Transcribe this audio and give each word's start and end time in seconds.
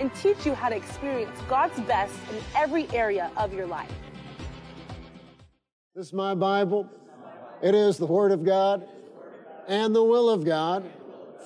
and 0.00 0.12
teach 0.14 0.44
you 0.44 0.54
how 0.54 0.68
to 0.68 0.76
experience 0.76 1.38
God's 1.48 1.78
best 1.80 2.14
in 2.30 2.38
every 2.56 2.88
area 2.90 3.30
of 3.36 3.52
your 3.52 3.66
life. 3.66 3.92
This 5.94 6.06
is 6.06 6.12
my 6.12 6.34
Bible. 6.34 6.88
It 7.62 7.74
is 7.74 7.98
the 7.98 8.06
Word 8.06 8.32
of 8.32 8.44
God 8.44 8.86
and 9.68 9.94
the 9.94 10.02
will 10.02 10.28
of 10.28 10.44
God 10.44 10.84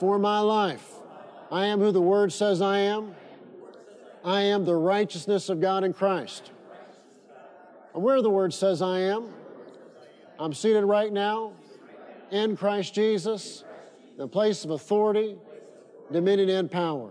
for 0.01 0.19
my 0.19 0.41
life. 0.41 0.95
I 1.51 1.67
am 1.67 1.81
who 1.81 1.93
the 1.93 2.01
Word 2.01 2.33
says 2.33 2.63
I 2.63 2.79
am. 2.79 3.15
I 4.25 4.43
am 4.43 4.65
the 4.65 4.75
righteousness 4.75 5.49
of 5.49 5.61
God 5.61 5.85
in 5.85 5.93
Christ. 5.93 6.51
And 7.95 8.03
where 8.03 8.21
the 8.23 8.31
Word 8.31 8.53
says 8.53 8.83
I 8.83 9.01
am, 9.01 9.29
I'm 10.39 10.53
seated 10.53 10.85
right 10.85 11.13
now 11.13 11.53
in 12.31 12.57
Christ 12.57 12.95
Jesus, 12.95 13.65
the 14.17 14.29
place 14.29 14.65
of 14.65 14.71
authority, 14.71 15.37
dominion, 16.13 16.49
and 16.49 16.71
power. 16.71 17.11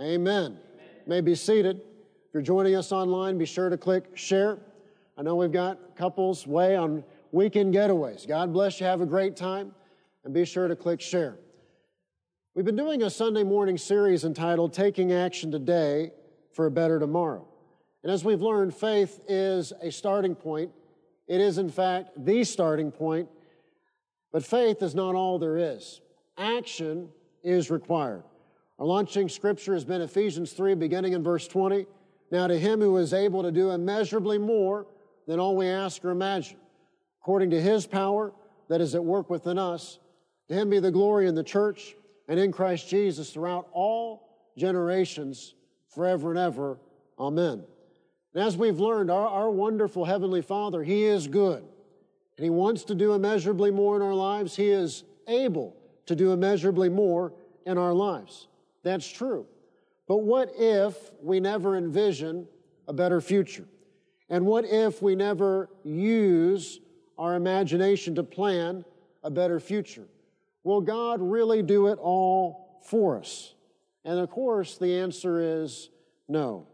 Amen. 0.00 0.58
May 1.06 1.22
be 1.22 1.34
seated. 1.34 1.76
If 1.78 2.34
you're 2.34 2.42
joining 2.42 2.74
us 2.76 2.92
online, 2.92 3.38
be 3.38 3.46
sure 3.46 3.70
to 3.70 3.78
click 3.78 4.14
share. 4.14 4.58
I 5.16 5.22
know 5.22 5.36
we've 5.36 5.52
got 5.52 5.96
couples 5.96 6.46
way 6.46 6.76
on 6.76 7.02
weekend 7.32 7.74
getaways. 7.74 8.28
God 8.28 8.52
bless 8.52 8.78
you. 8.78 8.86
Have 8.86 9.00
a 9.00 9.06
great 9.06 9.36
time. 9.36 9.72
And 10.24 10.34
be 10.34 10.44
sure 10.44 10.68
to 10.68 10.76
click 10.76 11.00
share. 11.00 11.38
We've 12.54 12.64
been 12.64 12.76
doing 12.76 13.04
a 13.04 13.10
Sunday 13.10 13.42
morning 13.42 13.78
series 13.78 14.24
entitled 14.24 14.74
Taking 14.74 15.12
Action 15.12 15.50
Today 15.50 16.10
for 16.52 16.66
a 16.66 16.70
Better 16.70 16.98
Tomorrow. 16.98 17.46
And 18.02 18.12
as 18.12 18.24
we've 18.24 18.42
learned, 18.42 18.74
faith 18.74 19.20
is 19.28 19.72
a 19.80 19.90
starting 19.90 20.34
point. 20.34 20.72
It 21.26 21.40
is, 21.40 21.56
in 21.58 21.70
fact, 21.70 22.10
the 22.16 22.44
starting 22.44 22.90
point. 22.90 23.28
But 24.30 24.44
faith 24.44 24.82
is 24.82 24.94
not 24.94 25.14
all 25.14 25.38
there 25.38 25.56
is. 25.56 26.02
Action 26.36 27.08
is 27.42 27.70
required. 27.70 28.24
Our 28.78 28.86
launching 28.86 29.28
scripture 29.28 29.72
has 29.72 29.84
been 29.84 30.02
Ephesians 30.02 30.52
3, 30.52 30.74
beginning 30.74 31.14
in 31.14 31.22
verse 31.22 31.48
20. 31.48 31.86
Now 32.30 32.46
to 32.46 32.58
him 32.58 32.80
who 32.80 32.96
is 32.98 33.14
able 33.14 33.42
to 33.42 33.50
do 33.50 33.70
immeasurably 33.70 34.38
more 34.38 34.86
than 35.26 35.40
all 35.40 35.56
we 35.56 35.66
ask 35.66 36.04
or 36.04 36.10
imagine, 36.10 36.58
according 37.22 37.50
to 37.50 37.60
his 37.60 37.86
power 37.86 38.32
that 38.68 38.80
is 38.80 38.94
at 38.94 39.04
work 39.04 39.30
within 39.30 39.58
us, 39.58 39.98
to 40.48 40.54
him 40.54 40.70
be 40.70 40.78
the 40.78 40.90
glory 40.90 41.26
in 41.26 41.34
the 41.34 41.42
church 41.42 41.94
and 42.28 42.38
in 42.38 42.52
Christ 42.52 42.88
Jesus 42.88 43.30
throughout 43.30 43.68
all 43.72 44.50
generations, 44.58 45.54
forever 45.88 46.30
and 46.30 46.38
ever. 46.38 46.78
Amen. 47.18 47.64
And 48.34 48.44
as 48.44 48.56
we've 48.56 48.78
learned, 48.78 49.10
our, 49.10 49.26
our 49.26 49.50
wonderful 49.50 50.04
Heavenly 50.04 50.42
Father, 50.42 50.82
He 50.82 51.04
is 51.04 51.26
good. 51.26 51.64
And 52.36 52.44
He 52.44 52.50
wants 52.50 52.84
to 52.84 52.94
do 52.94 53.14
immeasurably 53.14 53.70
more 53.70 53.96
in 53.96 54.02
our 54.02 54.14
lives. 54.14 54.54
He 54.54 54.68
is 54.68 55.04
able 55.26 55.74
to 56.06 56.14
do 56.14 56.32
immeasurably 56.32 56.90
more 56.90 57.32
in 57.64 57.78
our 57.78 57.94
lives. 57.94 58.48
That's 58.86 59.08
true. 59.08 59.46
But 60.06 60.18
what 60.18 60.52
if 60.56 61.10
we 61.20 61.40
never 61.40 61.76
envision 61.76 62.46
a 62.86 62.92
better 62.92 63.20
future? 63.20 63.66
And 64.30 64.46
what 64.46 64.64
if 64.64 65.02
we 65.02 65.16
never 65.16 65.68
use 65.82 66.78
our 67.18 67.34
imagination 67.34 68.14
to 68.14 68.22
plan 68.22 68.84
a 69.24 69.30
better 69.30 69.58
future? 69.58 70.06
Will 70.62 70.80
God 70.80 71.20
really 71.20 71.62
do 71.62 71.88
it 71.88 71.98
all 72.00 72.80
for 72.84 73.18
us? 73.18 73.54
And 74.04 74.20
of 74.20 74.30
course, 74.30 74.78
the 74.78 75.00
answer 75.00 75.64
is 75.64 75.90
no. 76.28 76.68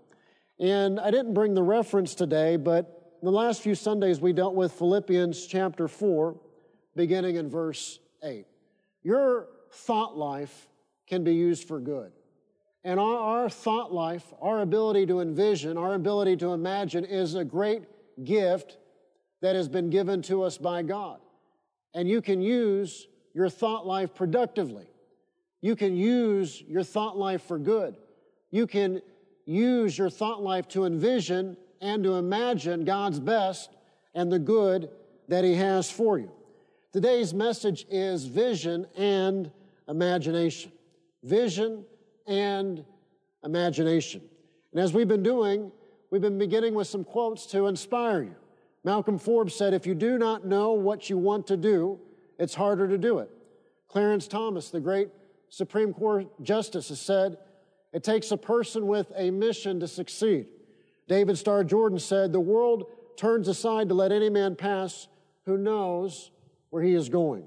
And 0.60 1.00
I 1.00 1.10
didn't 1.10 1.32
bring 1.32 1.54
the 1.54 1.62
reference 1.62 2.14
today, 2.14 2.56
but 2.58 3.16
the 3.22 3.32
last 3.32 3.62
few 3.62 3.74
Sundays 3.74 4.20
we 4.20 4.34
dealt 4.34 4.54
with 4.54 4.72
Philippians 4.72 5.46
chapter 5.46 5.88
4, 5.88 6.38
beginning 6.94 7.36
in 7.36 7.48
verse 7.48 8.00
8. 8.22 8.44
Your 9.02 9.48
thought 9.70 10.18
life 10.18 10.68
can 11.12 11.22
be 11.22 11.34
used 11.34 11.68
for 11.68 11.78
good. 11.78 12.10
And 12.84 12.98
our, 12.98 13.18
our, 13.18 13.50
thought 13.50 13.92
life, 13.92 14.32
our 14.40 14.60
ability 14.60 15.04
to 15.08 15.20
envision, 15.20 15.76
our 15.76 15.92
ability 15.92 16.38
to 16.38 16.54
imagine 16.54 17.04
is 17.04 17.34
a 17.34 17.44
great 17.44 17.82
gift 18.24 18.78
that 19.42 19.54
has 19.54 19.68
been 19.68 19.90
given 19.90 20.22
to 20.22 20.42
us 20.42 20.56
by 20.56 20.80
God. 20.80 21.20
And 21.92 22.08
you 22.08 22.22
can 22.22 22.40
use 22.40 23.08
your 23.34 23.50
thought 23.50 23.86
life 23.86 24.14
productively. 24.14 24.86
You 25.60 25.76
can 25.76 25.94
use 25.94 26.62
your 26.66 26.82
thought 26.82 27.18
life 27.18 27.42
for 27.42 27.58
good. 27.58 27.94
You 28.50 28.66
can 28.66 29.02
use 29.44 29.98
your 29.98 30.08
thought 30.08 30.42
life 30.42 30.66
to 30.68 30.86
envision 30.86 31.58
and 31.82 32.02
to 32.04 32.14
imagine 32.14 32.86
God's 32.86 33.20
best 33.20 33.68
and 34.14 34.32
the 34.32 34.38
good 34.38 34.88
that 35.28 35.44
He 35.44 35.56
has 35.56 35.90
for 35.90 36.18
you. 36.18 36.32
Today's 36.90 37.34
message 37.34 37.84
is 37.90 38.24
vision 38.24 38.86
and 38.96 39.50
imagination. 39.86 40.71
Vision 41.22 41.84
and 42.26 42.84
imagination. 43.44 44.22
And 44.72 44.80
as 44.80 44.92
we've 44.92 45.08
been 45.08 45.22
doing, 45.22 45.70
we've 46.10 46.22
been 46.22 46.38
beginning 46.38 46.74
with 46.74 46.86
some 46.86 47.04
quotes 47.04 47.46
to 47.46 47.66
inspire 47.66 48.22
you. 48.22 48.34
Malcolm 48.84 49.18
Forbes 49.18 49.54
said, 49.54 49.74
If 49.74 49.86
you 49.86 49.94
do 49.94 50.18
not 50.18 50.44
know 50.46 50.72
what 50.72 51.08
you 51.08 51.18
want 51.18 51.46
to 51.48 51.56
do, 51.56 51.98
it's 52.38 52.54
harder 52.54 52.88
to 52.88 52.98
do 52.98 53.18
it. 53.18 53.30
Clarence 53.88 54.26
Thomas, 54.26 54.70
the 54.70 54.80
great 54.80 55.10
Supreme 55.48 55.92
Court 55.92 56.26
Justice, 56.42 56.88
has 56.88 57.00
said, 57.00 57.36
It 57.92 58.02
takes 58.02 58.30
a 58.30 58.36
person 58.36 58.86
with 58.86 59.12
a 59.14 59.30
mission 59.30 59.78
to 59.80 59.88
succeed. 59.88 60.46
David 61.08 61.38
Starr 61.38 61.62
Jordan 61.64 61.98
said, 61.98 62.32
The 62.32 62.40
world 62.40 62.86
turns 63.16 63.48
aside 63.48 63.88
to 63.88 63.94
let 63.94 64.12
any 64.12 64.30
man 64.30 64.56
pass 64.56 65.08
who 65.44 65.58
knows 65.58 66.30
where 66.70 66.82
he 66.82 66.94
is 66.94 67.08
going. 67.08 67.44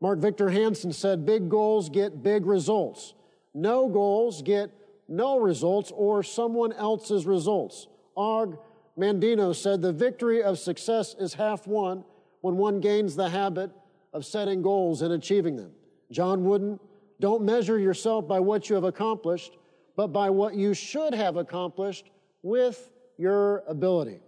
Mark 0.00 0.18
Victor 0.18 0.50
Hansen 0.50 0.92
said, 0.92 1.24
Big 1.24 1.48
goals 1.48 1.88
get 1.88 2.22
big 2.22 2.46
results. 2.46 3.14
No 3.56 3.88
goals 3.88 4.42
get 4.42 4.70
no 5.08 5.40
results 5.40 5.90
or 5.94 6.22
someone 6.22 6.74
else's 6.74 7.24
results. 7.24 7.88
Og 8.14 8.58
Mandino 8.98 9.54
said, 9.54 9.80
The 9.80 9.94
victory 9.94 10.42
of 10.42 10.58
success 10.58 11.16
is 11.18 11.32
half 11.32 11.66
won 11.66 12.04
when 12.42 12.58
one 12.58 12.80
gains 12.80 13.16
the 13.16 13.30
habit 13.30 13.70
of 14.12 14.26
setting 14.26 14.60
goals 14.60 15.00
and 15.00 15.14
achieving 15.14 15.56
them. 15.56 15.70
John 16.12 16.44
Wooden, 16.44 16.78
don't 17.18 17.44
measure 17.44 17.78
yourself 17.78 18.28
by 18.28 18.40
what 18.40 18.68
you 18.68 18.74
have 18.74 18.84
accomplished, 18.84 19.56
but 19.96 20.08
by 20.08 20.28
what 20.28 20.54
you 20.54 20.74
should 20.74 21.14
have 21.14 21.38
accomplished 21.38 22.10
with 22.42 22.92
your 23.16 23.64
ability. 23.66 24.20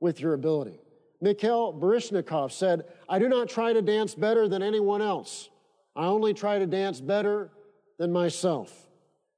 With 0.00 0.18
your 0.18 0.34
ability. 0.34 0.80
Mikhail 1.20 1.72
Baryshnikov 1.72 2.50
said, 2.50 2.86
I 3.08 3.20
do 3.20 3.28
not 3.28 3.48
try 3.48 3.72
to 3.72 3.82
dance 3.82 4.16
better 4.16 4.48
than 4.48 4.64
anyone 4.64 5.00
else. 5.00 5.48
I 5.94 6.06
only 6.06 6.34
try 6.34 6.58
to 6.58 6.66
dance 6.66 7.00
better 7.00 7.52
than 7.98 8.12
myself. 8.12 8.88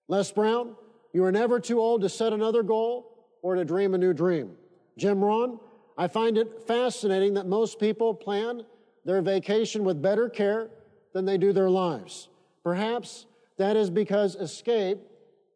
Les 0.09 0.31
Brown, 0.31 0.77
you 1.13 1.25
are 1.25 1.33
never 1.33 1.59
too 1.59 1.81
old 1.81 2.03
to 2.03 2.09
set 2.09 2.33
another 2.33 2.63
goal 2.63 3.27
or 3.43 3.55
to 3.55 3.65
dream 3.65 3.95
a 3.95 3.99
new 3.99 4.13
dream. 4.13 4.53
Jim 4.97 5.25
Rohn, 5.25 5.59
I 5.97 6.09
find 6.09 6.39
it 6.39 6.63
fascinating 6.67 7.35
that 7.35 7.47
most 7.47 7.79
people 7.79 8.15
plan 8.15 8.65
their 9.05 9.23
vacation 9.23 9.85
with 9.85 10.01
better 10.01 10.29
care 10.29 10.69
than 11.13 11.25
they 11.25 11.39
do 11.39 11.53
their 11.53 11.71
lives. 11.71 12.29
Perhaps 12.63 13.27
that 13.57 13.77
is 13.77 13.91
because 13.91 14.37
escape 14.37 14.99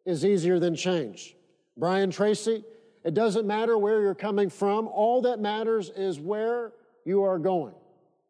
is 0.04 0.24
easier 0.24 0.58
than 0.58 0.74
change. 0.74 1.36
Brian 1.76 2.10
Tracy, 2.10 2.64
it 3.04 3.14
doesn't 3.14 3.46
matter 3.46 3.76
where 3.76 4.00
you're 4.00 4.14
coming 4.14 4.48
from. 4.48 4.88
All 4.88 5.22
that 5.22 5.40
matters 5.40 5.90
is 5.94 6.18
where 6.18 6.72
you 7.04 7.22
are 7.22 7.38
going, 7.38 7.74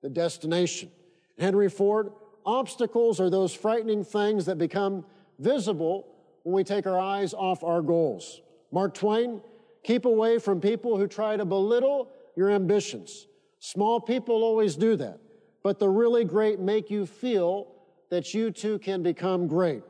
the 0.03 0.09
destination. 0.09 0.91
Henry 1.39 1.69
Ford, 1.69 2.11
obstacles 2.45 3.21
are 3.21 3.31
those 3.31 3.55
frightening 3.55 4.05
things 4.05 4.47
that 4.47 4.59
become 4.59 5.05
visible 5.39 6.07
when 6.43 6.55
we 6.55 6.65
take 6.65 6.87
our 6.87 6.99
eyes 6.99 7.35
off 7.35 7.65
our 7.65 7.83
goals. 7.83 8.41
Mark 8.71 8.95
Twain, 8.95 9.41
keep 9.83 10.05
away 10.05 10.39
from 10.39 10.61
people 10.61 10.97
who 10.97 11.07
try 11.07 11.37
to 11.37 11.45
belittle 11.45 12.11
your 12.37 12.51
ambitions. 12.51 13.27
Small 13.59 14.01
people 14.01 14.43
always 14.43 14.77
do 14.77 14.97
that, 14.97 15.19
but 15.63 15.79
the 15.79 15.89
really 15.89 16.25
great 16.25 16.61
make 16.61 16.91
you 16.91 17.07
feel 17.07 17.69
that 18.11 18.35
you 18.35 18.51
too 18.51 18.79
can 18.79 19.03
become 19.03 19.47
great. 19.47 19.83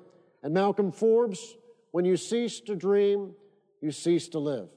And 0.43 0.55
Malcolm 0.55 0.93
Forbes, 0.93 1.57
when 1.91 2.05
you 2.05 2.17
cease 2.17 2.61
to 2.61 2.77
dream, 2.77 3.33
you 3.81 3.91
cease 3.91 4.29
to 4.29 4.39
live. 4.39 4.69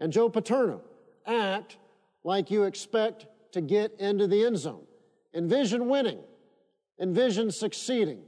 And 0.00 0.12
Joe 0.12 0.28
Paterno, 0.28 0.82
act 1.26 1.78
like 2.24 2.50
you 2.50 2.64
expect 2.64 3.26
to 3.52 3.60
get 3.60 3.92
into 3.98 4.26
the 4.26 4.44
end 4.44 4.58
zone. 4.58 4.84
Envision 5.34 5.88
winning. 5.88 6.18
Envision 7.02 7.50
succeeding. 7.50 8.22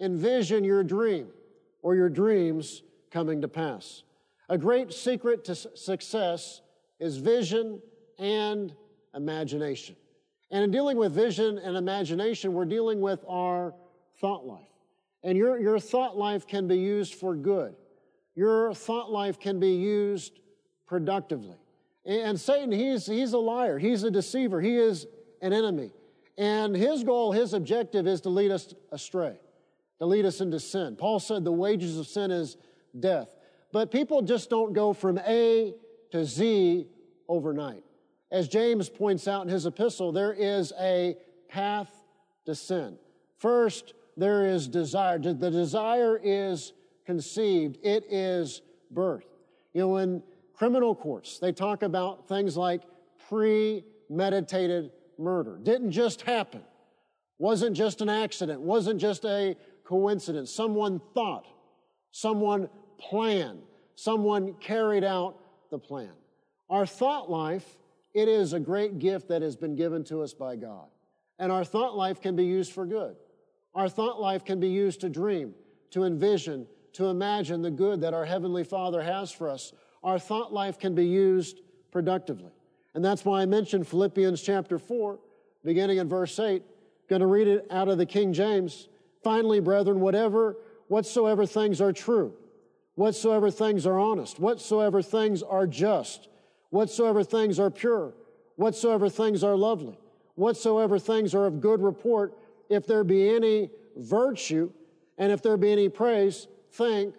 Envision 0.00 0.64
your 0.64 0.82
dream 0.82 1.28
or 1.80 1.94
your 1.94 2.08
dreams 2.08 2.82
coming 3.10 3.40
to 3.40 3.48
pass. 3.48 4.02
A 4.48 4.58
great 4.58 4.92
secret 4.92 5.44
to 5.44 5.54
success 5.54 6.60
is 6.98 7.18
vision 7.18 7.80
and 8.18 8.74
imagination. 9.14 9.96
And 10.50 10.64
in 10.64 10.70
dealing 10.70 10.96
with 10.96 11.12
vision 11.12 11.58
and 11.58 11.76
imagination, 11.76 12.52
we're 12.52 12.64
dealing 12.64 13.00
with 13.00 13.24
our 13.28 13.74
thought 14.20 14.44
life. 14.44 14.68
And 15.22 15.38
your, 15.38 15.58
your 15.58 15.78
thought 15.78 16.16
life 16.16 16.46
can 16.46 16.68
be 16.68 16.76
used 16.76 17.14
for 17.14 17.34
good. 17.34 17.74
Your 18.34 18.74
thought 18.74 19.10
life 19.10 19.40
can 19.40 19.58
be 19.58 19.74
used 19.74 20.38
productively. 20.86 21.56
And 22.04 22.38
Satan, 22.38 22.70
he's, 22.70 23.06
he's 23.06 23.32
a 23.32 23.38
liar. 23.38 23.78
He's 23.78 24.04
a 24.04 24.10
deceiver. 24.10 24.60
He 24.60 24.76
is 24.76 25.06
an 25.42 25.52
enemy. 25.52 25.92
And 26.38 26.76
his 26.76 27.02
goal, 27.02 27.32
his 27.32 27.54
objective 27.54 28.06
is 28.06 28.20
to 28.22 28.28
lead 28.28 28.50
us 28.50 28.74
astray, 28.92 29.38
to 29.98 30.06
lead 30.06 30.26
us 30.26 30.40
into 30.40 30.60
sin. 30.60 30.96
Paul 30.96 31.18
said 31.18 31.44
the 31.44 31.52
wages 31.52 31.98
of 31.98 32.06
sin 32.06 32.30
is 32.30 32.56
death. 32.98 33.34
But 33.72 33.90
people 33.90 34.22
just 34.22 34.50
don't 34.50 34.72
go 34.72 34.92
from 34.92 35.18
A 35.18 35.74
to 36.12 36.24
Z 36.24 36.86
overnight. 37.28 37.82
As 38.30 38.48
James 38.48 38.88
points 38.88 39.28
out 39.28 39.42
in 39.42 39.48
his 39.48 39.66
epistle, 39.66 40.12
there 40.12 40.32
is 40.32 40.72
a 40.78 41.16
path 41.48 41.90
to 42.44 42.54
sin. 42.54 42.98
First, 43.38 43.94
there 44.16 44.46
is 44.46 44.68
desire. 44.68 45.18
The 45.18 45.50
desire 45.50 46.20
is 46.22 46.72
conceived. 47.04 47.78
It 47.82 48.04
is 48.10 48.62
birth. 48.90 49.26
You 49.74 49.82
know, 49.82 49.96
in 49.98 50.22
criminal 50.54 50.94
courts, 50.94 51.38
they 51.38 51.52
talk 51.52 51.82
about 51.82 52.28
things 52.28 52.56
like 52.56 52.82
premeditated 53.28 54.90
murder. 55.18 55.58
Didn't 55.62 55.92
just 55.92 56.22
happen. 56.22 56.62
Wasn't 57.38 57.76
just 57.76 58.00
an 58.00 58.08
accident. 58.08 58.60
Wasn't 58.60 59.00
just 59.00 59.24
a 59.24 59.56
coincidence. 59.84 60.50
Someone 60.50 61.00
thought. 61.14 61.46
Someone 62.10 62.68
planned. 62.98 63.62
Someone 63.94 64.54
carried 64.54 65.04
out 65.04 65.36
the 65.70 65.78
plan. 65.78 66.12
Our 66.68 66.86
thought 66.86 67.30
life, 67.30 67.76
it 68.14 68.28
is 68.28 68.52
a 68.52 68.60
great 68.60 68.98
gift 68.98 69.28
that 69.28 69.42
has 69.42 69.56
been 69.56 69.76
given 69.76 70.04
to 70.04 70.22
us 70.22 70.32
by 70.32 70.56
God. 70.56 70.88
And 71.38 71.52
our 71.52 71.64
thought 71.64 71.96
life 71.96 72.20
can 72.20 72.34
be 72.34 72.44
used 72.44 72.72
for 72.72 72.86
good. 72.86 73.16
Our 73.74 73.88
thought 73.88 74.20
life 74.20 74.44
can 74.44 74.58
be 74.58 74.68
used 74.68 75.02
to 75.02 75.08
dream, 75.08 75.54
to 75.90 76.04
envision, 76.04 76.66
to 76.94 77.06
imagine 77.06 77.60
the 77.60 77.70
good 77.70 78.00
that 78.00 78.14
our 78.14 78.24
Heavenly 78.24 78.64
Father 78.64 79.02
has 79.02 79.30
for 79.30 79.50
us. 79.50 79.74
Our 80.02 80.18
thought 80.18 80.52
life 80.52 80.78
can 80.78 80.94
be 80.94 81.04
used 81.04 81.60
productively. 81.92 82.52
And 82.96 83.04
that's 83.04 83.26
why 83.26 83.42
I 83.42 83.46
mentioned 83.46 83.86
Philippians 83.86 84.40
chapter 84.40 84.78
4, 84.78 85.18
beginning 85.62 85.98
in 85.98 86.08
verse 86.08 86.40
8. 86.40 86.62
Going 87.10 87.20
to 87.20 87.26
read 87.26 87.46
it 87.46 87.66
out 87.70 87.88
of 87.88 87.98
the 87.98 88.06
King 88.06 88.32
James. 88.32 88.88
Finally, 89.22 89.60
brethren, 89.60 90.00
whatever, 90.00 90.56
whatsoever 90.88 91.44
things 91.44 91.82
are 91.82 91.92
true, 91.92 92.32
whatsoever 92.94 93.50
things 93.50 93.86
are 93.86 94.00
honest, 94.00 94.40
whatsoever 94.40 95.02
things 95.02 95.42
are 95.42 95.66
just, 95.66 96.28
whatsoever 96.70 97.22
things 97.22 97.60
are 97.60 97.70
pure, 97.70 98.14
whatsoever 98.54 99.10
things 99.10 99.44
are 99.44 99.56
lovely, 99.56 99.98
whatsoever 100.36 100.98
things 100.98 101.34
are 101.34 101.44
of 101.44 101.60
good 101.60 101.82
report, 101.82 102.32
if 102.70 102.86
there 102.86 103.04
be 103.04 103.28
any 103.28 103.68
virtue 103.98 104.72
and 105.18 105.30
if 105.30 105.42
there 105.42 105.58
be 105.58 105.70
any 105.70 105.90
praise, 105.90 106.48
think 106.72 107.14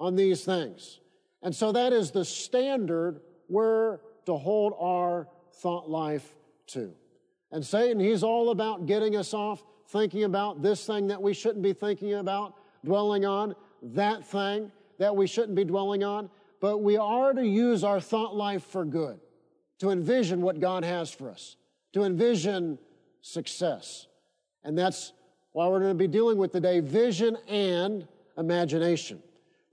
on 0.00 0.16
these 0.16 0.42
things. 0.42 1.00
And 1.42 1.54
so 1.54 1.70
that 1.72 1.92
is 1.92 2.12
the 2.12 2.24
standard 2.24 3.20
where 3.48 4.00
to 4.28 4.36
hold 4.36 4.74
our 4.78 5.26
thought 5.54 5.88
life 5.88 6.36
to. 6.66 6.92
And 7.50 7.64
Satan, 7.64 7.98
he's 7.98 8.22
all 8.22 8.50
about 8.50 8.84
getting 8.84 9.16
us 9.16 9.32
off 9.32 9.64
thinking 9.88 10.24
about 10.24 10.60
this 10.60 10.84
thing 10.86 11.06
that 11.06 11.22
we 11.22 11.32
shouldn't 11.32 11.62
be 11.62 11.72
thinking 11.72 12.12
about, 12.12 12.52
dwelling 12.84 13.24
on, 13.24 13.54
that 13.82 14.26
thing 14.26 14.70
that 14.98 15.16
we 15.16 15.26
shouldn't 15.26 15.54
be 15.54 15.64
dwelling 15.64 16.04
on. 16.04 16.28
But 16.60 16.82
we 16.82 16.98
are 16.98 17.32
to 17.32 17.42
use 17.42 17.82
our 17.82 18.02
thought 18.02 18.36
life 18.36 18.64
for 18.64 18.84
good, 18.84 19.18
to 19.78 19.88
envision 19.88 20.42
what 20.42 20.60
God 20.60 20.84
has 20.84 21.10
for 21.10 21.30
us, 21.30 21.56
to 21.94 22.02
envision 22.02 22.78
success. 23.22 24.08
And 24.62 24.76
that's 24.76 25.14
why 25.52 25.68
we're 25.68 25.80
going 25.80 25.96
to 25.96 25.98
be 25.98 26.06
dealing 26.06 26.36
with 26.36 26.52
today 26.52 26.80
vision 26.80 27.38
and 27.48 28.06
imagination. 28.36 29.22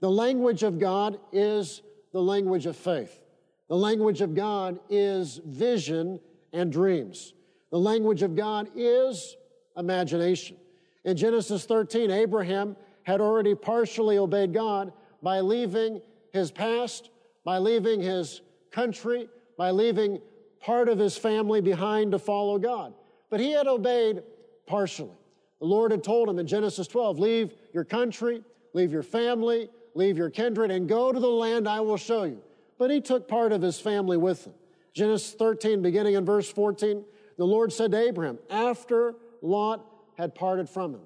The 0.00 0.10
language 0.10 0.62
of 0.62 0.78
God 0.78 1.18
is 1.30 1.82
the 2.14 2.22
language 2.22 2.64
of 2.64 2.74
faith. 2.74 3.20
The 3.68 3.76
language 3.76 4.20
of 4.20 4.34
God 4.34 4.78
is 4.88 5.40
vision 5.44 6.20
and 6.52 6.72
dreams. 6.72 7.34
The 7.70 7.78
language 7.78 8.22
of 8.22 8.36
God 8.36 8.68
is 8.76 9.36
imagination. 9.76 10.56
In 11.04 11.16
Genesis 11.16 11.64
13, 11.64 12.10
Abraham 12.10 12.76
had 13.02 13.20
already 13.20 13.54
partially 13.54 14.18
obeyed 14.18 14.52
God 14.52 14.92
by 15.22 15.40
leaving 15.40 16.00
his 16.32 16.50
past, 16.50 17.10
by 17.44 17.58
leaving 17.58 18.00
his 18.00 18.40
country, 18.70 19.28
by 19.56 19.70
leaving 19.70 20.20
part 20.60 20.88
of 20.88 20.98
his 20.98 21.16
family 21.16 21.60
behind 21.60 22.12
to 22.12 22.18
follow 22.18 22.58
God. 22.58 22.94
But 23.30 23.40
he 23.40 23.52
had 23.52 23.66
obeyed 23.66 24.22
partially. 24.66 25.16
The 25.60 25.66
Lord 25.66 25.90
had 25.90 26.04
told 26.04 26.28
him 26.28 26.38
in 26.38 26.46
Genesis 26.46 26.86
12, 26.86 27.18
leave 27.18 27.54
your 27.72 27.84
country, 27.84 28.42
leave 28.74 28.92
your 28.92 29.02
family, 29.02 29.70
leave 29.94 30.18
your 30.18 30.30
kindred, 30.30 30.70
and 30.70 30.88
go 30.88 31.12
to 31.12 31.18
the 31.18 31.26
land 31.26 31.68
I 31.68 31.80
will 31.80 31.96
show 31.96 32.24
you. 32.24 32.42
But 32.78 32.90
he 32.90 33.00
took 33.00 33.28
part 33.28 33.52
of 33.52 33.62
his 33.62 33.80
family 33.80 34.16
with 34.16 34.46
him. 34.46 34.54
Genesis 34.94 35.34
13, 35.34 35.82
beginning 35.82 36.14
in 36.14 36.24
verse 36.24 36.50
14, 36.50 37.04
the 37.36 37.44
Lord 37.44 37.72
said 37.72 37.92
to 37.92 37.98
Abraham, 37.98 38.38
after 38.50 39.14
Lot 39.42 39.84
had 40.16 40.34
parted 40.34 40.68
from 40.68 40.94
him. 40.94 41.02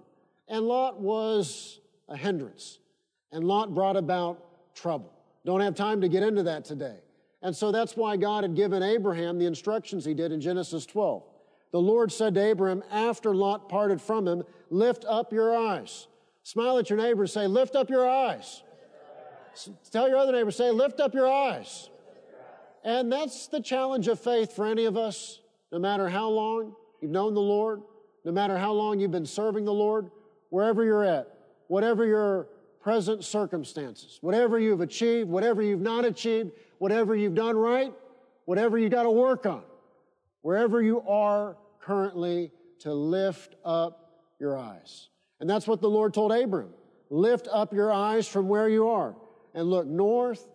And 0.48 0.64
Lot 0.66 1.00
was 1.00 1.80
a 2.08 2.16
hindrance. 2.16 2.78
And 3.32 3.44
Lot 3.44 3.74
brought 3.74 3.96
about 3.96 4.74
trouble. 4.74 5.12
Don't 5.44 5.60
have 5.60 5.74
time 5.74 6.00
to 6.00 6.08
get 6.08 6.22
into 6.22 6.42
that 6.44 6.64
today. 6.64 6.98
And 7.42 7.56
so 7.56 7.72
that's 7.72 7.96
why 7.96 8.16
God 8.16 8.44
had 8.44 8.54
given 8.54 8.82
Abraham 8.82 9.38
the 9.38 9.46
instructions 9.46 10.04
he 10.04 10.14
did 10.14 10.32
in 10.32 10.40
Genesis 10.40 10.84
12. 10.86 11.22
The 11.72 11.80
Lord 11.80 12.12
said 12.12 12.34
to 12.34 12.40
Abraham, 12.40 12.82
after 12.90 13.34
Lot 13.34 13.68
parted 13.68 14.00
from 14.00 14.26
him, 14.26 14.42
lift 14.70 15.04
up 15.08 15.32
your 15.32 15.56
eyes. 15.56 16.08
Smile 16.42 16.78
at 16.78 16.90
your 16.90 16.98
neighbor 16.98 17.26
say, 17.26 17.46
lift 17.46 17.76
up 17.76 17.88
your 17.88 18.08
eyes. 18.08 18.62
Tell 19.90 20.08
your 20.08 20.18
other 20.18 20.32
neighbor, 20.32 20.50
say, 20.50 20.70
lift 20.70 21.00
up 21.00 21.14
your 21.14 21.30
eyes. 21.30 21.90
And 22.84 23.12
that's 23.12 23.48
the 23.48 23.60
challenge 23.60 24.08
of 24.08 24.18
faith 24.18 24.54
for 24.54 24.66
any 24.66 24.86
of 24.86 24.96
us, 24.96 25.40
no 25.70 25.78
matter 25.78 26.08
how 26.08 26.28
long 26.28 26.74
you've 27.00 27.10
known 27.10 27.34
the 27.34 27.40
Lord, 27.40 27.82
no 28.24 28.32
matter 28.32 28.56
how 28.56 28.72
long 28.72 29.00
you've 29.00 29.10
been 29.10 29.26
serving 29.26 29.64
the 29.64 29.72
Lord, 29.72 30.10
wherever 30.48 30.84
you're 30.84 31.04
at, 31.04 31.28
whatever 31.68 32.06
your 32.06 32.48
present 32.80 33.24
circumstances, 33.24 34.18
whatever 34.22 34.58
you've 34.58 34.80
achieved, 34.80 35.28
whatever 35.28 35.62
you've 35.62 35.80
not 35.80 36.04
achieved, 36.04 36.52
whatever 36.78 37.14
you've 37.14 37.34
done 37.34 37.56
right, 37.56 37.92
whatever 38.46 38.78
you've 38.78 38.90
got 38.90 39.02
to 39.02 39.10
work 39.10 39.44
on, 39.44 39.62
wherever 40.42 40.80
you 40.80 41.02
are 41.06 41.56
currently, 41.80 42.50
to 42.78 42.94
lift 42.94 43.56
up 43.62 44.22
your 44.38 44.56
eyes. 44.56 45.10
And 45.38 45.48
that's 45.48 45.66
what 45.66 45.82
the 45.82 45.90
Lord 45.90 46.14
told 46.14 46.32
Abram. 46.32 46.70
Lift 47.10 47.46
up 47.52 47.74
your 47.74 47.92
eyes 47.92 48.26
from 48.26 48.48
where 48.48 48.68
you 48.68 48.88
are 48.88 49.14
and 49.54 49.68
look 49.68 49.86
north, 49.86 50.46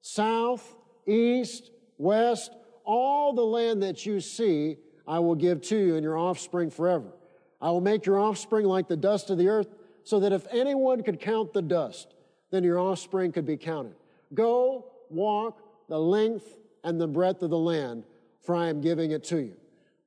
south, 0.00 0.76
east, 1.06 1.70
west, 1.98 2.52
all 2.84 3.32
the 3.32 3.44
land 3.44 3.82
that 3.82 4.04
you 4.04 4.20
see, 4.20 4.76
I 5.06 5.18
will 5.18 5.34
give 5.34 5.60
to 5.62 5.76
you 5.76 5.94
and 5.94 6.02
your 6.02 6.18
offspring 6.18 6.70
forever. 6.70 7.12
I 7.60 7.70
will 7.70 7.80
make 7.80 8.04
your 8.04 8.18
offspring 8.18 8.66
like 8.66 8.88
the 8.88 8.96
dust 8.96 9.30
of 9.30 9.38
the 9.38 9.48
earth, 9.48 9.68
so 10.02 10.20
that 10.20 10.32
if 10.32 10.46
anyone 10.50 11.02
could 11.02 11.18
count 11.18 11.54
the 11.54 11.62
dust, 11.62 12.14
then 12.50 12.62
your 12.62 12.78
offspring 12.78 13.32
could 13.32 13.46
be 13.46 13.56
counted. 13.56 13.94
Go, 14.34 14.86
walk 15.08 15.62
the 15.88 15.98
length 15.98 16.56
and 16.82 17.00
the 17.00 17.06
breadth 17.06 17.42
of 17.42 17.50
the 17.50 17.58
land, 17.58 18.04
for 18.42 18.54
I 18.54 18.68
am 18.68 18.80
giving 18.80 19.12
it 19.12 19.24
to 19.24 19.38
you. 19.38 19.56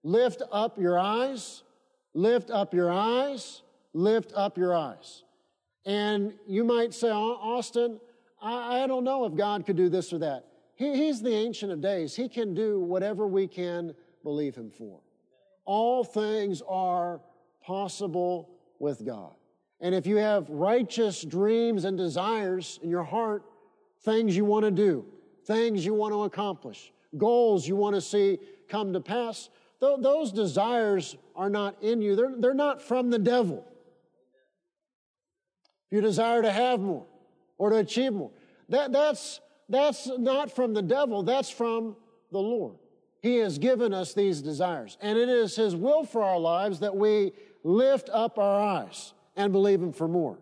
Lift 0.03 0.43
up 0.51 0.77
your 0.77 0.99
eyes, 0.99 1.63
lift 2.13 2.51
up 2.51 2.73
your 2.73 2.91
eyes, 2.91 3.63
lift 3.93 4.33
up 4.35 4.57
your 4.57 4.75
eyes. 4.75 5.23
And 5.85 6.33
you 6.47 6.63
might 6.63 6.93
say, 6.93 7.09
Austin, 7.09 7.99
I, 8.41 8.83
I 8.83 8.87
don't 8.87 9.03
know 9.03 9.25
if 9.25 9.35
God 9.35 9.65
could 9.65 9.75
do 9.75 9.89
this 9.89 10.13
or 10.13 10.19
that. 10.19 10.45
He, 10.75 10.95
he's 10.95 11.21
the 11.21 11.33
Ancient 11.33 11.71
of 11.71 11.81
Days. 11.81 12.15
He 12.15 12.29
can 12.29 12.53
do 12.53 12.79
whatever 12.79 13.27
we 13.27 13.47
can 13.47 13.93
believe 14.23 14.55
Him 14.55 14.69
for. 14.69 14.99
All 15.65 16.03
things 16.03 16.61
are 16.67 17.19
possible 17.63 18.49
with 18.79 19.05
God. 19.05 19.33
And 19.81 19.93
if 19.93 20.07
you 20.07 20.17
have 20.17 20.49
righteous 20.49 21.23
dreams 21.23 21.85
and 21.85 21.97
desires 21.97 22.79
in 22.81 22.89
your 22.89 23.03
heart, 23.03 23.43
things 24.01 24.35
you 24.35 24.45
want 24.45 24.65
to 24.65 24.71
do, 24.71 25.05
things 25.45 25.85
you 25.85 25.93
want 25.93 26.13
to 26.13 26.23
accomplish, 26.23 26.91
goals 27.17 27.67
you 27.67 27.75
want 27.75 27.95
to 27.95 28.01
see 28.01 28.39
come 28.69 28.93
to 28.93 28.99
pass. 28.99 29.49
Th- 29.79 29.99
those 29.99 30.31
desires 30.31 31.15
are 31.35 31.49
not 31.49 31.81
in 31.81 32.01
you, 32.01 32.15
they're, 32.15 32.33
they're 32.37 32.53
not 32.53 32.81
from 32.81 33.09
the 33.09 33.19
devil. 33.19 33.65
If 35.87 35.95
you 35.95 36.01
desire 36.01 36.41
to 36.41 36.51
have 36.51 36.79
more 36.79 37.05
or 37.57 37.69
to 37.69 37.77
achieve 37.77 38.13
more, 38.13 38.31
that, 38.69 38.91
that's, 38.91 39.39
that's 39.69 40.09
not 40.17 40.51
from 40.51 40.73
the 40.73 40.81
devil, 40.81 41.23
that's 41.23 41.49
from 41.49 41.95
the 42.31 42.39
Lord. 42.39 42.75
He 43.21 43.37
has 43.37 43.57
given 43.57 43.93
us 43.93 44.13
these 44.13 44.41
desires. 44.41 44.97
And 45.01 45.17
it 45.17 45.29
is 45.29 45.55
His 45.55 45.75
will 45.75 46.05
for 46.05 46.23
our 46.23 46.39
lives 46.39 46.79
that 46.79 46.95
we 46.95 47.33
lift 47.63 48.09
up 48.13 48.37
our 48.37 48.61
eyes 48.61 49.13
and 49.35 49.51
believe 49.51 49.81
Him 49.81 49.91
for 49.91 50.07
more. 50.07 50.37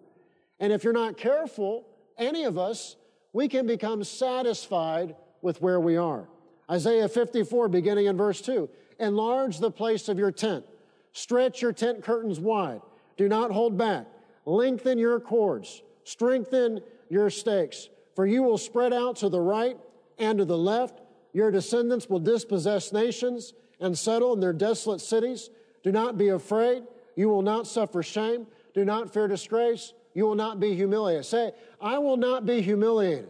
And 0.59 0.71
if 0.71 0.83
you're 0.83 0.93
not 0.93 1.17
careful, 1.17 1.85
any 2.17 2.43
of 2.43 2.57
us, 2.57 2.95
we 3.33 3.47
can 3.47 3.67
become 3.67 4.03
satisfied 4.03 5.15
with 5.41 5.61
where 5.61 5.79
we 5.79 5.97
are. 5.97 6.27
Isaiah 6.69 7.07
54, 7.07 7.67
beginning 7.67 8.05
in 8.07 8.17
verse 8.17 8.41
2 8.41 8.69
Enlarge 8.99 9.59
the 9.59 9.71
place 9.71 10.07
of 10.07 10.17
your 10.17 10.31
tent, 10.31 10.65
stretch 11.11 11.61
your 11.61 11.73
tent 11.73 12.03
curtains 12.03 12.39
wide, 12.39 12.81
do 13.17 13.27
not 13.27 13.51
hold 13.51 13.77
back, 13.77 14.07
lengthen 14.45 14.97
your 14.97 15.19
cords, 15.19 15.81
strengthen 16.03 16.79
your 17.09 17.29
stakes, 17.29 17.89
for 18.15 18.25
you 18.25 18.43
will 18.43 18.57
spread 18.57 18.93
out 18.93 19.17
to 19.17 19.29
the 19.29 19.39
right 19.39 19.77
and 20.17 20.39
to 20.39 20.45
the 20.45 20.57
left. 20.57 21.01
Your 21.33 21.51
descendants 21.51 22.09
will 22.09 22.19
dispossess 22.19 22.93
nations 22.93 23.53
and 23.79 23.97
settle 23.97 24.33
in 24.33 24.39
their 24.39 24.53
desolate 24.53 25.01
cities. 25.01 25.49
Do 25.83 25.91
not 25.91 26.17
be 26.17 26.29
afraid. 26.29 26.83
You 27.15 27.29
will 27.29 27.41
not 27.41 27.67
suffer 27.67 28.01
shame. 28.01 28.47
Do 28.73 28.85
not 28.85 29.13
fear 29.13 29.27
disgrace. 29.27 29.93
You 30.13 30.25
will 30.25 30.35
not 30.35 30.59
be 30.59 30.73
humiliated. 30.75 31.25
Say, 31.25 31.51
I 31.81 31.97
will 31.97 32.17
not 32.17 32.45
be 32.45 32.61
humiliated. 32.61 33.29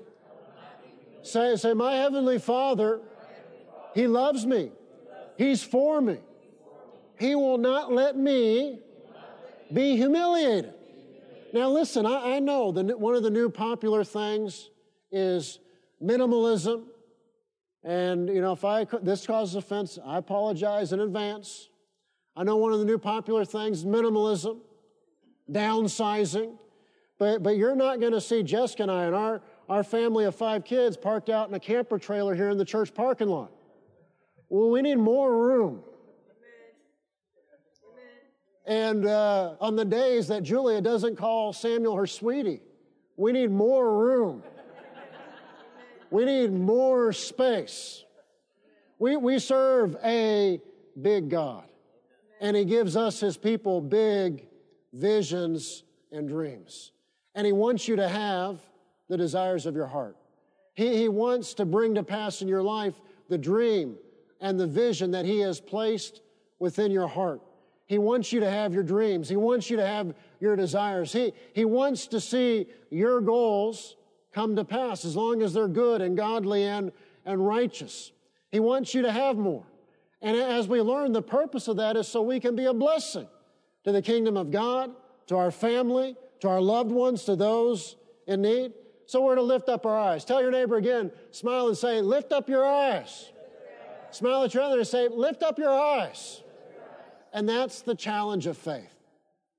Say, 1.23 1.55
say, 1.55 1.73
my 1.73 1.95
heavenly 1.95 2.37
Father, 2.37 3.01
He 3.95 4.05
loves 4.05 4.45
me. 4.45 4.71
He's 5.37 5.63
for 5.63 5.99
me. 5.99 6.19
He 7.17 7.33
will 7.33 7.57
not 7.57 7.91
let 7.91 8.15
me 8.15 8.79
be 9.73 9.97
humiliated. 9.97 10.74
Now, 11.53 11.69
listen, 11.69 12.05
I, 12.05 12.35
I 12.35 12.39
know 12.39 12.71
that 12.71 12.99
one 12.99 13.15
of 13.15 13.23
the 13.23 13.29
new 13.29 13.49
popular 13.49 14.03
things 14.03 14.69
is 15.11 15.59
minimalism. 16.03 16.85
And, 17.83 18.27
you 18.27 18.41
know, 18.41 18.51
if 18.51 18.65
I, 18.65 18.85
this 19.01 19.25
causes 19.25 19.55
offense, 19.55 19.99
I 20.03 20.17
apologize 20.17 20.91
in 20.91 20.99
advance. 20.99 21.69
I 22.35 22.43
know 22.43 22.57
one 22.57 22.73
of 22.73 22.79
the 22.79 22.85
new 22.85 22.97
popular 22.97 23.45
things 23.45 23.79
is 23.79 23.85
minimalism, 23.85 24.59
downsizing. 25.51 26.57
But, 27.17 27.43
but 27.43 27.57
you're 27.57 27.75
not 27.75 27.99
going 27.99 28.11
to 28.11 28.19
see 28.19 28.43
Jessica 28.43 28.83
and 28.83 28.91
I 28.91 29.05
and 29.05 29.15
our, 29.15 29.41
our 29.69 29.83
family 29.83 30.25
of 30.25 30.35
five 30.35 30.65
kids 30.65 30.97
parked 30.97 31.29
out 31.29 31.47
in 31.47 31.53
a 31.53 31.59
camper 31.59 31.97
trailer 31.97 32.35
here 32.35 32.49
in 32.49 32.57
the 32.57 32.65
church 32.65 32.93
parking 32.93 33.29
lot. 33.29 33.51
Well, 34.49 34.69
we 34.69 34.81
need 34.81 34.97
more 34.97 35.35
room. 35.37 35.83
And 38.65 39.05
uh, 39.05 39.55
on 39.61 39.75
the 39.75 39.85
days 39.85 40.27
that 40.29 40.43
Julia 40.43 40.81
doesn't 40.81 41.17
call 41.17 41.53
Samuel 41.53 41.95
her 41.95 42.07
sweetie, 42.07 42.61
we 43.15 43.31
need 43.31 43.51
more 43.51 43.97
room. 43.97 44.41
we 46.09 46.25
need 46.25 46.51
more 46.51 47.13
space. 47.13 48.03
We, 48.97 49.17
we 49.17 49.39
serve 49.39 49.95
a 50.03 50.59
big 50.99 51.29
God, 51.29 51.65
and 52.41 52.55
He 52.55 52.65
gives 52.65 52.95
us, 52.95 53.19
His 53.19 53.37
people, 53.37 53.81
big 53.81 54.47
visions 54.93 55.83
and 56.11 56.27
dreams. 56.27 56.91
And 57.35 57.45
He 57.45 57.53
wants 57.53 57.87
you 57.87 57.95
to 57.97 58.07
have 58.07 58.61
the 59.09 59.17
desires 59.17 59.65
of 59.65 59.75
your 59.75 59.87
heart. 59.87 60.17
He, 60.73 60.97
he 60.97 61.09
wants 61.09 61.53
to 61.55 61.65
bring 61.65 61.95
to 61.95 62.03
pass 62.03 62.41
in 62.41 62.47
your 62.47 62.63
life 62.63 62.95
the 63.29 63.37
dream 63.37 63.97
and 64.41 64.59
the 64.59 64.67
vision 64.67 65.11
that 65.11 65.25
He 65.25 65.39
has 65.41 65.59
placed 65.59 66.21
within 66.59 66.91
your 66.91 67.07
heart. 67.07 67.41
He 67.85 67.97
wants 67.97 68.33
you 68.33 68.39
to 68.39 68.49
have 68.49 68.73
your 68.73 68.83
dreams. 68.83 69.29
He 69.29 69.35
wants 69.35 69.69
you 69.69 69.77
to 69.77 69.85
have 69.85 70.15
your 70.39 70.55
desires. 70.55 71.13
He, 71.13 71.33
he 71.53 71.65
wants 71.65 72.07
to 72.07 72.19
see 72.19 72.67
your 72.89 73.21
goals 73.21 73.95
come 74.33 74.55
to 74.55 74.65
pass 74.65 75.05
as 75.05 75.15
long 75.15 75.41
as 75.41 75.53
they're 75.53 75.67
good 75.67 76.01
and 76.01 76.17
godly 76.17 76.63
and, 76.63 76.91
and 77.25 77.45
righteous. 77.45 78.11
He 78.51 78.59
wants 78.59 78.93
you 78.93 79.03
to 79.03 79.11
have 79.11 79.37
more. 79.37 79.65
And 80.21 80.35
as 80.35 80.67
we 80.67 80.81
learn, 80.81 81.11
the 81.11 81.21
purpose 81.21 81.67
of 81.67 81.77
that 81.77 81.95
is 81.95 82.07
so 82.07 82.21
we 82.21 82.39
can 82.39 82.55
be 82.55 82.65
a 82.65 82.73
blessing 82.73 83.27
to 83.83 83.91
the 83.91 84.01
kingdom 84.01 84.35
of 84.35 84.49
God, 84.49 84.91
to 85.27 85.37
our 85.37 85.51
family, 85.51 86.15
to 86.41 86.49
our 86.49 86.61
loved 86.61 86.91
ones, 86.91 87.23
to 87.25 87.35
those 87.35 87.95
in 88.25 88.41
need. 88.41 88.73
So 89.05 89.21
we're 89.21 89.35
to 89.35 89.43
lift 89.43 89.69
up 89.69 89.85
our 89.85 89.97
eyes. 89.97 90.25
Tell 90.25 90.41
your 90.41 90.51
neighbor 90.51 90.77
again, 90.77 91.11
smile 91.29 91.67
and 91.67 91.77
say, 91.77 92.01
lift 92.01 92.31
up 92.31 92.49
your 92.49 92.65
eyes. 92.65 93.31
Smile 94.09 94.43
at 94.43 94.53
your 94.53 94.63
other 94.63 94.79
and 94.79 94.87
say, 94.87 95.07
lift 95.07 95.43
up 95.43 95.59
your 95.59 95.69
eyes. 95.69 96.41
And 97.35 97.49
that's 97.49 97.81
the 97.81 97.93
challenge 97.93 98.47
of 98.47 98.57
faith. 98.57 98.95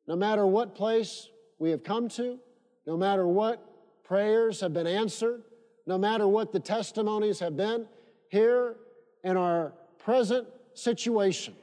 No 0.08 0.16
matter 0.16 0.46
what 0.46 0.74
place 0.74 1.28
we 1.58 1.70
have 1.72 1.84
come 1.84 2.08
to, 2.10 2.38
no 2.86 2.96
matter 2.96 3.28
what 3.28 3.62
prayers 4.02 4.62
have 4.62 4.72
been 4.72 4.86
answered, 4.86 5.42
no 5.86 5.98
matter 5.98 6.26
what 6.26 6.52
the 6.52 6.58
testimonies 6.58 7.38
have 7.40 7.54
been, 7.54 7.86
here 8.30 8.76
in 9.22 9.36
our 9.36 9.74
present 9.98 10.48
situation, 10.72 11.54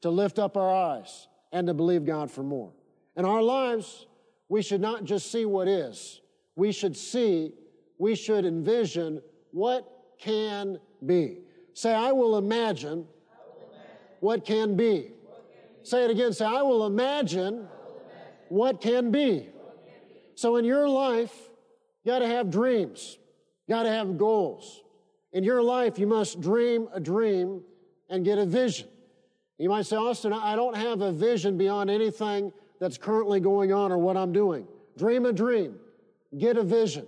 to 0.00 0.10
lift 0.10 0.40
up 0.40 0.56
our 0.56 0.74
eyes 0.74 1.28
and 1.52 1.68
to 1.68 1.74
believe 1.74 2.04
God 2.04 2.32
for 2.32 2.42
more. 2.42 2.72
In 3.16 3.24
our 3.24 3.42
lives, 3.42 4.06
we 4.48 4.62
should 4.62 4.80
not 4.80 5.04
just 5.04 5.30
see 5.30 5.44
what 5.44 5.68
is, 5.68 6.20
we 6.56 6.72
should 6.72 6.96
see, 6.96 7.52
we 7.96 8.16
should 8.16 8.44
envision 8.44 9.22
what 9.52 9.88
can 10.18 10.80
be. 11.06 11.38
Say, 11.74 11.94
I 11.94 12.10
will 12.10 12.38
imagine, 12.38 13.06
what 14.18 14.44
can 14.44 14.74
be. 14.74 15.12
Say 15.82 16.04
it 16.04 16.10
again. 16.10 16.32
Say, 16.32 16.44
I 16.44 16.62
will 16.62 16.86
imagine, 16.86 17.68
what 18.50 18.80
can 18.80 19.10
be. 19.10 19.48
So 20.34 20.56
in 20.56 20.64
your 20.64 20.88
life, 20.88 21.34
you 22.04 22.12
got 22.12 22.18
to 22.18 22.26
have 22.26 22.50
dreams. 22.50 23.18
You 23.66 23.74
got 23.74 23.84
to 23.84 23.90
have 23.90 24.18
goals. 24.18 24.82
In 25.32 25.44
your 25.44 25.62
life, 25.62 25.98
you 25.98 26.06
must 26.06 26.40
dream 26.40 26.88
a 26.92 27.00
dream 27.00 27.62
and 28.08 28.24
get 28.24 28.38
a 28.38 28.44
vision. 28.44 28.88
You 29.58 29.68
might 29.68 29.86
say, 29.86 29.96
Austin, 29.96 30.32
I 30.32 30.56
don't 30.56 30.76
have 30.76 31.00
a 31.00 31.12
vision 31.12 31.56
beyond 31.56 31.90
anything 31.90 32.52
that's 32.80 32.98
currently 32.98 33.40
going 33.40 33.72
on 33.72 33.92
or 33.92 33.98
what 33.98 34.16
I'm 34.16 34.32
doing. 34.32 34.66
Dream 34.98 35.26
a 35.26 35.32
dream. 35.32 35.76
Get 36.36 36.56
a 36.56 36.62
vision. 36.62 37.06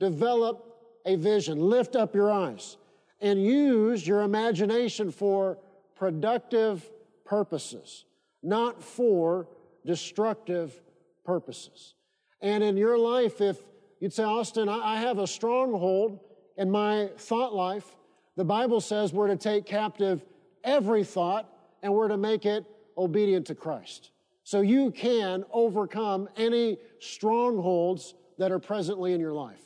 Develop 0.00 0.64
a 1.06 1.16
vision. 1.16 1.60
Lift 1.60 1.94
up 1.94 2.14
your 2.14 2.32
eyes 2.32 2.78
and 3.20 3.44
use 3.44 4.06
your 4.06 4.22
imagination 4.22 5.10
for 5.10 5.58
productive 5.94 6.90
purposes 7.24 8.06
not 8.42 8.82
for 8.82 9.48
destructive 9.84 10.80
purposes. 11.24 11.94
And 12.40 12.62
in 12.64 12.76
your 12.76 12.98
life, 12.98 13.40
if 13.40 13.58
you'd 14.00 14.12
say, 14.12 14.24
Austin, 14.24 14.68
I 14.68 14.96
have 14.96 15.18
a 15.18 15.26
stronghold 15.26 16.20
in 16.56 16.70
my 16.70 17.10
thought 17.16 17.54
life, 17.54 17.96
the 18.36 18.44
Bible 18.44 18.80
says 18.80 19.12
we're 19.12 19.28
to 19.28 19.36
take 19.36 19.66
captive 19.66 20.24
every 20.64 21.04
thought 21.04 21.52
and 21.82 21.92
we're 21.92 22.08
to 22.08 22.16
make 22.16 22.46
it 22.46 22.64
obedient 22.96 23.46
to 23.46 23.54
Christ. 23.54 24.10
So 24.44 24.62
you 24.62 24.90
can 24.90 25.44
overcome 25.52 26.28
any 26.36 26.78
strongholds 26.98 28.14
that 28.38 28.50
are 28.50 28.58
presently 28.58 29.12
in 29.12 29.20
your 29.20 29.32
life. 29.32 29.62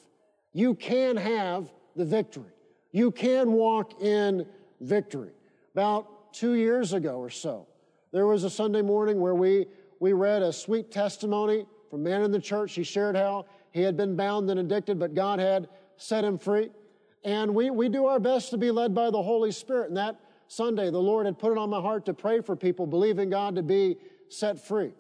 You 0.53 0.75
can 0.75 1.17
have 1.17 1.73
the 1.97 2.05
victory. 2.05 2.53
You 2.93 3.11
can 3.11 3.53
walk 3.53 4.03
in 4.03 4.47
victory. 4.81 5.33
About 5.73 6.33
two 6.33 6.55
years 6.55 6.93
ago 6.93 7.19
or 7.19 7.31
so, 7.31 7.67
there 8.15 8.29
was 8.29 8.45
a 8.45 8.51
Sunday 8.51 8.81
morning 8.81 9.21
where 9.21 9.35
we, 9.35 9.67
we 9.99 10.13
read 10.13 10.41
a 10.41 10.53
sweet 10.53 10.93
testimony 10.93 11.67
from 11.91 12.03
a 12.03 12.05
man 12.05 12.23
in 12.23 12.31
the 12.31 12.39
church. 12.39 12.73
He 12.73 12.85
shared 12.85 13.17
how 13.17 13.47
he 13.73 13.83
had 13.83 13.97
been 13.97 14.15
bound 14.15 14.49
and 14.49 14.61
addicted, 14.61 15.01
but 15.01 15.15
God 15.15 15.41
had 15.41 15.69
set 15.97 16.25
him 16.25 16.39
free. 16.39 16.71
And 17.25 17.53
we, 17.53 17.71
we 17.71 17.89
do 17.89 18.07
our 18.07 18.21
best 18.21 18.51
to 18.51 18.57
be 18.57 18.71
led 18.71 18.95
by 18.95 19.11
the 19.11 19.21
Holy 19.21 19.51
Spirit. 19.51 19.89
And 19.89 19.97
that 19.97 20.21
Sunday, 20.47 20.91
the 20.91 20.99
Lord 20.99 21.27
had 21.27 21.41
put 21.41 21.51
it 21.51 21.59
on 21.59 21.71
my 21.71 21.81
heart 21.81 22.07
to 22.07 22.15
pray 22.15 22.41
for 22.41 22.55
people, 22.55 22.87
believing 22.87 23.31
God 23.31 23.57
to 23.57 23.65
be 23.65 23.97
set 24.29 24.65
free. 24.65 24.93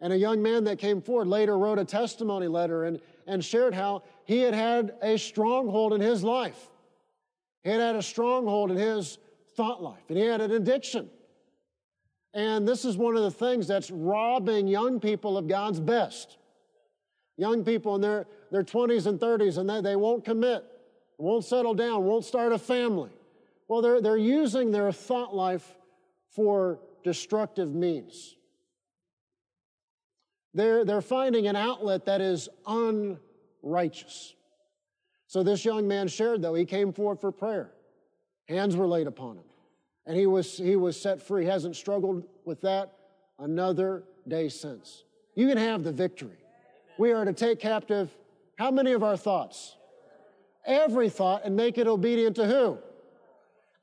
And 0.00 0.10
a 0.10 0.16
young 0.16 0.40
man 0.40 0.64
that 0.64 0.78
came 0.78 1.02
forward 1.02 1.28
later 1.28 1.58
wrote 1.58 1.78
a 1.78 1.84
testimony 1.84 2.48
letter 2.48 2.84
and, 2.84 3.00
and 3.26 3.44
shared 3.44 3.74
how 3.74 4.02
he 4.24 4.38
had 4.38 4.54
had 4.54 4.94
a 5.02 5.18
stronghold 5.18 5.92
in 5.92 6.00
his 6.00 6.24
life. 6.24 6.70
He 7.64 7.70
had 7.70 7.80
had 7.80 7.96
a 7.96 8.02
stronghold 8.02 8.70
in 8.70 8.78
his 8.78 9.18
thought 9.56 9.82
life, 9.82 10.04
and 10.08 10.16
he 10.16 10.24
had 10.24 10.40
an 10.40 10.52
addiction. 10.52 11.10
And 12.34 12.66
this 12.66 12.84
is 12.84 12.96
one 12.96 13.16
of 13.16 13.22
the 13.22 13.30
things 13.30 13.66
that's 13.66 13.90
robbing 13.90 14.66
young 14.66 15.00
people 15.00 15.36
of 15.36 15.48
God's 15.48 15.80
best. 15.80 16.38
Young 17.36 17.64
people 17.64 17.94
in 17.94 18.00
their, 18.00 18.26
their 18.50 18.62
20s 18.62 19.06
and 19.06 19.18
30s, 19.18 19.58
and 19.58 19.68
they, 19.68 19.80
they 19.80 19.96
won't 19.96 20.24
commit, 20.24 20.64
won't 21.18 21.44
settle 21.44 21.74
down, 21.74 22.04
won't 22.04 22.24
start 22.24 22.52
a 22.52 22.58
family. 22.58 23.10
Well, 23.68 23.82
they're, 23.82 24.00
they're 24.00 24.16
using 24.16 24.70
their 24.70 24.92
thought 24.92 25.34
life 25.34 25.76
for 26.30 26.78
destructive 27.04 27.74
means. 27.74 28.36
They're, 30.54 30.84
they're 30.84 31.00
finding 31.00 31.46
an 31.46 31.56
outlet 31.56 32.04
that 32.06 32.20
is 32.20 32.48
unrighteous. 32.66 34.34
So 35.26 35.42
this 35.42 35.64
young 35.64 35.88
man 35.88 36.08
shared, 36.08 36.42
though, 36.42 36.54
he 36.54 36.66
came 36.66 36.92
forward 36.92 37.20
for 37.20 37.32
prayer. 37.32 37.72
Hands 38.48 38.76
were 38.76 38.86
laid 38.86 39.06
upon 39.06 39.38
him. 39.38 39.44
And 40.06 40.16
he 40.16 40.26
was, 40.26 40.56
he 40.56 40.76
was 40.76 41.00
set 41.00 41.22
free. 41.22 41.44
Hasn't 41.44 41.76
struggled 41.76 42.24
with 42.44 42.60
that 42.62 42.92
another 43.38 44.04
day 44.26 44.48
since. 44.48 45.04
You 45.34 45.48
can 45.48 45.58
have 45.58 45.84
the 45.84 45.92
victory. 45.92 46.38
We 46.98 47.12
are 47.12 47.24
to 47.24 47.32
take 47.32 47.60
captive 47.60 48.10
how 48.56 48.70
many 48.70 48.92
of 48.92 49.02
our 49.02 49.16
thoughts? 49.16 49.76
Every 50.64 51.08
thought 51.08 51.42
and 51.44 51.56
make 51.56 51.78
it 51.78 51.86
obedient 51.86 52.36
to 52.36 52.46
who? 52.46 52.78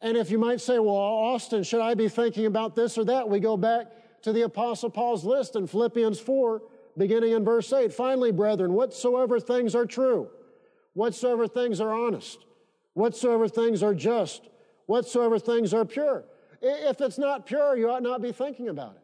And 0.01 0.15
if 0.15 0.31
you 0.31 0.38
might 0.38 0.61
say, 0.61 0.79
well, 0.79 0.95
Austin, 0.95 1.63
should 1.63 1.81
I 1.81 1.93
be 1.93 2.07
thinking 2.07 2.45
about 2.45 2.75
this 2.75 2.97
or 2.97 3.03
that? 3.05 3.27
We 3.27 3.39
go 3.39 3.57
back 3.57 3.88
to 4.21 4.31
the 4.31 4.43
Apostle 4.43 4.89
Paul's 4.89 5.25
list 5.25 5.55
in 5.55 5.67
Philippians 5.67 6.19
4, 6.19 6.61
beginning 6.97 7.33
in 7.33 7.43
verse 7.43 7.73
8. 7.73 7.91
Finally, 7.91 8.31
brethren, 8.31 8.73
whatsoever 8.73 9.39
things 9.39 9.75
are 9.75 9.85
true, 9.85 10.29
whatsoever 10.93 11.47
things 11.47 11.81
are 11.81 11.93
honest, 11.93 12.45
whatsoever 12.93 13.49
things 13.49 13.83
are 13.83 13.93
just, 13.93 14.47
whatsoever 14.89 15.38
things 15.38 15.72
are 15.72 15.86
pure. 15.86 16.24
If 16.63 17.00
it's 17.00 17.19
not 17.19 17.46
pure, 17.46 17.77
you 17.77 17.91
ought 17.91 18.01
not 18.01 18.24
be 18.24 18.31
thinking 18.31 18.69
about 18.69 18.96
it. 18.96 19.03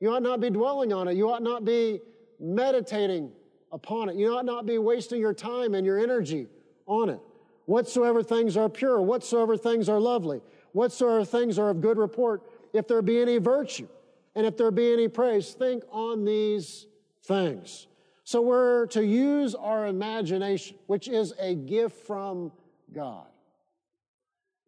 You 0.00 0.10
ought 0.14 0.22
not 0.22 0.40
be 0.40 0.48
dwelling 0.48 0.90
on 0.90 1.06
it. 1.06 1.16
You 1.16 1.30
ought 1.30 1.42
not 1.42 1.66
be 1.66 2.00
meditating 2.40 3.30
upon 3.70 4.08
it. 4.08 4.16
You 4.16 4.34
ought 4.34 4.46
not 4.46 4.64
be 4.64 4.78
wasting 4.78 5.20
your 5.20 5.34
time 5.34 5.74
and 5.74 5.84
your 5.84 5.98
energy 5.98 6.46
on 6.86 7.10
it. 7.10 7.20
Whatsoever 7.66 8.22
things 8.22 8.56
are 8.56 8.70
pure, 8.70 9.02
whatsoever 9.02 9.58
things 9.58 9.90
are 9.90 10.00
lovely, 10.00 10.40
whatsoever 10.72 11.26
things 11.26 11.58
are 11.58 11.68
of 11.68 11.82
good 11.82 11.98
report, 11.98 12.42
if 12.72 12.88
there 12.88 13.02
be 13.02 13.20
any 13.20 13.36
virtue, 13.36 13.86
and 14.34 14.46
if 14.46 14.56
there 14.56 14.70
be 14.70 14.94
any 14.94 15.08
praise, 15.08 15.52
think 15.52 15.84
on 15.90 16.24
these 16.24 16.86
things. 17.24 17.86
So 18.24 18.40
we're 18.40 18.86
to 18.86 19.04
use 19.04 19.54
our 19.54 19.88
imagination, 19.88 20.78
which 20.86 21.06
is 21.06 21.34
a 21.38 21.54
gift 21.54 22.06
from 22.06 22.50
God. 22.94 23.26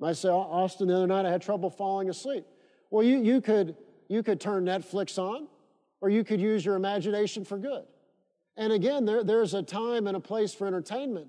I 0.02 0.12
say, 0.12 0.28
Austin, 0.28 0.88
the 0.88 0.97
other 0.97 1.07
night 1.07 1.26
I 1.26 1.30
had 1.30 1.42
trouble 1.42 1.71
falling 1.71 2.09
asleep. 2.09 2.47
Well, 2.90 3.04
you, 3.04 3.23
you, 3.23 3.40
could, 3.40 3.76
you 4.09 4.23
could 4.23 4.40
turn 4.40 4.64
Netflix 4.64 5.19
on, 5.19 5.47
or 6.00 6.09
you 6.09 6.25
could 6.25 6.40
use 6.40 6.64
your 6.64 6.76
imagination 6.76 7.45
for 7.45 7.59
good. 7.59 7.85
And 8.57 8.73
again, 8.73 9.04
there, 9.04 9.23
there's 9.23 9.54
a 9.54 9.62
time 9.62 10.07
and 10.07 10.16
a 10.16 10.21
place 10.21 10.54
for 10.54 10.66
entertainment, 10.66 11.28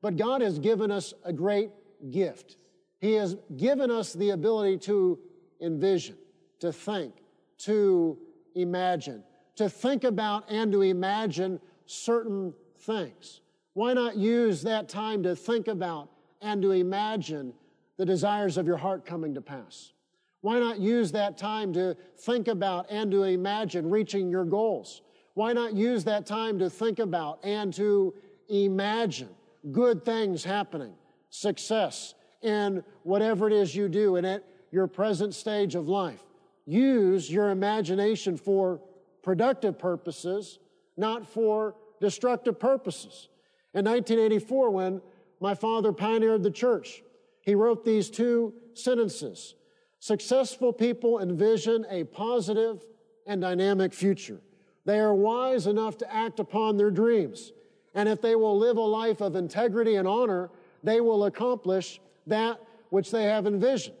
but 0.00 0.16
God 0.16 0.40
has 0.40 0.58
given 0.58 0.90
us 0.90 1.14
a 1.24 1.32
great 1.32 1.70
gift. 2.10 2.56
He 3.00 3.14
has 3.14 3.36
given 3.56 3.90
us 3.90 4.12
the 4.12 4.30
ability 4.30 4.78
to 4.78 5.18
envision, 5.60 6.16
to 6.60 6.72
think, 6.72 7.14
to 7.58 8.18
imagine, 8.54 9.24
to 9.56 9.68
think 9.68 10.04
about 10.04 10.50
and 10.50 10.72
to 10.72 10.82
imagine 10.82 11.60
certain 11.86 12.54
things. 12.78 13.40
Why 13.74 13.92
not 13.92 14.16
use 14.16 14.62
that 14.62 14.88
time 14.88 15.22
to 15.24 15.34
think 15.34 15.68
about 15.68 16.10
and 16.40 16.62
to 16.62 16.72
imagine 16.72 17.54
the 18.02 18.06
desires 18.06 18.58
of 18.58 18.66
your 18.66 18.78
heart 18.78 19.06
coming 19.06 19.32
to 19.32 19.40
pass? 19.40 19.92
Why 20.40 20.58
not 20.58 20.80
use 20.80 21.12
that 21.12 21.38
time 21.38 21.72
to 21.74 21.96
think 22.18 22.48
about 22.48 22.90
and 22.90 23.12
to 23.12 23.22
imagine 23.22 23.88
reaching 23.88 24.28
your 24.28 24.44
goals? 24.44 25.02
Why 25.34 25.52
not 25.52 25.74
use 25.74 26.02
that 26.02 26.26
time 26.26 26.58
to 26.58 26.68
think 26.68 26.98
about 26.98 27.38
and 27.44 27.72
to 27.74 28.12
imagine 28.48 29.28
good 29.70 30.04
things 30.04 30.42
happening, 30.42 30.94
success 31.30 32.14
in 32.42 32.82
whatever 33.04 33.46
it 33.46 33.52
is 33.52 33.72
you 33.72 33.88
do 33.88 34.16
and 34.16 34.26
at 34.26 34.42
your 34.72 34.88
present 34.88 35.32
stage 35.32 35.76
of 35.76 35.88
life? 35.88 36.24
Use 36.66 37.30
your 37.30 37.50
imagination 37.50 38.36
for 38.36 38.80
productive 39.22 39.78
purposes, 39.78 40.58
not 40.96 41.24
for 41.24 41.76
destructive 42.00 42.58
purposes. 42.58 43.28
In 43.74 43.84
1984, 43.84 44.70
when 44.70 45.00
my 45.38 45.54
father 45.54 45.92
pioneered 45.92 46.42
the 46.42 46.50
church, 46.50 47.04
he 47.42 47.54
wrote 47.54 47.84
these 47.84 48.08
two 48.08 48.54
sentences. 48.74 49.54
Successful 49.98 50.72
people 50.72 51.20
envision 51.20 51.84
a 51.90 52.04
positive 52.04 52.84
and 53.26 53.40
dynamic 53.40 53.92
future. 53.92 54.40
They 54.84 54.98
are 54.98 55.14
wise 55.14 55.66
enough 55.66 55.98
to 55.98 56.12
act 56.12 56.40
upon 56.40 56.76
their 56.76 56.90
dreams. 56.90 57.52
And 57.94 58.08
if 58.08 58.20
they 58.20 58.34
will 58.34 58.58
live 58.58 58.78
a 58.78 58.80
life 58.80 59.20
of 59.20 59.36
integrity 59.36 59.96
and 59.96 60.08
honor, 60.08 60.50
they 60.82 61.00
will 61.00 61.26
accomplish 61.26 62.00
that 62.26 62.60
which 62.90 63.10
they 63.10 63.24
have 63.24 63.46
envisioned. 63.46 63.96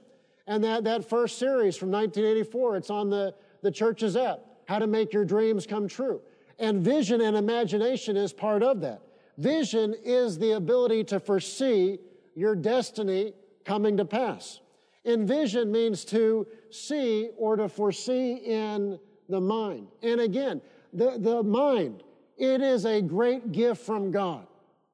And 0.46 0.64
that, 0.64 0.84
that 0.84 1.08
first 1.08 1.38
series 1.38 1.76
from 1.76 1.90
1984, 1.90 2.76
it's 2.76 2.90
on 2.90 3.10
the, 3.10 3.34
the 3.62 3.70
church's 3.70 4.16
app, 4.16 4.40
How 4.66 4.78
to 4.78 4.86
Make 4.86 5.12
Your 5.12 5.24
Dreams 5.24 5.66
Come 5.66 5.86
True. 5.86 6.20
And 6.58 6.80
vision 6.82 7.20
and 7.20 7.36
imagination 7.36 8.16
is 8.16 8.32
part 8.32 8.62
of 8.62 8.80
that. 8.80 9.02
Vision 9.38 9.94
is 10.04 10.38
the 10.38 10.52
ability 10.52 11.04
to 11.04 11.20
foresee 11.20 11.98
your 12.34 12.54
destiny 12.54 13.34
coming 13.64 13.96
to 13.96 14.04
pass. 14.04 14.60
Envision 15.04 15.72
means 15.72 16.04
to 16.06 16.46
see 16.70 17.30
or 17.36 17.56
to 17.56 17.68
foresee 17.68 18.34
in 18.34 18.98
the 19.28 19.40
mind. 19.40 19.88
And 20.02 20.20
again, 20.20 20.60
the, 20.92 21.16
the 21.18 21.42
mind, 21.42 22.02
it 22.36 22.60
is 22.60 22.84
a 22.84 23.00
great 23.00 23.52
gift 23.52 23.84
from 23.84 24.10
God. 24.10 24.46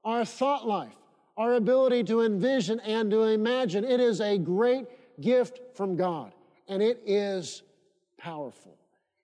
Our 0.04 0.24
thought 0.24 0.66
life, 0.66 0.94
our 1.36 1.54
ability 1.54 2.04
to 2.04 2.22
envision 2.22 2.80
and 2.80 3.10
to 3.10 3.24
imagine, 3.24 3.84
it 3.84 4.00
is 4.00 4.20
a 4.20 4.38
great 4.38 4.86
gift 5.20 5.60
from 5.74 5.96
God. 5.96 6.32
And 6.68 6.82
it 6.82 7.02
is 7.06 7.62
powerful. 8.18 8.76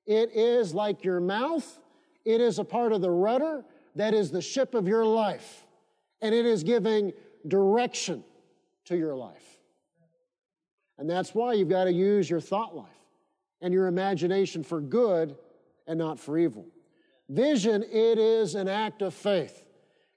It 0.07 0.31
is 0.35 0.75
like 0.75 1.05
your 1.05 1.21
mouth. 1.21 1.81
It 2.25 2.41
is 2.41 2.59
a 2.59 2.65
part 2.65 2.93
of 2.93 3.01
the 3.01 3.11
rudder 3.11 3.65
that 3.97 4.15
is 4.15 4.31
the 4.31 4.43
ship 4.43 4.75
of 4.75 4.89
your 4.89 5.05
life. 5.05 5.65
And 6.21 6.35
it 6.35 6.47
is 6.47 6.63
giving 6.63 7.13
direction 7.47 8.25
to 8.87 8.97
your 8.97 9.15
life. 9.15 9.59
And 10.99 11.09
that's 11.09 11.35
why 11.35 11.55
you've 11.55 11.69
got 11.69 11.85
to 11.85 11.93
use 11.93 12.29
your 12.29 12.41
thought 12.41 12.77
life 12.77 12.89
and 13.61 13.73
your 13.73 13.87
imagination 13.87 14.63
for 14.63 14.81
good 14.81 15.37
and 15.87 15.99
not 15.99 16.19
for 16.19 16.39
evil. 16.39 16.67
Vision, 17.29 17.83
it 17.83 18.19
is 18.19 18.55
an 18.55 18.69
act 18.69 19.03
of 19.03 19.15
faith. 19.15 19.67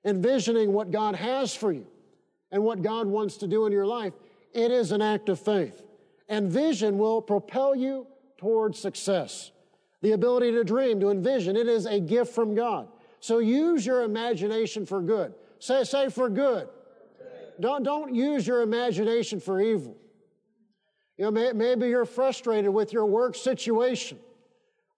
Envisioning 0.06 0.72
what 0.74 0.92
God 0.92 1.16
has 1.16 1.54
for 1.54 1.72
you 1.72 1.88
and 2.52 2.64
what 2.64 2.82
God 2.82 3.08
wants 3.08 3.38
to 3.38 3.48
do 3.48 3.66
in 3.66 3.72
your 3.72 3.86
life, 3.86 4.14
it 4.54 4.72
is 4.72 4.92
an 4.92 5.02
act 5.02 5.30
of 5.30 5.40
faith. 5.40 5.84
And 6.30 6.52
vision 6.52 6.98
will 6.98 7.22
propel 7.22 7.76
you 7.76 8.08
towards 8.38 8.80
success. 8.80 9.52
The 10.02 10.12
ability 10.12 10.52
to 10.52 10.64
dream, 10.64 11.00
to 11.00 11.10
envision, 11.10 11.56
it 11.56 11.68
is 11.68 11.86
a 11.86 12.00
gift 12.00 12.34
from 12.34 12.54
God. 12.54 12.88
So 13.20 13.40
use 13.40 13.86
your 13.86 14.04
imagination 14.04 14.86
for 14.86 15.02
good. 15.02 15.34
Say, 15.60 15.84
say 15.84 16.10
for 16.10 16.30
good. 16.30 16.70
Don't, 17.60 17.84
don't 17.84 18.14
use 18.14 18.46
your 18.46 18.62
imagination 18.62 19.40
for 19.40 19.60
evil. 19.60 19.98
You 21.18 21.26
know, 21.26 21.32
may, 21.32 21.52
maybe 21.54 21.88
you're 21.88 22.06
frustrated 22.06 22.72
with 22.72 22.94
your 22.94 23.06
work 23.06 23.36
situation. 23.36 24.20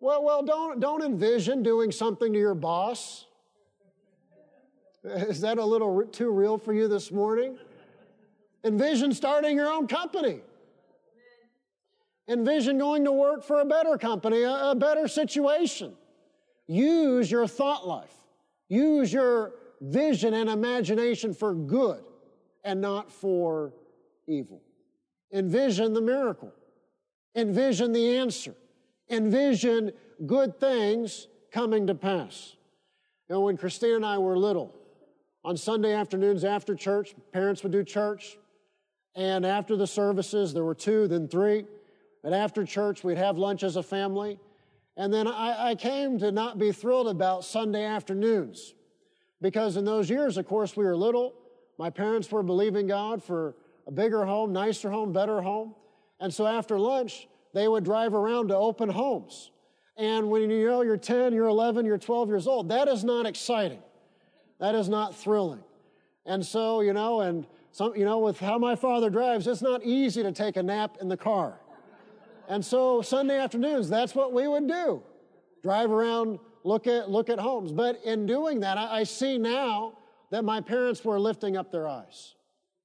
Well, 0.02 0.24
well, 0.24 0.44
don't, 0.44 0.80
don't 0.80 1.04
envision 1.04 1.64
doing 1.64 1.92
something 1.92 2.34
to 2.34 2.40
your 2.40 2.56
boss. 2.56 3.26
Is 5.04 5.42
that 5.42 5.58
a 5.58 5.66
little 5.66 6.04
too 6.04 6.32
real 6.32 6.58
for 6.58 6.74
you 6.74 6.88
this 6.88 7.12
morning? 7.12 7.58
Envision 8.66 9.14
starting 9.14 9.56
your 9.56 9.72
own 9.72 9.88
company. 9.88 10.42
Envision 12.28 12.78
going 12.78 13.06
to 13.06 13.12
work 13.12 13.44
for 13.44 13.62
a 13.62 13.66
better 13.66 13.98
company, 13.98 14.44
a, 14.44 14.72
a 14.72 14.76
better 14.76 15.08
situation. 15.08 15.94
Use 16.68 17.32
your 17.32 17.48
thought 17.48 17.88
life. 17.88 18.14
Use 18.68 19.12
your 19.12 19.54
vision 19.82 20.34
and 20.34 20.50
imagination 20.50 21.34
for 21.34 21.56
good 21.56 22.04
and 22.70 22.82
not 22.82 23.12
for 23.12 23.74
evil. 24.28 24.62
Envision 25.34 25.94
the 25.94 26.02
miracle. 26.02 26.54
Envision 27.36 27.92
the 27.92 28.18
answer 28.18 28.56
envision 29.10 29.92
good 30.26 30.60
things 30.60 31.28
coming 31.52 31.88
to 31.88 31.96
pass. 31.96 32.56
You 33.28 33.36
know, 33.36 33.42
when 33.42 33.58
Christine 33.58 33.96
and 33.96 34.06
I 34.06 34.18
were 34.18 34.38
little, 34.38 34.76
on 35.44 35.58
Sunday 35.58 35.94
afternoons 35.94 36.44
after 36.44 36.76
church, 36.76 37.16
parents 37.32 37.64
would 37.64 37.72
do 37.72 37.84
church, 37.84 38.38
and 39.16 39.46
after 39.46 39.76
the 39.76 39.88
services, 39.88 40.54
there 40.54 40.64
were 40.64 40.76
two, 40.76 41.08
then 41.08 41.28
three. 41.28 41.66
And 42.24 42.36
after 42.36 42.66
church, 42.66 43.04
we'd 43.04 43.18
have 43.18 43.38
lunch 43.38 43.64
as 43.64 43.76
a 43.76 43.84
family. 43.84 44.40
And 44.98 45.14
then 45.14 45.28
I, 45.28 45.70
I 45.70 45.76
came 45.76 46.20
to 46.20 46.32
not 46.32 46.58
be 46.58 46.72
thrilled 46.72 47.08
about 47.08 47.46
Sunday 47.46 47.86
afternoons 47.86 48.74
because 49.42 49.78
in 49.78 49.86
those 49.86 50.10
years, 50.10 50.38
of 50.38 50.46
course, 50.46 50.76
we 50.76 50.84
were 50.84 50.98
little. 50.98 51.34
My 51.80 51.90
parents 51.90 52.30
were 52.30 52.44
believing 52.44 52.88
God 52.88 53.24
for 53.24 53.56
a 53.88 53.92
bigger 53.92 54.26
home, 54.26 54.52
nicer 54.52 54.92
home, 54.92 55.14
better 55.14 55.42
home. 55.42 55.74
And 56.20 56.32
so 56.32 56.46
after 56.46 56.78
lunch, 56.78 57.30
they 57.54 57.70
would 57.70 57.86
drive 57.86 58.14
around 58.14 58.50
to 58.50 58.58
open 58.58 58.90
homes. 58.90 59.52
And 59.96 60.30
when 60.30 60.50
you 60.50 60.68
know 60.68 60.82
you're 60.82 60.98
10, 60.98 61.34
you're 61.34 61.48
11, 61.48 61.86
you're 61.86 61.98
12 61.98 62.28
years 62.28 62.48
old, 62.48 62.68
that 62.68 62.90
is 62.90 63.06
not 63.06 63.26
exciting. 63.26 63.80
That 64.60 64.76
is 64.76 64.90
not 64.90 65.16
thrilling. 65.16 65.64
And 66.26 66.46
so, 66.46 66.82
you 66.82 66.92
know, 66.92 67.22
and 67.22 67.48
some, 67.72 67.96
you 67.96 68.04
know, 68.04 68.20
with 68.20 68.42
how 68.42 68.58
my 68.58 68.76
father 68.76 69.10
drives, 69.10 69.48
it's 69.48 69.62
not 69.62 69.82
easy 69.82 70.22
to 70.22 70.34
take 70.34 70.58
a 70.58 70.64
nap 70.64 70.98
in 71.00 71.08
the 71.08 71.18
car. 71.18 71.62
And 72.50 72.64
so 72.64 73.02
Sunday 73.02 73.40
afternoons, 73.40 73.88
that's 73.88 74.14
what 74.14 74.34
we 74.34 74.50
would 74.50 74.68
do. 74.68 75.02
Drive 75.64 75.92
around, 75.92 76.40
look 76.66 76.88
at, 76.88 77.10
look 77.10 77.30
at 77.30 77.40
homes. 77.40 77.72
But 77.72 78.02
in 78.04 78.26
doing 78.26 78.60
that, 78.60 78.78
I, 78.78 79.00
I 79.00 79.04
see 79.04 79.38
now 79.38 79.94
that 80.32 80.44
my 80.44 80.62
parents 80.62 81.04
were 81.04 81.20
lifting 81.20 81.58
up 81.58 81.72
their 81.72 81.88
eyes. 81.88 82.36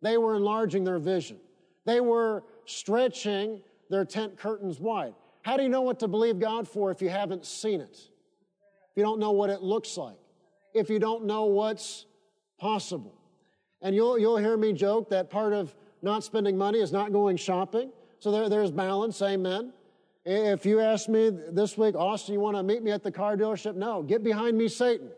They 0.02 0.16
were 0.18 0.36
enlarging 0.36 0.84
their 0.84 0.98
vision. 0.98 1.38
They 1.86 2.00
were 2.00 2.44
stretching 2.66 3.60
their 3.90 4.04
tent 4.04 4.36
curtains 4.36 4.80
wide. 4.80 5.14
How 5.42 5.56
do 5.56 5.62
you 5.62 5.68
know 5.68 5.82
what 5.82 6.00
to 6.00 6.08
believe 6.08 6.38
God 6.38 6.66
for 6.66 6.90
if 6.90 7.02
you 7.02 7.10
haven't 7.10 7.44
seen 7.44 7.80
it? 7.80 7.96
If 7.96 8.96
you 8.96 9.02
don't 9.02 9.20
know 9.20 9.32
what 9.32 9.50
it 9.50 9.62
looks 9.62 9.96
like? 9.96 10.16
If 10.72 10.88
you 10.88 10.98
don't 10.98 11.26
know 11.26 11.44
what's 11.44 12.06
possible? 12.58 13.14
And 13.82 13.94
you'll, 13.94 14.18
you'll 14.18 14.38
hear 14.38 14.56
me 14.56 14.72
joke 14.72 15.10
that 15.10 15.28
part 15.30 15.52
of 15.52 15.74
not 16.00 16.24
spending 16.24 16.56
money 16.56 16.80
is 16.80 16.92
not 16.92 17.12
going 17.12 17.36
shopping. 17.36 17.90
So 18.20 18.30
there, 18.30 18.48
there's 18.48 18.70
balance, 18.70 19.20
amen. 19.20 19.72
If 20.24 20.64
you 20.64 20.80
ask 20.80 21.08
me 21.08 21.30
this 21.30 21.76
week, 21.76 21.94
Austin, 21.94 22.32
you 22.32 22.40
want 22.40 22.56
to 22.56 22.62
meet 22.62 22.82
me 22.82 22.90
at 22.90 23.02
the 23.02 23.10
car 23.10 23.36
dealership? 23.36 23.74
No, 23.74 24.02
get 24.02 24.24
behind 24.24 24.56
me, 24.56 24.68
Satan. 24.68 25.10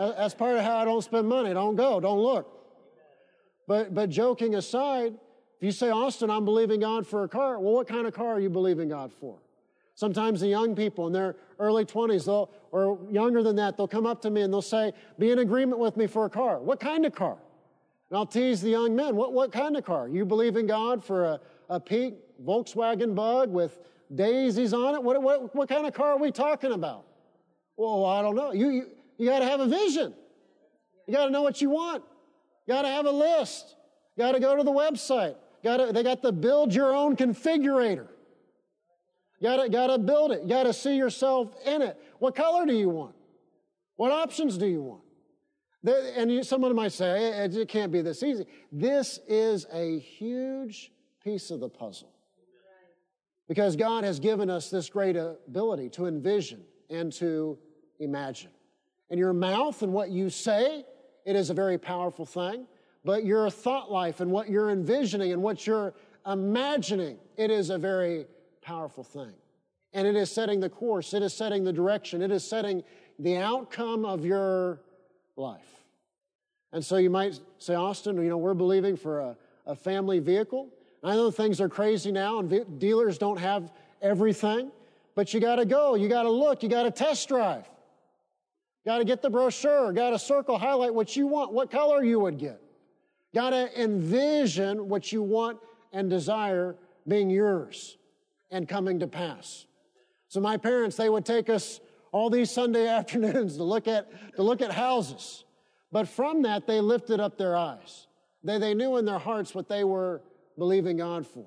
That's 0.00 0.34
part 0.34 0.56
of 0.56 0.64
how 0.64 0.78
I 0.78 0.84
don't 0.86 1.02
spend 1.02 1.28
money. 1.28 1.52
Don't 1.52 1.76
go, 1.76 2.00
don't 2.00 2.20
look. 2.20 2.48
But, 3.66 3.94
but 3.94 4.08
joking 4.08 4.54
aside, 4.54 5.12
if 5.58 5.62
you 5.62 5.72
say, 5.72 5.90
Austin, 5.90 6.30
I'm 6.30 6.46
believing 6.46 6.80
God 6.80 7.06
for 7.06 7.24
a 7.24 7.28
car, 7.28 7.60
well, 7.60 7.74
what 7.74 7.86
kind 7.86 8.06
of 8.06 8.14
car 8.14 8.28
are 8.28 8.40
you 8.40 8.48
believing 8.48 8.88
God 8.88 9.12
for? 9.12 9.38
Sometimes 9.94 10.40
the 10.40 10.48
young 10.48 10.74
people 10.74 11.06
in 11.06 11.12
their 11.12 11.36
early 11.58 11.84
20s, 11.84 12.24
they'll, 12.24 12.50
or 12.72 12.98
younger 13.10 13.42
than 13.42 13.56
that, 13.56 13.76
they'll 13.76 13.86
come 13.86 14.06
up 14.06 14.22
to 14.22 14.30
me 14.30 14.40
and 14.40 14.50
they'll 14.50 14.62
say, 14.62 14.92
Be 15.18 15.32
in 15.32 15.40
agreement 15.40 15.78
with 15.78 15.98
me 15.98 16.06
for 16.06 16.24
a 16.24 16.30
car. 16.30 16.60
What 16.60 16.80
kind 16.80 17.04
of 17.04 17.14
car? 17.14 17.36
And 18.08 18.16
I'll 18.16 18.24
tease 18.24 18.62
the 18.62 18.70
young 18.70 18.96
men, 18.96 19.14
What, 19.14 19.34
what 19.34 19.52
kind 19.52 19.76
of 19.76 19.84
car? 19.84 20.08
You 20.08 20.24
believe 20.24 20.56
in 20.56 20.66
God 20.66 21.04
for 21.04 21.24
a, 21.24 21.40
a 21.68 21.78
peak 21.78 22.14
Volkswagen 22.42 23.14
bug 23.14 23.50
with 23.50 23.78
daisies 24.14 24.72
on 24.72 24.94
it? 24.94 25.02
What, 25.02 25.22
what, 25.22 25.54
what 25.54 25.68
kind 25.68 25.86
of 25.86 25.92
car 25.92 26.12
are 26.12 26.18
we 26.18 26.30
talking 26.30 26.72
about? 26.72 27.04
Well, 27.76 28.06
I 28.06 28.22
don't 28.22 28.34
know. 28.34 28.52
You, 28.52 28.70
you, 28.70 28.86
you 29.20 29.28
got 29.28 29.40
to 29.40 29.44
have 29.44 29.60
a 29.60 29.66
vision. 29.66 30.14
You 31.06 31.12
got 31.12 31.26
to 31.26 31.30
know 31.30 31.42
what 31.42 31.60
you 31.60 31.68
want. 31.68 32.02
You 32.66 32.72
got 32.72 32.82
to 32.82 32.88
have 32.88 33.04
a 33.04 33.10
list. 33.10 33.76
You 34.16 34.24
got 34.24 34.32
to 34.32 34.40
go 34.40 34.56
to 34.56 34.62
the 34.62 34.72
website. 34.72 35.36
Got 35.62 35.76
to, 35.76 35.92
they 35.92 36.02
got 36.02 36.22
the 36.22 36.32
build 36.32 36.74
your 36.74 36.94
own 36.94 37.16
configurator. 37.16 38.08
Got 39.42 39.62
to, 39.62 39.68
got 39.68 39.88
to 39.88 39.98
build 39.98 40.32
it. 40.32 40.42
You 40.42 40.48
got 40.48 40.62
to 40.62 40.72
see 40.72 40.96
yourself 40.96 41.54
in 41.66 41.82
it. 41.82 42.00
What 42.18 42.34
color 42.34 42.64
do 42.64 42.72
you 42.72 42.88
want? 42.88 43.14
What 43.96 44.10
options 44.10 44.56
do 44.56 44.66
you 44.66 44.80
want? 44.80 45.02
and 45.84 46.44
someone 46.44 46.74
might 46.74 46.92
say, 46.92 47.44
it 47.44 47.68
can't 47.68 47.92
be 47.92 48.00
this 48.02 48.22
easy. 48.22 48.46
This 48.72 49.18
is 49.28 49.66
a 49.72 49.98
huge 49.98 50.92
piece 51.22 51.50
of 51.50 51.60
the 51.60 51.68
puzzle. 51.68 52.12
Because 53.48 53.76
God 53.76 54.04
has 54.04 54.18
given 54.18 54.48
us 54.48 54.70
this 54.70 54.88
great 54.88 55.16
ability 55.16 55.90
to 55.90 56.06
envision 56.06 56.62
and 56.88 57.12
to 57.14 57.58
imagine. 57.98 58.50
And 59.10 59.18
your 59.18 59.32
mouth 59.32 59.82
and 59.82 59.92
what 59.92 60.10
you 60.10 60.30
say, 60.30 60.84
it 61.24 61.36
is 61.36 61.50
a 61.50 61.54
very 61.54 61.78
powerful 61.78 62.24
thing. 62.24 62.66
But 63.04 63.24
your 63.24 63.50
thought 63.50 63.90
life 63.90 64.20
and 64.20 64.30
what 64.30 64.48
you're 64.48 64.70
envisioning 64.70 65.32
and 65.32 65.42
what 65.42 65.66
you're 65.66 65.94
imagining, 66.26 67.18
it 67.36 67.50
is 67.50 67.70
a 67.70 67.78
very 67.78 68.26
powerful 68.62 69.02
thing. 69.02 69.32
And 69.92 70.06
it 70.06 70.14
is 70.16 70.30
setting 70.30 70.60
the 70.60 70.68
course, 70.68 71.14
it 71.14 71.22
is 71.22 71.34
setting 71.34 71.64
the 71.64 71.72
direction, 71.72 72.22
it 72.22 72.30
is 72.30 72.44
setting 72.46 72.84
the 73.18 73.36
outcome 73.36 74.04
of 74.04 74.24
your 74.24 74.80
life. 75.36 75.84
And 76.72 76.84
so 76.84 76.96
you 76.96 77.10
might 77.10 77.40
say, 77.58 77.74
Austin, 77.74 78.16
you 78.16 78.28
know, 78.28 78.36
we're 78.36 78.54
believing 78.54 78.96
for 78.96 79.20
a, 79.20 79.36
a 79.66 79.74
family 79.74 80.20
vehicle. 80.20 80.68
I 81.02 81.14
know 81.14 81.30
things 81.30 81.60
are 81.60 81.68
crazy 81.68 82.12
now 82.12 82.38
and 82.38 82.78
dealers 82.78 83.18
don't 83.18 83.38
have 83.38 83.72
everything, 84.02 84.70
but 85.14 85.34
you 85.34 85.40
got 85.40 85.56
to 85.56 85.64
go, 85.64 85.94
you 85.94 86.08
got 86.08 86.22
to 86.22 86.30
look, 86.30 86.62
you 86.62 86.68
got 86.68 86.84
to 86.84 86.90
test 86.90 87.28
drive. 87.28 87.68
Got 88.84 88.98
to 88.98 89.04
get 89.04 89.20
the 89.20 89.30
brochure, 89.30 89.92
got 89.92 90.10
to 90.10 90.18
circle, 90.18 90.58
highlight 90.58 90.94
what 90.94 91.14
you 91.14 91.26
want, 91.26 91.52
what 91.52 91.70
color 91.70 92.02
you 92.02 92.18
would 92.20 92.38
get. 92.38 92.60
Got 93.34 93.50
to 93.50 93.80
envision 93.80 94.88
what 94.88 95.12
you 95.12 95.22
want 95.22 95.58
and 95.92 96.08
desire 96.08 96.76
being 97.06 97.30
yours 97.30 97.98
and 98.50 98.68
coming 98.68 99.00
to 99.00 99.06
pass. 99.06 99.66
So 100.28 100.40
my 100.40 100.56
parents, 100.56 100.96
they 100.96 101.08
would 101.08 101.24
take 101.24 101.50
us 101.50 101.80
all 102.12 102.30
these 102.30 102.50
Sunday 102.50 102.88
afternoons 102.98 103.56
to 103.56 103.64
look 103.64 103.86
at, 103.86 104.34
to 104.36 104.42
look 104.42 104.62
at 104.62 104.72
houses. 104.72 105.44
But 105.92 106.08
from 106.08 106.42
that, 106.42 106.66
they 106.66 106.80
lifted 106.80 107.20
up 107.20 107.36
their 107.36 107.56
eyes. 107.56 108.06
They, 108.42 108.58
they 108.58 108.74
knew 108.74 108.96
in 108.96 109.04
their 109.04 109.18
hearts 109.18 109.54
what 109.54 109.68
they 109.68 109.84
were 109.84 110.22
believing 110.56 110.96
God 110.96 111.26
for. 111.26 111.46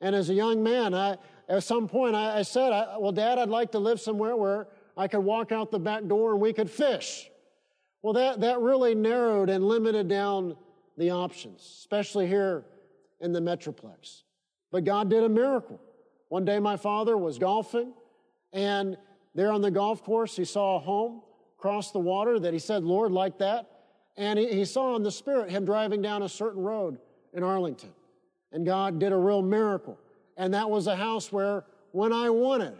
And 0.00 0.16
as 0.16 0.30
a 0.30 0.34
young 0.34 0.62
man, 0.62 0.94
I, 0.94 1.16
at 1.48 1.62
some 1.62 1.86
point, 1.86 2.16
I, 2.16 2.38
I 2.38 2.42
said, 2.42 2.72
I, 2.72 2.96
well, 2.98 3.12
Dad, 3.12 3.38
I'd 3.38 3.48
like 3.48 3.70
to 3.72 3.78
live 3.78 4.00
somewhere 4.00 4.34
where 4.34 4.66
I 4.96 5.08
could 5.08 5.20
walk 5.20 5.52
out 5.52 5.70
the 5.70 5.78
back 5.78 6.06
door 6.06 6.32
and 6.32 6.40
we 6.40 6.52
could 6.52 6.70
fish. 6.70 7.28
Well, 8.02 8.12
that, 8.14 8.40
that 8.40 8.60
really 8.60 8.94
narrowed 8.94 9.48
and 9.48 9.64
limited 9.64 10.08
down 10.08 10.56
the 10.98 11.10
options, 11.10 11.60
especially 11.60 12.26
here 12.26 12.64
in 13.20 13.32
the 13.32 13.40
Metroplex. 13.40 14.22
But 14.70 14.84
God 14.84 15.08
did 15.08 15.22
a 15.22 15.28
miracle. 15.28 15.80
One 16.28 16.44
day 16.44 16.58
my 16.58 16.76
father 16.76 17.16
was 17.16 17.38
golfing, 17.38 17.92
and 18.52 18.96
there 19.34 19.52
on 19.52 19.62
the 19.62 19.70
golf 19.70 20.02
course, 20.02 20.36
he 20.36 20.44
saw 20.44 20.76
a 20.76 20.78
home 20.78 21.22
across 21.58 21.92
the 21.92 21.98
water 21.98 22.38
that 22.40 22.52
he 22.52 22.58
said, 22.58 22.82
Lord, 22.82 23.12
like 23.12 23.38
that. 23.38 23.68
And 24.16 24.38
he, 24.38 24.48
he 24.48 24.64
saw 24.64 24.96
in 24.96 25.02
the 25.02 25.10
spirit 25.10 25.50
him 25.50 25.64
driving 25.64 26.02
down 26.02 26.22
a 26.22 26.28
certain 26.28 26.62
road 26.62 26.98
in 27.32 27.42
Arlington. 27.42 27.90
And 28.50 28.66
God 28.66 28.98
did 28.98 29.12
a 29.12 29.16
real 29.16 29.42
miracle. 29.42 29.98
And 30.36 30.52
that 30.54 30.68
was 30.68 30.86
a 30.86 30.96
house 30.96 31.32
where 31.32 31.64
when 31.92 32.12
I 32.12 32.30
wanted, 32.30 32.74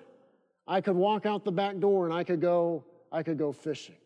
I 0.67 0.81
could 0.81 0.97
walk 0.97 1.27
out 1.27 1.45
the 1.45 1.53
back 1.53 1.79
door 1.79 2.07
and 2.07 2.15
I 2.15 2.25
could 2.25 2.41
go, 2.41 2.85
I 3.11 3.23
could 3.23 3.39
go 3.39 3.53
fishing. 3.53 3.97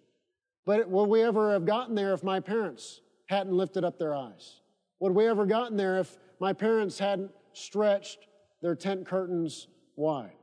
But 0.64 0.88
would 0.88 1.04
we 1.06 1.22
ever 1.22 1.52
have 1.52 1.64
gotten 1.64 1.94
there 1.94 2.12
if 2.12 2.24
my 2.24 2.40
parents 2.40 3.00
hadn't 3.26 3.52
lifted 3.52 3.84
up 3.84 3.98
their 3.98 4.14
eyes? 4.14 4.60
Would 5.00 5.12
we 5.12 5.26
ever 5.26 5.46
gotten 5.46 5.76
there 5.76 5.98
if 5.98 6.16
my 6.40 6.52
parents 6.52 6.98
hadn't 6.98 7.30
stretched 7.52 8.26
their 8.62 8.74
tent 8.74 9.06
curtains 9.06 9.68
wide. 9.96 10.36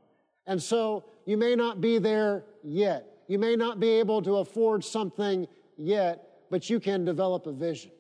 And 0.48 0.62
so 0.62 1.06
you 1.26 1.38
may 1.38 1.56
not 1.56 1.82
be 1.82 2.00
there 2.00 2.44
yet. 2.64 3.08
You 3.28 3.40
may 3.40 3.56
not 3.56 3.80
be 3.80 3.90
able 3.90 4.22
to 4.24 4.38
afford 4.38 4.84
something 4.84 5.48
yet, 5.78 6.28
but 6.50 6.70
you 6.70 6.80
can 6.80 7.06
develop 7.06 7.48
a 7.48 7.54
vision. 7.54 7.92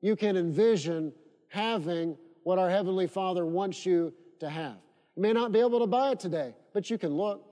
You 0.00 0.16
can 0.16 0.36
envision 0.36 1.12
having 1.48 2.16
what 2.42 2.58
our 2.58 2.68
Heavenly 2.68 3.06
Father 3.06 3.46
wants 3.46 3.86
you 3.86 4.12
to 4.40 4.48
have. 4.48 4.76
You 5.16 5.22
may 5.22 5.32
not 5.32 5.52
be 5.52 5.60
able 5.60 5.80
to 5.80 5.86
buy 5.86 6.10
it 6.10 6.20
today, 6.20 6.54
but 6.76 6.90
you 6.90 6.98
can 6.98 7.14
look. 7.14 7.42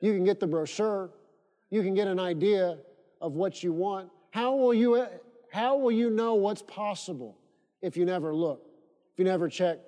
You 0.00 0.12
can 0.12 0.22
get 0.22 0.38
the 0.38 0.46
brochure. 0.46 1.10
You 1.68 1.82
can 1.82 1.94
get 1.94 2.06
an 2.06 2.20
idea 2.20 2.78
of 3.20 3.32
what 3.32 3.60
you 3.64 3.72
want. 3.72 4.08
How 4.30 4.54
will 4.54 4.72
you, 4.72 5.04
how 5.50 5.76
will 5.78 5.90
you 5.90 6.10
know 6.10 6.34
what's 6.34 6.62
possible 6.62 7.36
if 7.82 7.96
you 7.96 8.04
never 8.04 8.32
look, 8.32 8.62
if 9.12 9.18
you 9.18 9.24
never 9.24 9.48
check 9.48 9.80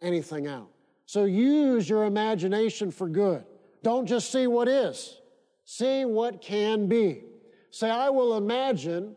anything 0.00 0.46
out. 0.46 0.70
So 1.04 1.26
use 1.26 1.86
your 1.86 2.04
imagination 2.04 2.90
for 2.90 3.10
good. 3.10 3.44
Don't 3.82 4.06
just 4.06 4.32
see 4.32 4.46
what 4.46 4.68
is. 4.68 5.20
See 5.66 6.06
what 6.06 6.40
can 6.40 6.86
be. 6.86 7.24
Say, 7.72 7.90
I 7.90 8.08
will 8.08 8.38
imagine 8.38 9.14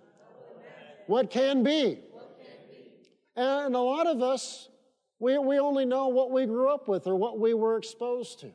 what 1.07 1.31
can 1.31 1.63
be. 1.63 1.99
And 3.37 3.73
a 3.73 3.79
lot 3.79 4.05
of 4.05 4.21
us, 4.21 4.67
we, 5.19 5.37
we 5.37 5.59
only 5.59 5.85
know 5.85 6.07
what 6.07 6.31
we 6.31 6.45
grew 6.45 6.69
up 6.69 6.87
with 6.87 7.05
or 7.05 7.15
what 7.15 7.39
we 7.39 7.53
were 7.53 7.77
exposed 7.77 8.39
to. 8.39 8.51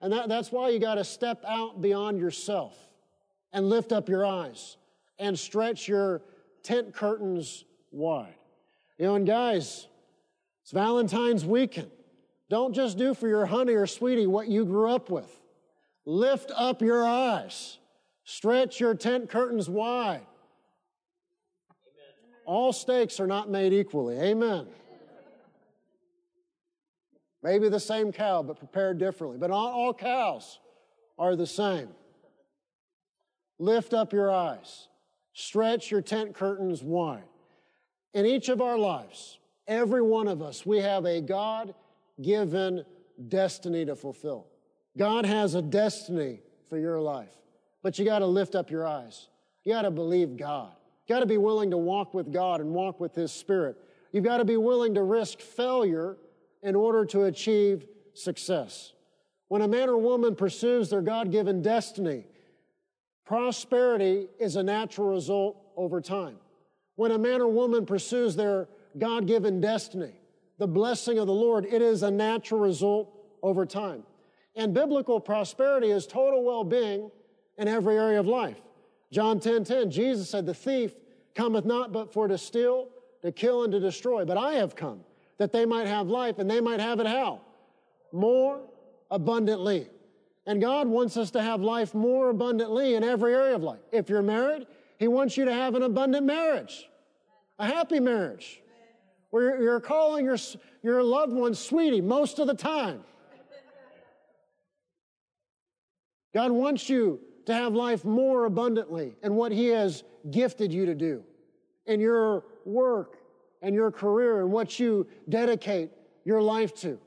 And 0.00 0.12
that, 0.12 0.28
that's 0.28 0.50
why 0.50 0.70
you 0.70 0.78
got 0.78 0.96
to 0.96 1.04
step 1.04 1.44
out 1.46 1.80
beyond 1.80 2.18
yourself 2.18 2.76
and 3.52 3.68
lift 3.68 3.92
up 3.92 4.08
your 4.08 4.26
eyes 4.26 4.76
and 5.18 5.38
stretch 5.38 5.86
your 5.86 6.22
tent 6.62 6.94
curtains 6.94 7.64
wide. 7.90 8.34
You 8.98 9.06
know, 9.06 9.14
and 9.14 9.26
guys, 9.26 9.86
it's 10.62 10.72
Valentine's 10.72 11.44
weekend. 11.44 11.90
Don't 12.48 12.74
just 12.74 12.98
do 12.98 13.14
for 13.14 13.28
your 13.28 13.46
honey 13.46 13.74
or 13.74 13.86
sweetie 13.86 14.26
what 14.26 14.48
you 14.48 14.64
grew 14.64 14.90
up 14.90 15.10
with. 15.10 15.40
Lift 16.04 16.50
up 16.56 16.82
your 16.82 17.06
eyes. 17.06 17.78
Stretch 18.24 18.80
your 18.80 18.94
tent 18.94 19.30
curtains 19.30 19.68
wide. 19.68 20.20
Amen. 21.70 22.40
All 22.44 22.72
stakes 22.72 23.20
are 23.20 23.26
not 23.26 23.50
made 23.50 23.72
equally. 23.72 24.18
Amen. 24.18 24.66
Maybe 27.42 27.68
the 27.68 27.80
same 27.80 28.12
cow, 28.12 28.42
but 28.42 28.58
prepared 28.58 28.98
differently. 28.98 29.38
But 29.38 29.50
not 29.50 29.72
all 29.72 29.92
cows 29.92 30.58
are 31.18 31.36
the 31.36 31.46
same. 31.46 31.88
Lift 33.58 33.94
up 33.94 34.12
your 34.12 34.30
eyes. 34.30 34.88
Stretch 35.32 35.90
your 35.90 36.02
tent 36.02 36.34
curtains 36.34 36.82
wide. 36.82 37.24
In 38.14 38.26
each 38.26 38.48
of 38.48 38.60
our 38.60 38.76
lives, 38.76 39.38
Every 39.66 40.02
one 40.02 40.28
of 40.28 40.42
us, 40.42 40.66
we 40.66 40.78
have 40.78 41.06
a 41.06 41.20
God 41.20 41.74
given 42.20 42.84
destiny 43.28 43.84
to 43.84 43.94
fulfill. 43.94 44.46
God 44.98 45.24
has 45.24 45.54
a 45.54 45.62
destiny 45.62 46.40
for 46.68 46.78
your 46.78 47.00
life, 47.00 47.32
but 47.82 47.98
you 47.98 48.04
got 48.04 48.18
to 48.20 48.26
lift 48.26 48.54
up 48.54 48.70
your 48.70 48.86
eyes. 48.86 49.28
You 49.64 49.72
got 49.72 49.82
to 49.82 49.90
believe 49.90 50.36
God. 50.36 50.72
You 51.06 51.14
got 51.14 51.20
to 51.20 51.26
be 51.26 51.36
willing 51.36 51.70
to 51.70 51.76
walk 51.76 52.12
with 52.12 52.32
God 52.32 52.60
and 52.60 52.70
walk 52.70 53.00
with 53.00 53.14
His 53.14 53.32
Spirit. 53.32 53.76
You've 54.10 54.24
got 54.24 54.38
to 54.38 54.44
be 54.44 54.56
willing 54.56 54.94
to 54.94 55.02
risk 55.02 55.40
failure 55.40 56.16
in 56.62 56.74
order 56.74 57.04
to 57.06 57.24
achieve 57.24 57.86
success. 58.14 58.92
When 59.48 59.62
a 59.62 59.68
man 59.68 59.88
or 59.88 59.98
woman 59.98 60.34
pursues 60.34 60.90
their 60.90 61.02
God 61.02 61.30
given 61.30 61.60
destiny, 61.60 62.24
prosperity 63.26 64.28
is 64.38 64.56
a 64.56 64.62
natural 64.62 65.08
result 65.08 65.56
over 65.76 66.00
time. 66.00 66.36
When 66.96 67.10
a 67.10 67.18
man 67.18 67.40
or 67.40 67.48
woman 67.48 67.84
pursues 67.84 68.36
their 68.36 68.68
God 68.96 69.26
given 69.26 69.60
destiny, 69.60 70.12
the 70.58 70.66
blessing 70.66 71.18
of 71.18 71.26
the 71.26 71.32
Lord, 71.32 71.66
it 71.66 71.82
is 71.82 72.02
a 72.02 72.10
natural 72.10 72.60
result 72.60 73.12
over 73.42 73.66
time. 73.66 74.04
And 74.54 74.74
biblical 74.74 75.18
prosperity 75.18 75.90
is 75.90 76.06
total 76.06 76.44
well 76.44 76.64
being 76.64 77.10
in 77.58 77.68
every 77.68 77.96
area 77.96 78.20
of 78.20 78.26
life. 78.26 78.60
John 79.10 79.40
10 79.40 79.64
10, 79.64 79.90
Jesus 79.90 80.30
said, 80.30 80.46
The 80.46 80.54
thief 80.54 80.92
cometh 81.34 81.64
not 81.64 81.92
but 81.92 82.12
for 82.12 82.28
to 82.28 82.38
steal, 82.38 82.88
to 83.22 83.32
kill, 83.32 83.64
and 83.64 83.72
to 83.72 83.80
destroy. 83.80 84.24
But 84.24 84.36
I 84.36 84.54
have 84.54 84.76
come 84.76 85.00
that 85.42 85.50
they 85.50 85.66
might 85.66 85.88
have 85.88 86.06
life 86.06 86.38
and 86.38 86.48
they 86.48 86.60
might 86.60 86.78
have 86.78 87.00
it 87.00 87.06
how? 87.08 87.40
More 88.12 88.60
abundantly. 89.10 89.88
And 90.46 90.60
God 90.60 90.86
wants 90.86 91.16
us 91.16 91.32
to 91.32 91.42
have 91.42 91.60
life 91.60 91.94
more 91.94 92.30
abundantly 92.30 92.94
in 92.94 93.02
every 93.02 93.34
area 93.34 93.56
of 93.56 93.62
life. 93.64 93.80
If 93.90 94.08
you're 94.08 94.22
married, 94.22 94.68
He 95.00 95.08
wants 95.08 95.36
you 95.36 95.44
to 95.44 95.52
have 95.52 95.74
an 95.74 95.82
abundant 95.82 96.24
marriage, 96.26 96.88
a 97.58 97.66
happy 97.66 97.98
marriage, 97.98 98.62
where 99.30 99.60
you're 99.60 99.80
calling 99.80 100.24
your, 100.24 100.36
your 100.84 101.02
loved 101.02 101.32
one 101.32 101.56
sweetie 101.56 102.00
most 102.00 102.38
of 102.38 102.46
the 102.46 102.54
time. 102.54 103.02
God 106.32 106.52
wants 106.52 106.88
you 106.88 107.18
to 107.46 107.52
have 107.52 107.74
life 107.74 108.04
more 108.04 108.44
abundantly 108.44 109.16
in 109.24 109.34
what 109.34 109.50
He 109.50 109.66
has 109.68 110.04
gifted 110.30 110.72
you 110.72 110.86
to 110.86 110.94
do 110.94 111.24
in 111.86 111.98
your 111.98 112.44
work 112.64 113.16
and 113.62 113.74
your 113.74 113.90
career 113.90 114.40
and 114.40 114.52
what 114.52 114.78
you 114.78 115.06
dedicate 115.28 115.90
your 116.24 116.42
life 116.42 116.74
to. 116.74 116.98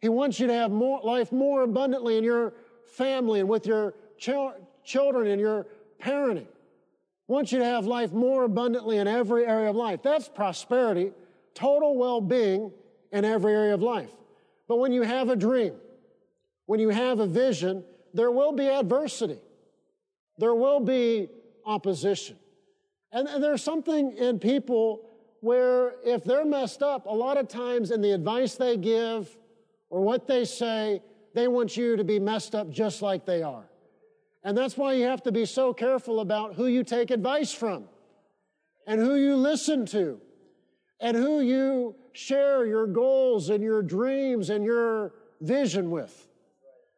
He 0.00 0.08
wants 0.08 0.40
you 0.40 0.46
to 0.46 0.54
have 0.54 0.70
more 0.70 1.00
life 1.02 1.32
more 1.32 1.62
abundantly 1.62 2.16
in 2.16 2.24
your 2.24 2.54
family 2.86 3.40
and 3.40 3.48
with 3.48 3.66
your 3.66 3.94
ch- 4.18 4.30
children 4.84 5.28
and 5.28 5.40
your 5.40 5.66
parenting. 6.00 6.46
Wants 7.26 7.52
you 7.52 7.58
to 7.58 7.64
have 7.64 7.84
life 7.84 8.12
more 8.12 8.44
abundantly 8.44 8.96
in 8.96 9.06
every 9.06 9.44
area 9.44 9.68
of 9.68 9.76
life. 9.76 10.02
That's 10.02 10.28
prosperity, 10.28 11.12
total 11.54 11.96
well-being 11.96 12.72
in 13.12 13.24
every 13.24 13.52
area 13.52 13.74
of 13.74 13.82
life. 13.82 14.10
But 14.66 14.78
when 14.78 14.92
you 14.92 15.02
have 15.02 15.28
a 15.28 15.36
dream, 15.36 15.74
when 16.66 16.80
you 16.80 16.88
have 16.88 17.20
a 17.20 17.26
vision, 17.26 17.84
there 18.14 18.30
will 18.30 18.52
be 18.52 18.66
adversity. 18.66 19.38
There 20.38 20.54
will 20.54 20.80
be 20.80 21.28
opposition. 21.66 22.36
And, 23.12 23.28
and 23.28 23.42
there's 23.42 23.62
something 23.62 24.16
in 24.16 24.38
people 24.38 25.07
where 25.40 25.94
if 26.04 26.24
they're 26.24 26.44
messed 26.44 26.82
up, 26.82 27.06
a 27.06 27.14
lot 27.14 27.36
of 27.36 27.48
times 27.48 27.90
in 27.90 28.00
the 28.00 28.12
advice 28.12 28.54
they 28.54 28.76
give 28.76 29.36
or 29.90 30.02
what 30.02 30.26
they 30.26 30.44
say, 30.44 31.02
they 31.34 31.48
want 31.48 31.76
you 31.76 31.96
to 31.96 32.04
be 32.04 32.18
messed 32.18 32.54
up 32.54 32.70
just 32.70 33.02
like 33.02 33.24
they 33.24 33.42
are. 33.42 33.68
And 34.44 34.56
that's 34.56 34.76
why 34.76 34.94
you 34.94 35.04
have 35.04 35.22
to 35.24 35.32
be 35.32 35.44
so 35.44 35.72
careful 35.72 36.20
about 36.20 36.54
who 36.54 36.66
you 36.66 36.84
take 36.84 37.10
advice 37.10 37.52
from 37.52 37.84
and 38.86 39.00
who 39.00 39.16
you 39.16 39.36
listen 39.36 39.86
to 39.86 40.20
and 41.00 41.16
who 41.16 41.40
you 41.40 41.94
share 42.12 42.66
your 42.66 42.86
goals 42.86 43.50
and 43.50 43.62
your 43.62 43.82
dreams 43.82 44.50
and 44.50 44.64
your 44.64 45.12
vision 45.40 45.90
with. 45.90 46.28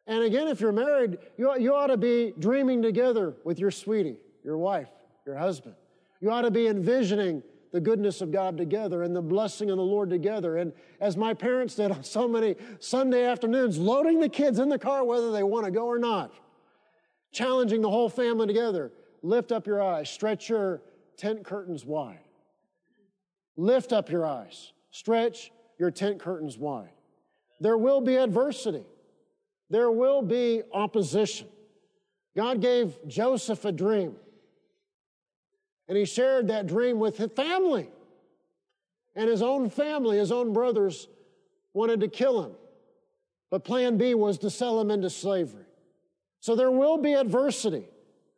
And 0.06 0.24
again, 0.24 0.48
if 0.48 0.60
you're 0.60 0.72
married, 0.72 1.18
you, 1.36 1.56
you 1.58 1.74
ought 1.74 1.88
to 1.88 1.96
be 1.96 2.32
dreaming 2.38 2.82
together 2.82 3.34
with 3.44 3.58
your 3.58 3.70
sweetie, 3.70 4.16
your 4.44 4.58
wife, 4.58 4.88
your 5.26 5.36
husband. 5.36 5.74
You 6.20 6.30
ought 6.30 6.42
to 6.42 6.50
be 6.50 6.66
envisioning 6.66 7.42
the 7.72 7.80
goodness 7.80 8.20
of 8.20 8.32
God 8.32 8.56
together 8.56 9.02
and 9.02 9.14
the 9.14 9.22
blessing 9.22 9.70
of 9.70 9.76
the 9.76 9.82
Lord 9.82 10.10
together. 10.10 10.56
And 10.56 10.72
as 11.00 11.16
my 11.16 11.34
parents 11.34 11.76
did 11.76 11.92
on 11.92 12.02
so 12.02 12.26
many 12.26 12.56
Sunday 12.80 13.24
afternoons, 13.24 13.78
loading 13.78 14.20
the 14.20 14.28
kids 14.28 14.58
in 14.58 14.68
the 14.68 14.78
car 14.78 15.04
whether 15.04 15.30
they 15.30 15.42
want 15.42 15.66
to 15.66 15.70
go 15.70 15.86
or 15.86 15.98
not, 15.98 16.32
challenging 17.32 17.80
the 17.80 17.90
whole 17.90 18.08
family 18.08 18.46
together. 18.46 18.92
Lift 19.22 19.52
up 19.52 19.66
your 19.66 19.82
eyes, 19.82 20.10
stretch 20.10 20.48
your 20.48 20.82
tent 21.16 21.44
curtains 21.44 21.84
wide. 21.84 22.18
Lift 23.56 23.92
up 23.92 24.10
your 24.10 24.26
eyes, 24.26 24.72
stretch 24.90 25.52
your 25.78 25.90
tent 25.90 26.18
curtains 26.18 26.56
wide. 26.56 26.90
There 27.60 27.76
will 27.76 28.00
be 28.00 28.16
adversity. 28.16 28.84
There 29.68 29.90
will 29.90 30.22
be 30.22 30.62
opposition. 30.72 31.46
God 32.34 32.60
gave 32.60 32.98
Joseph 33.06 33.64
a 33.64 33.72
dream. 33.72 34.16
And 35.90 35.98
he 35.98 36.04
shared 36.04 36.46
that 36.48 36.68
dream 36.68 37.00
with 37.00 37.16
his 37.16 37.32
family. 37.32 37.88
And 39.16 39.28
his 39.28 39.42
own 39.42 39.68
family, 39.68 40.18
his 40.18 40.30
own 40.30 40.52
brothers, 40.52 41.08
wanted 41.74 41.98
to 42.02 42.06
kill 42.08 42.44
him. 42.44 42.52
But 43.50 43.64
plan 43.64 43.98
B 43.98 44.14
was 44.14 44.38
to 44.38 44.50
sell 44.50 44.80
him 44.80 44.92
into 44.92 45.10
slavery. 45.10 45.64
So 46.38 46.54
there 46.54 46.70
will 46.70 46.96
be 46.96 47.14
adversity. 47.14 47.88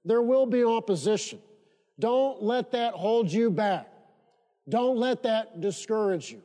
There 0.07 0.23
will 0.23 0.47
be 0.47 0.65
opposition. 0.65 1.41
Don't 2.01 2.43
let 2.43 2.71
that 2.71 2.95
hold 2.95 3.31
you 3.31 3.51
back. 3.51 3.87
Don't 4.67 4.97
let 4.97 5.23
that 5.25 5.61
discourage 5.61 6.33
you. 6.33 6.41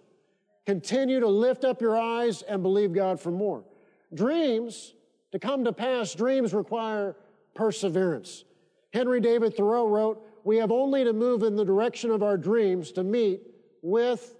Continue 0.65 1.21
to 1.21 1.29
lift 1.29 1.63
up 1.63 1.81
your 1.81 1.97
eyes 1.97 2.41
and 2.41 2.61
believe 2.61 2.91
God 2.91 3.17
for 3.17 3.31
more. 3.31 3.63
Dreams, 4.13 4.93
to 5.31 5.39
come 5.39 5.63
to 5.63 5.71
pass, 5.71 6.13
dreams 6.13 6.53
require 6.53 7.15
perseverance. 7.55 8.43
Henry 8.91 9.21
David 9.21 9.55
Thoreau 9.55 9.87
wrote, 9.87 10.26
we 10.47 10.55
have 10.55 10.71
only 10.71 11.03
to 11.03 11.11
move 11.11 11.43
in 11.43 11.57
the 11.57 11.65
direction 11.65 12.09
of 12.09 12.23
our 12.23 12.37
dreams 12.37 12.93
to 12.93 13.03
meet 13.03 13.41
with 13.81 14.33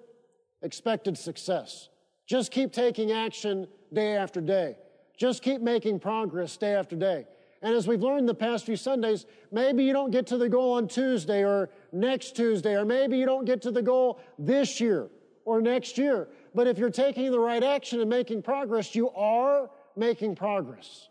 expected 0.62 1.17
success. 1.17 1.89
Just 2.26 2.50
keep 2.50 2.72
taking 2.72 3.12
action 3.12 3.67
day 3.91 4.15
after 4.15 4.39
day. 4.39 4.78
Just 5.17 5.43
keep 5.43 5.60
making 5.62 6.00
progress 6.00 6.56
day 6.56 6.76
after 6.76 6.96
day. 6.96 7.28
And 7.62 7.76
as 7.76 7.89
we've 7.89 8.02
learned 8.02 8.30
the 8.30 8.34
past 8.34 8.65
few 8.65 8.78
Sundays, 8.78 9.26
maybe 9.52 9.84
you 9.84 9.91
don't 9.91 10.12
get 10.12 10.28
to 10.28 10.38
the 10.38 10.48
goal 10.48 10.76
on 10.76 10.88
Tuesday 10.88 11.43
or 11.43 11.70
next 11.91 12.38
Tuesday, 12.38 12.76
or 12.76 12.86
maybe 12.86 13.17
you 13.17 13.26
don't 13.26 13.43
get 13.43 13.62
to 13.63 13.72
the 13.72 13.82
goal 13.82 14.22
this 14.39 14.80
year 14.80 15.10
or 15.43 15.60
next 15.60 15.98
year. 15.98 16.30
But 16.56 16.67
if 16.67 16.78
you're 16.78 16.89
taking 16.89 17.32
the 17.32 17.39
right 17.39 17.63
action 17.63 18.00
and 18.00 18.10
making 18.10 18.43
progress, 18.43 18.96
you 18.96 19.10
are 19.10 19.70
making 19.98 20.38
progress. 20.38 21.10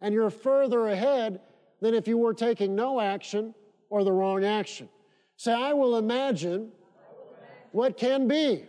And 0.00 0.14
you're 0.14 0.30
further 0.30 0.88
ahead 0.88 1.40
than 1.82 1.92
if 1.92 2.08
you 2.08 2.16
were 2.16 2.32
taking 2.32 2.74
no 2.74 2.98
action 2.98 3.54
or 3.90 4.04
the 4.04 4.12
wrong 4.12 4.44
action. 4.44 4.88
Say, 5.36 5.52
I 5.52 5.72
will 5.72 5.96
imagine 5.96 6.70
what 7.72 7.96
can 7.96 8.28
be. 8.28 8.64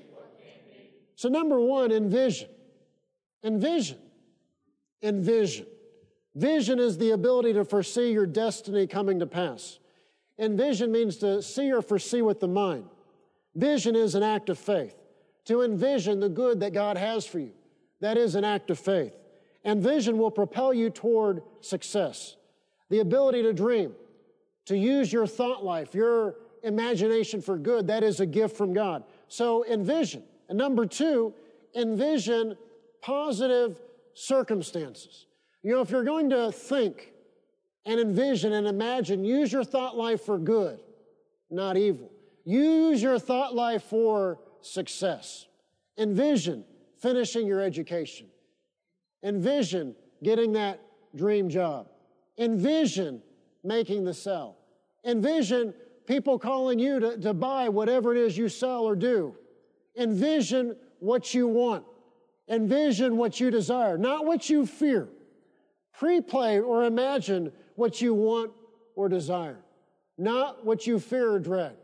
So, 1.16 1.30
number 1.30 1.60
one, 1.60 1.92
envision. 1.92 2.50
Envision. 3.44 3.98
Envision. 5.02 5.66
Vision 6.36 6.80
is 6.80 6.98
the 6.98 7.12
ability 7.12 7.54
to 7.54 7.66
foresee 7.66 8.12
your 8.12 8.26
destiny 8.26 8.88
coming 8.88 9.20
to 9.20 9.26
pass. 9.26 9.80
Envision 10.38 10.92
means 10.92 11.18
to 11.18 11.42
see 11.42 11.72
or 11.72 11.82
foresee 11.82 12.22
with 12.22 12.40
the 12.40 12.48
mind. 12.48 12.86
Vision 13.56 13.96
is 13.96 14.16
an 14.16 14.24
act 14.24 14.50
of 14.50 14.58
faith. 14.58 14.96
To 15.46 15.64
envision 15.64 16.20
the 16.20 16.30
good 16.30 16.60
that 16.60 16.74
God 16.74 16.98
has 16.98 17.26
for 17.26 17.40
you, 17.40 17.52
that 18.00 18.18
is 18.18 18.36
an 18.36 18.46
act 18.46 18.70
of 18.70 18.80
faith. 18.80 19.14
And 19.64 19.82
vision 19.82 20.18
will 20.18 20.32
propel 20.32 20.74
you 20.74 20.90
toward 20.90 21.42
success. 21.62 22.38
The 22.90 23.00
ability 23.00 23.42
to 23.44 23.54
dream, 23.54 23.94
to 24.66 24.78
use 24.78 25.12
your 25.12 25.28
thought 25.28 25.64
life, 25.64 25.94
your 25.94 26.36
imagination 26.64 27.42
for 27.42 27.58
good. 27.58 27.88
That 27.88 28.04
is 28.04 28.20
a 28.20 28.26
gift 28.26 28.56
from 28.58 28.74
God. 28.74 29.04
So 29.28 29.66
envision. 29.66 30.24
And 30.48 30.58
number 30.58 30.86
two, 30.86 31.34
envision 31.76 32.56
positive 33.02 33.80
circumstances. 34.14 35.28
You 35.64 35.74
know, 35.74 35.82
if 35.82 35.90
you're 35.90 36.04
going 36.04 36.30
to 36.32 36.52
think 36.52 37.12
and 37.86 38.00
envision 38.00 38.54
and 38.54 38.68
imagine, 38.68 39.24
use 39.24 39.52
your 39.52 39.64
thought 39.64 39.98
life 39.98 40.22
for 40.22 40.38
good, 40.38 40.80
not 41.50 41.78
evil. 41.78 42.12
Use 42.46 43.02
your 43.02 43.20
thought 43.20 43.56
life 43.56 43.84
for 43.84 44.40
success. 44.62 45.46
Envision 45.98 46.64
finishing 47.00 47.46
your 47.48 47.62
education. 47.62 48.28
Envision 49.24 49.96
getting 50.24 50.54
that 50.54 50.80
dream 51.16 51.50
job. 51.50 51.88
Envision 52.38 53.22
making 53.64 54.04
the 54.04 54.14
sell. 54.14 54.58
Envision 55.06 55.74
people 56.06 56.40
calling 56.40 56.80
you 56.80 57.00
to, 57.00 57.18
to 57.18 57.34
buy 57.34 57.70
whatever 57.70 58.12
it 58.14 58.18
is 58.18 58.38
you 58.38 58.50
sell 58.50 58.84
or 58.84 58.96
do. 58.96 59.36
Envision 59.98 60.76
what 61.00 61.34
you 61.34 61.48
want. 61.48 61.86
Envision 62.50 63.16
what 63.16 63.40
you 63.40 63.52
desire, 63.52 63.98
not 63.98 64.26
what 64.26 64.50
you 64.50 64.66
fear. 64.66 65.08
Pre-play 65.94 66.60
or 66.60 66.86
imagine 66.86 67.52
what 67.76 68.02
you 68.02 68.14
want 68.14 68.52
or 68.96 69.08
desire, 69.08 69.60
not 70.18 70.66
what 70.66 70.88
you 70.88 71.00
fear 71.00 71.32
or 71.32 71.40
dread. 71.40 71.76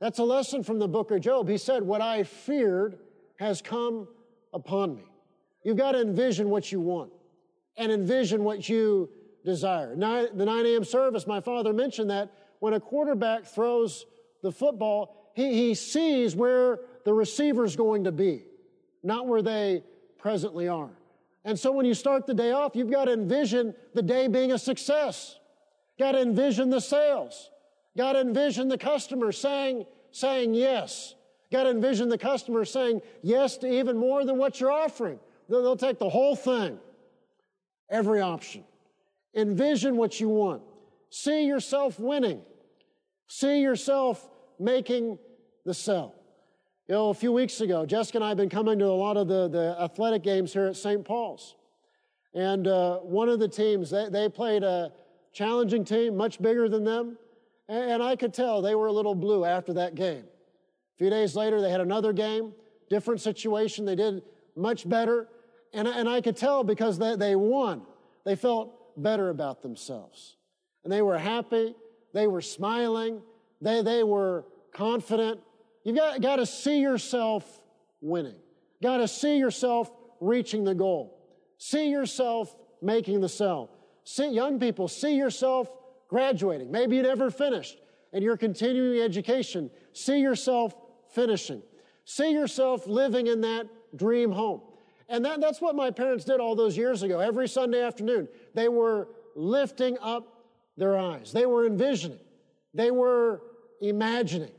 That's 0.00 0.18
a 0.18 0.24
lesson 0.24 0.62
from 0.62 0.78
the 0.78 0.86
book 0.86 1.10
of 1.10 1.20
Job. 1.22 1.48
He 1.48 1.58
said, 1.58 1.82
What 1.82 2.00
I 2.00 2.22
feared 2.22 2.98
has 3.38 3.60
come 3.62 4.06
upon 4.52 4.94
me. 4.94 5.04
You've 5.64 5.76
got 5.76 5.92
to 5.92 6.00
envision 6.00 6.48
what 6.50 6.70
you 6.70 6.80
want 6.80 7.10
and 7.76 7.90
envision 7.90 8.44
what 8.44 8.68
you 8.68 9.10
desire. 9.46 9.96
Nine, 9.96 10.36
the 10.36 10.44
9 10.44 10.66
a.m. 10.66 10.84
service, 10.84 11.26
my 11.26 11.40
father 11.40 11.72
mentioned 11.72 12.10
that 12.10 12.30
when 12.58 12.74
a 12.74 12.80
quarterback 12.80 13.46
throws 13.46 14.04
the 14.42 14.52
football, 14.52 15.32
he, 15.34 15.54
he 15.54 15.74
sees 15.74 16.36
where 16.36 16.80
the 17.04 17.14
receiver's 17.14 17.76
going 17.76 18.04
to 18.04 18.12
be, 18.12 18.42
not 19.02 19.26
where 19.26 19.40
they 19.40 19.82
presently 20.18 20.68
are. 20.68 20.90
And 21.44 21.58
so 21.58 21.70
when 21.72 21.86
you 21.86 21.94
start 21.94 22.26
the 22.26 22.34
day 22.34 22.50
off, 22.50 22.74
you've 22.74 22.90
got 22.90 23.06
to 23.06 23.12
envision 23.12 23.74
the 23.94 24.02
day 24.02 24.26
being 24.26 24.52
a 24.52 24.58
success. 24.58 25.38
Got 25.98 26.12
to 26.12 26.20
envision 26.20 26.68
the 26.68 26.80
sales. 26.80 27.50
Got 27.96 28.14
to 28.14 28.20
envision 28.20 28.68
the 28.68 28.76
customer 28.76 29.30
saying, 29.32 29.86
saying 30.10 30.54
yes. 30.54 31.14
Got 31.52 31.64
to 31.64 31.70
envision 31.70 32.08
the 32.08 32.18
customer 32.18 32.64
saying 32.64 33.00
yes 33.22 33.56
to 33.58 33.68
even 33.68 33.96
more 33.96 34.24
than 34.24 34.36
what 34.36 34.60
you're 34.60 34.72
offering. 34.72 35.20
They'll, 35.48 35.62
they'll 35.62 35.76
take 35.76 36.00
the 36.00 36.10
whole 36.10 36.34
thing, 36.34 36.78
every 37.88 38.20
option. 38.20 38.64
Envision 39.36 39.96
what 39.96 40.18
you 40.18 40.28
want. 40.28 40.62
See 41.10 41.44
yourself 41.46 42.00
winning. 42.00 42.40
See 43.28 43.60
yourself 43.60 44.28
making 44.58 45.18
the 45.64 45.74
sell. 45.74 46.14
You 46.88 46.94
know, 46.94 47.10
a 47.10 47.14
few 47.14 47.32
weeks 47.32 47.60
ago, 47.60 47.84
Jessica 47.84 48.18
and 48.18 48.24
I 48.24 48.28
have 48.28 48.36
been 48.36 48.48
coming 48.48 48.78
to 48.78 48.86
a 48.86 48.94
lot 48.94 49.16
of 49.16 49.28
the, 49.28 49.48
the 49.48 49.76
athletic 49.80 50.22
games 50.22 50.52
here 50.52 50.66
at 50.66 50.76
St. 50.76 51.04
Paul's. 51.04 51.56
And 52.32 52.68
uh, 52.68 52.98
one 52.98 53.28
of 53.28 53.38
the 53.38 53.48
teams, 53.48 53.90
they, 53.90 54.08
they 54.08 54.28
played 54.28 54.62
a 54.62 54.92
challenging 55.32 55.84
team, 55.84 56.16
much 56.16 56.40
bigger 56.40 56.68
than 56.68 56.84
them. 56.84 57.18
And, 57.68 57.90
and 57.92 58.02
I 58.02 58.14
could 58.14 58.32
tell 58.32 58.62
they 58.62 58.74
were 58.74 58.86
a 58.86 58.92
little 58.92 59.14
blue 59.14 59.44
after 59.44 59.72
that 59.74 59.96
game. 59.96 60.24
A 60.24 60.96
few 60.98 61.10
days 61.10 61.34
later, 61.34 61.60
they 61.60 61.70
had 61.70 61.80
another 61.80 62.12
game, 62.12 62.52
different 62.88 63.20
situation. 63.20 63.84
They 63.84 63.96
did 63.96 64.22
much 64.54 64.88
better. 64.88 65.28
And, 65.74 65.88
and 65.88 66.08
I 66.08 66.20
could 66.20 66.36
tell 66.36 66.62
because 66.62 66.98
they, 66.98 67.16
they 67.16 67.36
won, 67.36 67.82
they 68.24 68.36
felt 68.36 68.72
better 68.96 69.30
about 69.30 69.62
themselves. 69.62 70.36
And 70.84 70.92
they 70.92 71.02
were 71.02 71.18
happy, 71.18 71.74
they 72.12 72.26
were 72.26 72.40
smiling, 72.40 73.22
they, 73.60 73.82
they 73.82 74.02
were 74.02 74.44
confident. 74.72 75.40
You've 75.84 75.96
got, 75.96 76.20
got 76.20 76.36
to 76.36 76.46
see 76.46 76.80
yourself 76.80 77.60
winning. 78.00 78.36
Got 78.82 78.98
to 78.98 79.08
see 79.08 79.38
yourself 79.38 79.90
reaching 80.20 80.64
the 80.64 80.74
goal. 80.74 81.18
See 81.58 81.90
yourself 81.90 82.54
making 82.82 83.20
the 83.20 83.28
sell. 83.28 83.70
See, 84.04 84.28
young 84.28 84.60
people, 84.60 84.88
see 84.88 85.16
yourself 85.16 85.70
graduating. 86.08 86.70
Maybe 86.70 86.96
you 86.96 87.02
never 87.02 87.30
finished 87.30 87.78
and 88.12 88.22
you're 88.22 88.36
continuing 88.36 89.00
education. 89.00 89.70
See 89.92 90.20
yourself 90.20 90.74
finishing. 91.12 91.62
See 92.04 92.32
yourself 92.32 92.86
living 92.86 93.26
in 93.26 93.40
that 93.40 93.66
dream 93.96 94.30
home. 94.30 94.60
And 95.08 95.24
that, 95.24 95.40
that's 95.40 95.60
what 95.60 95.76
my 95.76 95.90
parents 95.90 96.24
did 96.24 96.40
all 96.40 96.56
those 96.56 96.76
years 96.76 97.02
ago. 97.02 97.20
Every 97.20 97.48
Sunday 97.48 97.82
afternoon, 97.82 98.28
they 98.54 98.68
were 98.68 99.08
lifting 99.34 99.96
up 100.00 100.44
their 100.76 100.98
eyes. 100.98 101.32
They 101.32 101.46
were 101.46 101.66
envisioning. 101.66 102.18
They 102.74 102.90
were 102.90 103.42
imagining. 103.80 104.52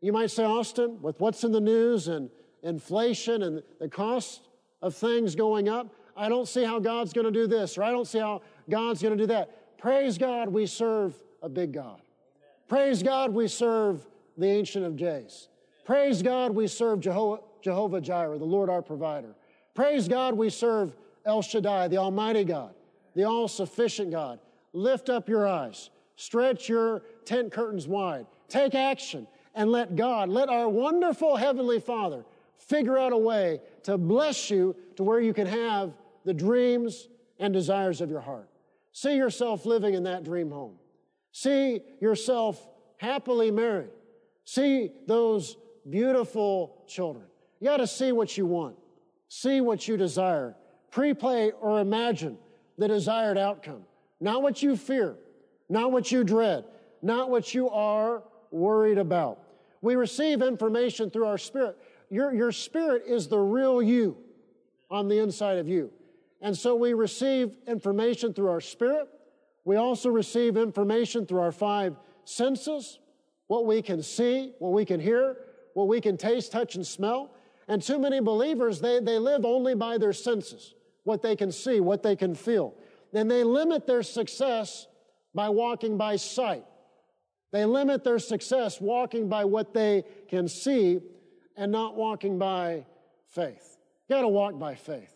You 0.00 0.12
might 0.12 0.30
say, 0.30 0.44
Austin, 0.44 1.00
with 1.00 1.18
what's 1.20 1.44
in 1.44 1.52
the 1.52 1.60
news 1.60 2.08
and 2.08 2.30
inflation 2.62 3.42
and 3.42 3.62
the 3.80 3.88
cost 3.88 4.48
of 4.82 4.94
things 4.94 5.34
going 5.34 5.68
up, 5.68 5.94
I 6.16 6.28
don't 6.28 6.46
see 6.46 6.64
how 6.64 6.78
God's 6.78 7.12
going 7.12 7.24
to 7.26 7.30
do 7.30 7.46
this, 7.46 7.76
or 7.76 7.82
I 7.82 7.90
don't 7.90 8.06
see 8.06 8.18
how 8.18 8.42
God's 8.68 9.02
going 9.02 9.16
to 9.16 9.22
do 9.22 9.26
that. 9.28 9.78
Praise 9.78 10.18
God, 10.18 10.48
we 10.48 10.66
serve 10.66 11.14
a 11.42 11.48
big 11.48 11.72
God. 11.72 12.00
Praise 12.68 13.02
God, 13.02 13.32
we 13.32 13.48
serve 13.48 14.06
the 14.36 14.46
Ancient 14.46 14.84
of 14.84 14.96
Days. 14.96 15.48
Praise 15.84 16.22
God, 16.22 16.52
we 16.54 16.66
serve 16.66 17.00
Jehovah, 17.00 17.42
Jehovah 17.62 18.00
Jireh, 18.00 18.38
the 18.38 18.44
Lord 18.44 18.68
our 18.68 18.82
provider. 18.82 19.34
Praise 19.76 20.08
God, 20.08 20.34
we 20.34 20.48
serve 20.48 20.96
El 21.26 21.42
Shaddai, 21.42 21.88
the 21.88 21.98
Almighty 21.98 22.44
God, 22.44 22.74
the 23.14 23.24
all 23.24 23.46
sufficient 23.46 24.10
God. 24.10 24.40
Lift 24.72 25.10
up 25.10 25.28
your 25.28 25.46
eyes, 25.46 25.90
stretch 26.16 26.66
your 26.66 27.02
tent 27.26 27.52
curtains 27.52 27.86
wide, 27.86 28.26
take 28.48 28.74
action, 28.74 29.28
and 29.54 29.70
let 29.70 29.94
God, 29.94 30.30
let 30.30 30.48
our 30.48 30.68
wonderful 30.68 31.36
Heavenly 31.36 31.78
Father 31.78 32.24
figure 32.56 32.96
out 32.96 33.12
a 33.12 33.18
way 33.18 33.60
to 33.82 33.98
bless 33.98 34.50
you 34.50 34.74
to 34.96 35.02
where 35.02 35.20
you 35.20 35.34
can 35.34 35.46
have 35.46 35.92
the 36.24 36.32
dreams 36.32 37.08
and 37.38 37.52
desires 37.52 38.00
of 38.00 38.10
your 38.10 38.20
heart. 38.20 38.48
See 38.92 39.14
yourself 39.14 39.66
living 39.66 39.92
in 39.92 40.04
that 40.04 40.24
dream 40.24 40.50
home. 40.50 40.76
See 41.32 41.82
yourself 42.00 42.66
happily 42.96 43.50
married. 43.50 43.90
See 44.46 44.90
those 45.06 45.58
beautiful 45.88 46.82
children. 46.86 47.26
You 47.60 47.66
got 47.66 47.76
to 47.76 47.86
see 47.86 48.10
what 48.12 48.38
you 48.38 48.46
want. 48.46 48.76
See 49.28 49.60
what 49.60 49.86
you 49.88 49.96
desire. 49.96 50.56
Pre-play 50.90 51.52
or 51.60 51.80
imagine 51.80 52.38
the 52.78 52.88
desired 52.88 53.38
outcome. 53.38 53.82
Not 54.20 54.42
what 54.42 54.62
you 54.62 54.76
fear. 54.76 55.16
Not 55.68 55.92
what 55.92 56.10
you 56.10 56.24
dread. 56.24 56.64
Not 57.02 57.30
what 57.30 57.54
you 57.54 57.68
are 57.70 58.22
worried 58.50 58.98
about. 58.98 59.40
We 59.82 59.96
receive 59.96 60.42
information 60.42 61.10
through 61.10 61.26
our 61.26 61.38
spirit. 61.38 61.76
Your, 62.10 62.32
your 62.32 62.52
spirit 62.52 63.02
is 63.06 63.28
the 63.28 63.38
real 63.38 63.82
you 63.82 64.16
on 64.90 65.08
the 65.08 65.18
inside 65.18 65.58
of 65.58 65.68
you. 65.68 65.90
And 66.40 66.56
so 66.56 66.76
we 66.76 66.94
receive 66.94 67.56
information 67.66 68.32
through 68.32 68.48
our 68.48 68.60
spirit. 68.60 69.08
We 69.64 69.76
also 69.76 70.10
receive 70.10 70.56
information 70.56 71.26
through 71.26 71.40
our 71.40 71.52
five 71.52 71.96
senses, 72.24 72.98
what 73.48 73.66
we 73.66 73.82
can 73.82 74.02
see, 74.02 74.52
what 74.58 74.72
we 74.72 74.84
can 74.84 75.00
hear, 75.00 75.36
what 75.74 75.88
we 75.88 76.00
can 76.00 76.16
taste, 76.16 76.52
touch, 76.52 76.76
and 76.76 76.86
smell. 76.86 77.32
And 77.68 77.82
too 77.82 77.98
many 77.98 78.20
believers, 78.20 78.80
they, 78.80 79.00
they 79.00 79.18
live 79.18 79.44
only 79.44 79.74
by 79.74 79.98
their 79.98 80.12
senses, 80.12 80.74
what 81.04 81.22
they 81.22 81.34
can 81.34 81.50
see, 81.50 81.80
what 81.80 82.02
they 82.02 82.14
can 82.14 82.34
feel. 82.34 82.74
Then 83.12 83.28
they 83.28 83.44
limit 83.44 83.86
their 83.86 84.02
success 84.02 84.86
by 85.34 85.48
walking 85.48 85.96
by 85.96 86.16
sight. 86.16 86.64
They 87.52 87.64
limit 87.64 88.04
their 88.04 88.18
success 88.18 88.80
walking 88.80 89.28
by 89.28 89.44
what 89.44 89.72
they 89.72 90.04
can 90.28 90.48
see 90.48 91.00
and 91.56 91.72
not 91.72 91.96
walking 91.96 92.38
by 92.38 92.84
faith. 93.28 93.78
You 94.08 94.16
gotta 94.16 94.28
walk 94.28 94.58
by 94.58 94.74
faith. 94.74 95.14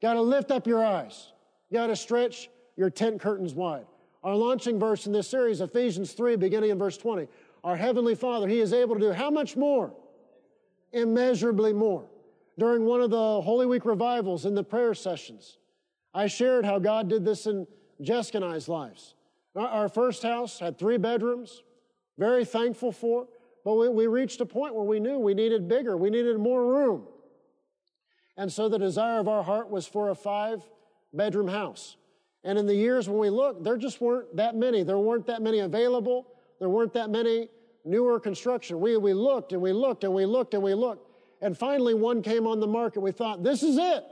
You 0.00 0.08
gotta 0.08 0.20
lift 0.20 0.50
up 0.50 0.66
your 0.66 0.84
eyes. 0.84 1.32
You 1.70 1.78
gotta 1.78 1.96
stretch 1.96 2.48
your 2.76 2.90
tent 2.90 3.20
curtains 3.20 3.54
wide. 3.54 3.86
Our 4.24 4.34
launching 4.36 4.78
verse 4.78 5.06
in 5.06 5.12
this 5.12 5.28
series, 5.28 5.60
Ephesians 5.60 6.12
3, 6.12 6.36
beginning 6.36 6.70
in 6.70 6.78
verse 6.78 6.96
20. 6.96 7.26
Our 7.64 7.76
Heavenly 7.76 8.14
Father, 8.14 8.48
He 8.48 8.60
is 8.60 8.72
able 8.72 8.94
to 8.94 9.00
do 9.00 9.12
how 9.12 9.30
much 9.30 9.56
more? 9.56 9.92
Immeasurably 10.92 11.72
more. 11.72 12.06
During 12.58 12.84
one 12.84 13.00
of 13.00 13.10
the 13.10 13.40
Holy 13.40 13.66
Week 13.66 13.84
revivals 13.84 14.44
in 14.44 14.54
the 14.54 14.64
prayer 14.64 14.94
sessions, 14.94 15.58
I 16.12 16.26
shared 16.26 16.64
how 16.64 16.78
God 16.78 17.08
did 17.08 17.24
this 17.24 17.46
in 17.46 17.66
Jessica 18.02 18.38
and 18.38 18.44
I's 18.44 18.68
lives. 18.68 19.14
Our 19.56 19.88
first 19.88 20.22
house 20.22 20.58
had 20.58 20.78
three 20.78 20.98
bedrooms, 20.98 21.62
very 22.18 22.44
thankful 22.44 22.92
for. 22.92 23.26
But 23.64 23.74
we, 23.74 23.88
we 23.88 24.06
reached 24.06 24.40
a 24.40 24.46
point 24.46 24.74
where 24.74 24.84
we 24.84 25.00
knew 25.00 25.18
we 25.18 25.34
needed 25.34 25.68
bigger, 25.68 25.96
we 25.96 26.10
needed 26.10 26.38
more 26.38 26.66
room. 26.66 27.06
And 28.36 28.52
so 28.52 28.68
the 28.68 28.78
desire 28.78 29.20
of 29.20 29.28
our 29.28 29.42
heart 29.42 29.70
was 29.70 29.86
for 29.86 30.10
a 30.10 30.14
five 30.14 30.62
bedroom 31.12 31.48
house. 31.48 31.96
And 32.44 32.58
in 32.58 32.66
the 32.66 32.74
years 32.74 33.08
when 33.08 33.18
we 33.18 33.30
looked, 33.30 33.62
there 33.62 33.76
just 33.76 34.00
weren't 34.00 34.34
that 34.36 34.56
many. 34.56 34.82
There 34.82 34.98
weren't 34.98 35.26
that 35.26 35.42
many 35.42 35.60
available. 35.60 36.26
There 36.58 36.68
weren't 36.68 36.92
that 36.94 37.10
many 37.10 37.48
newer 37.84 38.20
construction. 38.20 38.80
We, 38.80 38.96
we 38.96 39.12
looked 39.12 39.52
and 39.52 39.60
we 39.60 39.72
looked 39.72 40.04
and 40.04 40.12
we 40.12 40.26
looked 40.26 40.54
and 40.54 40.62
we 40.62 40.74
looked. 40.74 41.08
And 41.40 41.56
finally 41.56 41.94
one 41.94 42.22
came 42.22 42.46
on 42.46 42.60
the 42.60 42.66
market. 42.66 43.00
We 43.00 43.12
thought, 43.12 43.42
this 43.42 43.62
is 43.62 43.76
it. 43.78 44.04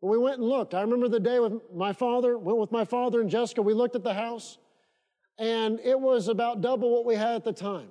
we 0.00 0.18
went 0.18 0.38
and 0.38 0.48
looked. 0.48 0.74
I 0.74 0.80
remember 0.80 1.08
the 1.08 1.20
day 1.20 1.40
with 1.40 1.54
my 1.74 1.92
father, 1.92 2.38
went 2.38 2.58
with 2.58 2.72
my 2.72 2.84
father 2.84 3.20
and 3.20 3.28
Jessica. 3.28 3.62
We 3.62 3.74
looked 3.74 3.96
at 3.96 4.04
the 4.04 4.14
house 4.14 4.58
and 5.38 5.80
it 5.80 5.98
was 5.98 6.28
about 6.28 6.60
double 6.60 6.90
what 6.90 7.04
we 7.04 7.14
had 7.14 7.34
at 7.34 7.44
the 7.44 7.52
time. 7.52 7.88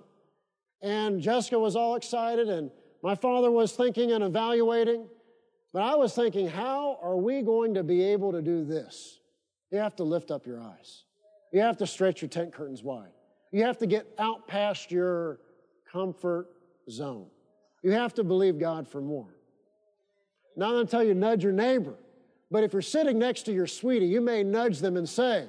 And 0.82 1.22
Jessica 1.22 1.58
was 1.58 1.76
all 1.76 1.96
excited, 1.96 2.50
and 2.50 2.70
my 3.02 3.16
father 3.16 3.50
was 3.50 3.72
thinking 3.72 4.12
and 4.12 4.24
evaluating. 4.24 5.08
But 5.74 5.84
I 5.84 5.96
was 5.96 6.14
thinking, 6.14 6.48
how 6.48 7.00
are 7.02 7.18
we 7.18 7.42
going 7.42 7.74
to 7.74 7.84
be 7.84 8.04
able 8.04 8.32
to 8.32 8.42
do 8.42 8.64
this? 8.64 9.20
You 9.72 9.80
have 9.80 9.96
to 9.98 10.04
lift 10.04 10.32
up 10.32 10.46
your 10.46 10.62
eyes. 10.62 11.04
You 11.52 11.62
have 11.62 11.78
to 11.78 11.88
stretch 11.88 12.22
your 12.22 12.30
tent 12.30 12.54
curtains 12.54 12.84
wide. 12.84 13.12
You 13.56 13.64
have 13.64 13.78
to 13.78 13.88
get 13.88 14.06
out 14.20 14.50
past 14.50 14.92
your 14.92 15.40
comfort 15.90 16.50
zone. 16.90 17.28
You 17.84 17.92
have 17.92 18.14
to 18.16 18.24
believe 18.26 18.60
God 18.60 18.86
for 18.86 19.00
more. 19.00 19.34
Not 20.58 20.90
tell 20.90 21.02
you, 21.02 21.14
nudge 21.14 21.42
your 21.42 21.54
neighbor. 21.54 21.94
But 22.52 22.66
if 22.66 22.74
you're 22.74 22.82
sitting 22.82 23.18
next 23.18 23.44
to 23.44 23.54
your 23.54 23.66
sweetie, 23.66 24.08
you 24.08 24.20
may 24.20 24.44
nudge 24.44 24.80
them 24.80 24.98
and 24.98 25.08
say, 25.08 25.48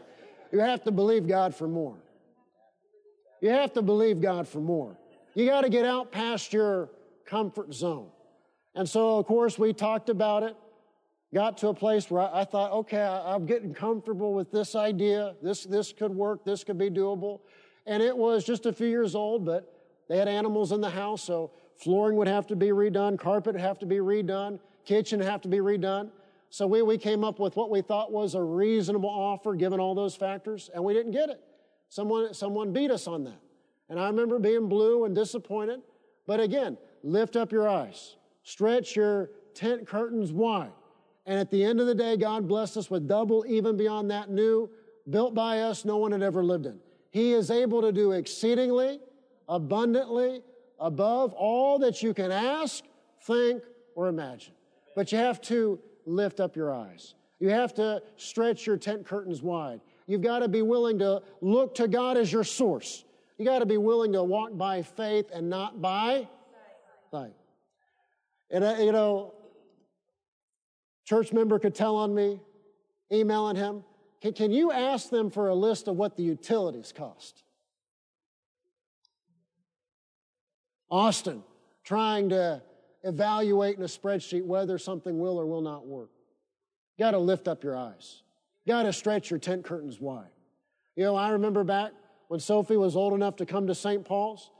you 0.53 0.61
have 0.61 0.85
to 0.85 0.93
believe 0.93 1.27
God 1.27 1.53
for 1.53 1.67
more. 1.67 1.97
You 3.41 3.51
have 3.51 3.73
to 3.73 3.83
believe 3.83 4.21
God 4.21 4.47
for 4.47 4.61
more. 4.61 4.97
You 5.35 5.45
got 5.45 5.63
to 5.63 5.69
get 5.69 5.85
out 5.85 6.13
past 6.13 6.53
your 6.53 6.91
comfort 7.25 7.75
zone. 7.75 8.11
And 8.77 8.89
so, 8.89 9.19
of 9.19 9.27
course, 9.27 9.59
we 9.59 9.73
talked 9.73 10.11
about 10.11 10.45
it, 10.45 10.55
got 11.35 11.59
to 11.59 11.69
a 11.71 11.75
place 11.75 12.09
where 12.09 12.23
I, 12.23 12.43
I 12.43 12.45
thought, 12.45 12.71
okay, 12.71 13.03
I, 13.03 13.35
I'm 13.35 13.47
getting 13.47 13.75
comfortable 13.75 14.33
with 14.33 14.53
this 14.53 14.77
idea. 14.77 15.35
This, 15.43 15.65
this 15.65 15.93
could 15.93 16.15
work. 16.15 16.45
This 16.45 16.63
could 16.63 16.79
be 16.79 16.89
doable. 16.89 17.41
And 17.87 18.03
it 18.03 18.17
was 18.17 18.45
just 18.45 18.67
a 18.67 18.73
few 18.73 18.89
years 18.89 19.15
old, 19.15 19.45
but 19.45 19.73
they 20.09 20.19
had 20.19 20.29
animals 20.29 20.73
in 20.73 20.81
the 20.81 20.91
house, 20.91 21.23
so 21.23 21.51
flooring 21.77 22.17
would 22.17 22.29
have 22.29 22.47
to 22.49 22.57
be 22.57 22.69
redone, 22.69 23.19
carpet 23.19 23.55
would 23.55 23.63
have 23.63 23.79
to 23.81 23.87
be 23.87 23.97
redone, 23.97 24.59
kitchen 24.85 25.21
would 25.21 25.29
have 25.29 25.41
to 25.43 25.49
be 25.49 25.59
redone. 25.59 26.11
So 26.51 26.67
we, 26.67 26.83
we 26.83 26.99
came 26.99 27.25
up 27.25 27.39
with 27.39 27.57
what 27.57 27.71
we 27.71 27.83
thought 27.83 28.13
was 28.13 28.35
a 28.35 28.43
reasonable 28.43 29.09
offer 29.09 29.55
given 29.55 29.81
all 29.81 29.95
those 29.95 30.15
factors, 30.15 30.71
and 30.75 30.83
we 30.83 30.95
didn't 30.95 31.13
get 31.13 31.29
it. 31.29 31.41
Someone, 31.89 32.35
someone 32.35 32.73
beat 32.73 32.91
us 32.91 33.07
on 33.07 33.25
that. 33.25 33.41
And 33.89 34.01
I 34.01 34.07
remember 34.09 34.39
being 34.39 34.69
blue 34.69 35.05
and 35.05 35.15
disappointed. 35.15 35.81
But 36.27 36.41
again, 36.41 36.77
lift 37.05 37.37
up 37.37 37.53
your 37.53 37.69
eyes, 37.69 38.17
stretch 38.43 38.97
your 38.97 39.31
tent 39.55 39.87
curtains 39.87 40.33
wide. 40.33 40.73
And 41.25 41.39
at 41.39 41.51
the 41.51 41.65
end 41.65 41.81
of 41.81 41.87
the 41.87 41.95
day, 41.95 42.17
God 42.17 42.47
blessed 42.47 42.77
us 42.77 42.91
with 42.91 43.09
double, 43.09 43.45
even 43.49 43.77
beyond 43.77 44.11
that 44.11 44.31
new, 44.31 44.71
built 45.09 45.35
by 45.35 45.61
us, 45.63 45.85
no 45.85 45.97
one 45.97 46.13
had 46.13 46.23
ever 46.23 46.45
lived 46.45 46.67
in. 46.67 46.81
He 47.17 47.33
is 47.33 47.51
able 47.51 47.81
to 47.81 47.93
do 47.93 48.13
exceedingly, 48.13 49.01
abundantly, 49.49 50.43
above 50.79 51.33
all 51.33 51.79
that 51.79 52.03
you 52.03 52.13
can 52.13 52.31
ask, 52.31 52.85
think, 53.23 53.63
or 53.95 54.09
imagine. 54.09 54.53
But 54.95 55.13
you 55.13 55.17
have 55.17 55.41
to 55.53 55.81
lift 56.05 56.41
up 56.41 56.57
your 56.57 56.75
eyes. 56.75 57.15
You 57.41 57.49
have 57.49 57.73
to 57.77 58.03
stretch 58.19 58.67
your 58.67 58.77
tent 58.77 59.07
curtains 59.07 59.41
wide. 59.41 59.81
You've 60.07 60.21
got 60.21 60.41
to 60.41 60.49
be 60.49 60.61
willing 60.61 60.99
to 60.99 61.23
look 61.41 61.75
to 61.77 61.89
God 61.89 62.19
as 62.19 62.31
your 62.31 62.45
source. 62.45 63.07
You 63.39 63.47
got 63.47 63.61
to 63.61 63.67
be 63.67 63.79
willing 63.79 64.13
to 64.13 64.23
walk 64.23 64.51
by 64.55 64.83
faith 64.83 65.31
and 65.33 65.49
not 65.49 65.81
by 65.81 66.29
sight. 67.11 67.33
And, 68.51 68.63
uh, 68.63 68.77
you 68.79 68.93
know, 68.93 69.33
church 71.07 71.33
member 71.33 71.59
could 71.59 71.75
tell 71.75 71.97
on 71.97 72.15
me, 72.15 72.41
emailing 73.11 73.57
him, 73.57 73.85
can, 74.21 74.33
can 74.33 74.51
you 74.53 74.73
ask 74.73 75.11
them 75.11 75.31
for 75.31 75.49
a 75.49 75.55
list 75.55 75.89
of 75.89 75.97
what 75.97 76.17
the 76.17 76.23
utilities 76.23 76.93
cost? 76.93 77.43
Austin, 80.91 81.43
trying 81.85 82.29
to 82.31 82.63
evaluate 83.03 83.77
in 83.77 83.83
a 83.83 83.87
spreadsheet 83.89 84.45
whether 84.45 84.79
something 84.79 85.19
will 85.19 85.39
or 85.39 85.47
will 85.47 85.61
not 85.61 85.87
work. 85.87 86.11
You 86.97 87.05
Got 87.05 87.13
to 87.13 87.19
lift 87.19 87.49
up 87.49 87.63
your 87.63 87.77
eyes. 87.77 88.23
You 88.65 88.73
Got 88.73 88.85
to 88.85 88.93
stretch 88.93 89.31
your 89.31 89.39
tent 89.39 89.65
curtains 89.65 90.01
wide. 90.01 90.31
You 90.95 91.05
know, 91.05 91.17
I 91.17 91.31
remember 91.31 91.63
back 91.63 91.93
when 92.29 92.41
Sophie 92.41 92.77
was 92.77 92.97
old 92.97 93.13
enough 93.13 93.37
to 93.37 93.47
come 93.47 93.67
to 93.67 93.75
St. 93.75 94.05
Paul's, 94.05 94.51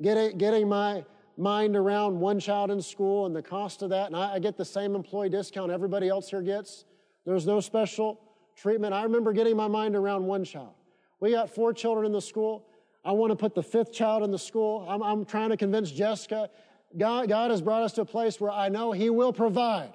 getting, 0.00 0.38
getting 0.38 0.68
my 0.68 1.04
mind 1.36 1.76
around 1.76 2.18
one 2.18 2.40
child 2.40 2.70
in 2.70 2.80
school 2.80 3.26
and 3.26 3.36
the 3.36 3.42
cost 3.42 3.82
of 3.82 3.90
that, 3.90 4.06
and 4.06 4.16
I, 4.16 4.34
I 4.34 4.38
get 4.38 4.56
the 4.56 4.64
same 4.64 4.94
employee 4.94 5.28
discount 5.28 5.70
everybody 5.70 6.08
else 6.08 6.30
here 6.30 6.42
gets. 6.42 6.84
There's 7.24 7.46
no 7.46 7.60
special 7.60 8.20
treatment. 8.56 8.94
I 8.94 9.02
remember 9.02 9.32
getting 9.32 9.56
my 9.56 9.68
mind 9.68 9.96
around 9.96 10.24
one 10.24 10.44
child. 10.44 10.74
We 11.20 11.30
got 11.30 11.50
four 11.50 11.72
children 11.72 12.06
in 12.06 12.12
the 12.12 12.20
school. 12.20 12.66
I 13.04 13.12
want 13.12 13.30
to 13.30 13.36
put 13.36 13.54
the 13.54 13.62
fifth 13.62 13.92
child 13.92 14.22
in 14.22 14.30
the 14.30 14.38
school. 14.38 14.86
I'm, 14.88 15.02
I'm 15.02 15.24
trying 15.24 15.50
to 15.50 15.56
convince 15.56 15.90
Jessica. 15.90 16.50
God, 16.96 17.28
God 17.28 17.50
has 17.50 17.62
brought 17.62 17.82
us 17.82 17.92
to 17.94 18.02
a 18.02 18.04
place 18.04 18.40
where 18.40 18.50
I 18.50 18.68
know 18.68 18.92
He 18.92 19.10
will 19.10 19.32
provide. 19.32 19.92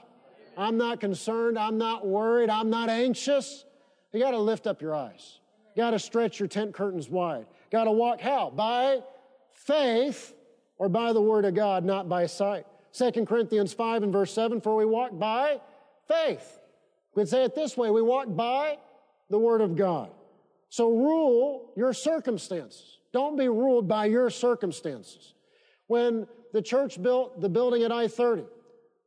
I'm 0.57 0.77
not 0.77 0.99
concerned. 0.99 1.57
I'm 1.57 1.77
not 1.77 2.05
worried. 2.05 2.49
I'm 2.49 2.69
not 2.69 2.89
anxious. 2.89 3.65
You 4.11 4.19
got 4.19 4.31
to 4.31 4.39
lift 4.39 4.67
up 4.67 4.81
your 4.81 4.95
eyes. 4.95 5.39
You 5.75 5.83
got 5.83 5.91
to 5.91 5.99
stretch 5.99 6.39
your 6.39 6.47
tent 6.47 6.73
curtains 6.73 7.09
wide. 7.09 7.45
Got 7.71 7.83
to 7.83 7.91
walk 7.91 8.19
how? 8.19 8.49
By 8.49 9.01
faith 9.53 10.33
or 10.77 10.89
by 10.89 11.13
the 11.13 11.21
word 11.21 11.45
of 11.45 11.53
God, 11.53 11.85
not 11.85 12.09
by 12.09 12.25
sight. 12.25 12.65
2 12.93 13.25
Corinthians 13.25 13.73
5 13.73 14.03
and 14.03 14.11
verse 14.11 14.33
7, 14.33 14.59
for 14.61 14.75
we 14.75 14.85
walk 14.85 15.17
by 15.17 15.59
faith. 16.07 16.56
We 17.17 17.23
could 17.23 17.29
say 17.29 17.43
it 17.45 17.55
this 17.55 17.75
way, 17.75 17.89
we 17.89 18.03
walk 18.03 18.27
by 18.35 18.77
the 19.31 19.39
word 19.39 19.61
of 19.61 19.75
God. 19.75 20.11
So 20.69 20.91
rule 20.91 21.71
your 21.75 21.91
circumstances. 21.91 22.99
Don't 23.11 23.35
be 23.35 23.47
ruled 23.47 23.87
by 23.87 24.05
your 24.05 24.29
circumstances. 24.29 25.33
When 25.87 26.27
the 26.53 26.61
church 26.61 27.01
built 27.01 27.41
the 27.41 27.49
building 27.49 27.81
at 27.81 27.91
I-30, 27.91 28.45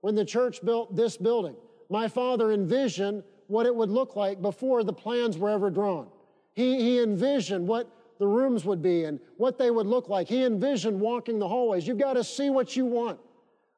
when 0.01 0.17
the 0.17 0.25
church 0.25 0.61
built 0.65 0.97
this 0.97 1.17
building, 1.17 1.55
my 1.89 2.09
father 2.09 2.51
envisioned 2.51 3.23
what 3.47 3.65
it 3.65 3.77
would 3.77 3.91
look 3.91 4.17
like 4.17 4.43
before 4.43 4.83
the 4.83 4.93
plans 4.93 5.39
were 5.39 5.51
ever 5.51 5.71
drawn. 5.71 6.09
He, 6.55 6.81
he 6.81 6.99
envisioned 6.99 7.69
what 7.69 7.89
the 8.19 8.27
rooms 8.27 8.65
would 8.65 8.83
be 8.83 9.05
and 9.05 9.21
what 9.37 9.57
they 9.57 9.71
would 9.71 9.87
look 9.87 10.09
like. 10.09 10.27
He 10.27 10.43
envisioned 10.43 11.01
walking 11.01 11.39
the 11.39 11.47
hallways. 11.47 11.87
You've 11.87 11.99
got 11.99 12.15
to 12.15 12.25
see 12.25 12.51
what 12.51 12.75
you 12.75 12.87
want. 12.87 13.21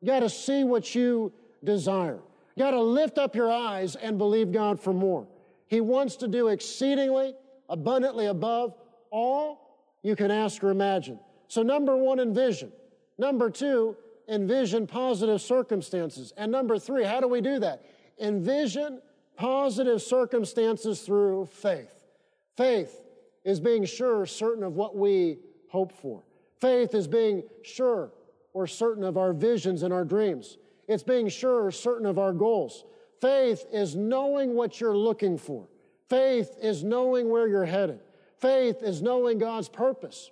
You've 0.00 0.08
got 0.08 0.20
to 0.20 0.30
see 0.30 0.64
what 0.64 0.94
you 0.94 1.34
desire. 1.62 2.20
Got 2.58 2.72
to 2.72 2.80
lift 2.80 3.18
up 3.18 3.34
your 3.34 3.50
eyes 3.50 3.96
and 3.96 4.18
believe 4.18 4.52
God 4.52 4.80
for 4.80 4.92
more. 4.92 5.26
He 5.66 5.80
wants 5.80 6.16
to 6.16 6.28
do 6.28 6.48
exceedingly, 6.48 7.34
abundantly 7.68 8.26
above 8.26 8.74
all 9.10 9.78
you 10.02 10.16
can 10.16 10.30
ask 10.30 10.62
or 10.62 10.70
imagine. 10.70 11.18
So 11.48 11.62
number 11.62 11.96
one, 11.96 12.18
envision. 12.20 12.72
Number 13.18 13.50
two, 13.50 13.96
envision 14.28 14.86
positive 14.86 15.40
circumstances. 15.40 16.32
And 16.36 16.52
number 16.52 16.78
three, 16.78 17.04
how 17.04 17.20
do 17.20 17.28
we 17.28 17.40
do 17.40 17.58
that? 17.60 17.84
Envision 18.20 19.00
positive 19.36 20.02
circumstances 20.02 21.00
through 21.00 21.46
faith. 21.46 22.04
Faith 22.56 22.94
is 23.44 23.60
being 23.60 23.84
sure, 23.84 24.26
certain 24.26 24.62
of 24.62 24.74
what 24.74 24.96
we 24.96 25.38
hope 25.68 25.92
for. 25.92 26.22
Faith 26.60 26.94
is 26.94 27.08
being 27.08 27.42
sure 27.62 28.12
or 28.52 28.66
certain 28.66 29.04
of 29.04 29.16
our 29.16 29.32
visions 29.32 29.82
and 29.82 29.92
our 29.92 30.04
dreams. 30.04 30.58
It's 30.88 31.02
being 31.02 31.28
sure 31.28 31.64
or 31.64 31.70
certain 31.70 32.06
of 32.06 32.18
our 32.18 32.32
goals. 32.32 32.84
Faith 33.20 33.64
is 33.72 33.94
knowing 33.94 34.54
what 34.54 34.80
you're 34.80 34.96
looking 34.96 35.38
for. 35.38 35.68
Faith 36.08 36.56
is 36.60 36.82
knowing 36.82 37.30
where 37.30 37.46
you're 37.46 37.64
headed. 37.64 38.00
Faith 38.38 38.82
is 38.82 39.00
knowing 39.00 39.38
God's 39.38 39.68
purpose, 39.68 40.30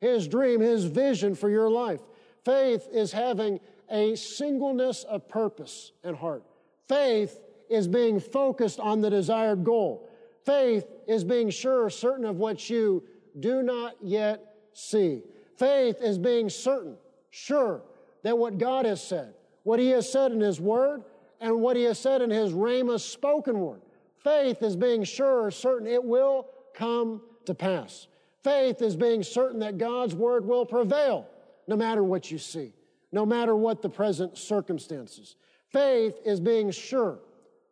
His 0.00 0.26
dream, 0.26 0.60
His 0.60 0.84
vision 0.84 1.34
for 1.34 1.48
your 1.48 1.70
life. 1.70 2.00
Faith 2.44 2.88
is 2.92 3.12
having 3.12 3.60
a 3.88 4.16
singleness 4.16 5.04
of 5.04 5.28
purpose 5.28 5.92
and 6.02 6.16
heart. 6.16 6.42
Faith 6.88 7.40
is 7.70 7.86
being 7.86 8.18
focused 8.18 8.80
on 8.80 9.00
the 9.00 9.10
desired 9.10 9.62
goal. 9.64 10.10
Faith 10.44 10.86
is 11.06 11.22
being 11.22 11.50
sure, 11.50 11.88
certain 11.88 12.24
of 12.24 12.36
what 12.38 12.68
you 12.68 13.04
do 13.38 13.62
not 13.62 13.94
yet 14.02 14.56
see. 14.72 15.22
Faith 15.56 15.98
is 16.02 16.18
being 16.18 16.50
certain, 16.50 16.96
sure 17.30 17.82
that 18.24 18.36
what 18.36 18.58
God 18.58 18.84
has 18.84 19.02
said, 19.02 19.34
what 19.64 19.78
He 19.78 19.90
has 19.90 20.10
said 20.10 20.32
in 20.32 20.40
His 20.40 20.60
Word, 20.60 21.02
and 21.40 21.60
what 21.60 21.76
He 21.76 21.84
has 21.84 21.98
said 21.98 22.22
in 22.22 22.30
His 22.30 22.52
Rhema 22.52 23.00
spoken 23.00 23.60
word. 23.60 23.80
Faith 24.22 24.62
is 24.62 24.76
being 24.76 25.02
sure, 25.02 25.50
certain 25.50 25.86
it 25.86 26.02
will 26.02 26.46
come 26.74 27.20
to 27.46 27.54
pass. 27.54 28.06
Faith 28.44 28.82
is 28.82 28.96
being 28.96 29.22
certain 29.22 29.60
that 29.60 29.78
God's 29.78 30.14
Word 30.14 30.44
will 30.44 30.64
prevail 30.64 31.26
no 31.66 31.76
matter 31.76 32.02
what 32.02 32.30
you 32.30 32.38
see, 32.38 32.72
no 33.10 33.26
matter 33.26 33.54
what 33.56 33.82
the 33.82 33.88
present 33.88 34.36
circumstances. 34.36 35.36
Faith 35.72 36.14
is 36.24 36.40
being 36.40 36.70
sure, 36.70 37.18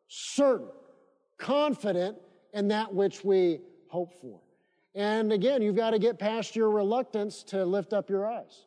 certain, 0.09 0.68
confident 1.38 2.16
in 2.53 2.68
that 2.68 2.93
which 2.93 3.24
we 3.24 3.61
hope 3.88 4.12
for. 4.20 4.41
And 4.95 5.32
again, 5.32 5.62
you've 5.62 5.76
got 5.76 5.91
to 5.91 5.99
get 5.99 6.18
past 6.18 6.57
your 6.57 6.70
reluctance 6.70 7.43
to 7.45 7.64
lift 7.64 7.93
up 7.93 8.11
your 8.11 8.26
eyes. 8.26 8.64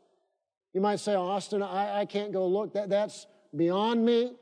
You 0.74 0.82
might 0.82 1.00
say, 1.00 1.16
Austin, 1.16 1.62
I, 1.62 2.02
I 2.02 2.06
can't 2.06 2.32
go 2.32 2.48
look. 2.48 2.74
That, 2.74 2.90
that's 2.90 3.28
beyond 3.56 4.04
me. 4.04 4.34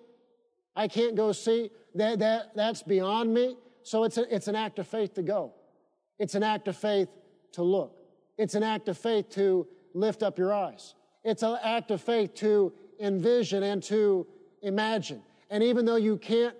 I 0.75 0.87
can't 0.87 1.15
go 1.15 1.31
see. 1.31 1.69
That, 1.95 2.19
that, 2.19 2.55
that's 2.55 2.83
beyond 2.83 3.33
me. 3.33 3.57
So 3.83 4.03
it's, 4.03 4.17
a, 4.17 4.33
it's 4.33 4.47
an 4.47 4.55
act 4.55 4.79
of 4.79 4.87
faith 4.87 5.13
to 5.15 5.21
go. 5.21 5.53
It's 6.19 6.35
an 6.35 6.43
act 6.43 6.67
of 6.67 6.77
faith 6.77 7.09
to 7.53 7.63
look. 7.63 7.97
It's 8.37 8.55
an 8.55 8.63
act 8.63 8.87
of 8.87 8.97
faith 8.97 9.29
to 9.31 9.67
lift 9.93 10.23
up 10.23 10.37
your 10.37 10.53
eyes. 10.53 10.95
It's 11.23 11.43
an 11.43 11.57
act 11.61 11.91
of 11.91 12.01
faith 12.01 12.33
to 12.35 12.71
envision 12.99 13.63
and 13.63 13.83
to 13.83 14.25
imagine. 14.61 15.21
And 15.49 15.63
even 15.63 15.85
though 15.85 15.97
you 15.97 16.17
can't 16.17 16.55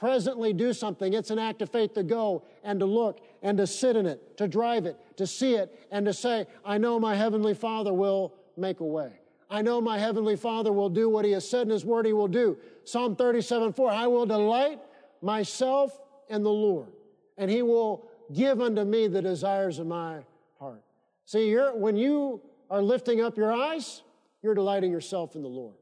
presently 0.00 0.54
do 0.54 0.72
something. 0.72 1.12
It's 1.12 1.30
an 1.30 1.38
act 1.38 1.60
of 1.60 1.68
faith 1.68 1.92
to 1.92 2.02
go 2.02 2.42
and 2.64 2.80
to 2.80 2.86
look 2.86 3.20
and 3.42 3.58
to 3.58 3.66
sit 3.66 3.96
in 3.96 4.06
it, 4.06 4.38
to 4.38 4.48
drive 4.48 4.86
it, 4.86 4.98
to 5.18 5.26
see 5.26 5.56
it, 5.56 5.78
and 5.90 6.06
to 6.06 6.14
say, 6.14 6.46
I 6.64 6.78
know 6.78 6.98
my 6.98 7.14
Heavenly 7.14 7.52
Father 7.52 7.92
will 7.92 8.32
make 8.60 8.80
a 8.80 8.84
way. 8.84 9.12
I 9.48 9.62
know 9.62 9.80
my 9.80 9.98
Heavenly 9.98 10.36
Father 10.36 10.72
will 10.72 10.88
do 10.88 11.08
what 11.08 11.24
He 11.24 11.32
has 11.32 11.48
said 11.48 11.62
in 11.62 11.70
His 11.70 11.84
Word 11.84 12.06
He 12.06 12.12
will 12.12 12.28
do. 12.28 12.56
Psalm 12.84 13.16
37 13.16 13.72
4, 13.72 13.90
I 13.90 14.06
will 14.06 14.26
delight 14.26 14.80
myself 15.22 15.98
in 16.28 16.42
the 16.42 16.50
Lord, 16.50 16.88
and 17.36 17.50
He 17.50 17.62
will 17.62 18.06
give 18.32 18.60
unto 18.60 18.84
me 18.84 19.08
the 19.08 19.22
desires 19.22 19.78
of 19.78 19.86
my 19.86 20.20
heart. 20.58 20.82
See, 21.24 21.54
when 21.54 21.96
you 21.96 22.40
are 22.70 22.82
lifting 22.82 23.20
up 23.20 23.36
your 23.36 23.52
eyes, 23.52 24.02
you're 24.42 24.54
delighting 24.54 24.92
yourself 24.92 25.34
in 25.34 25.42
the 25.42 25.48
Lord. 25.48 25.74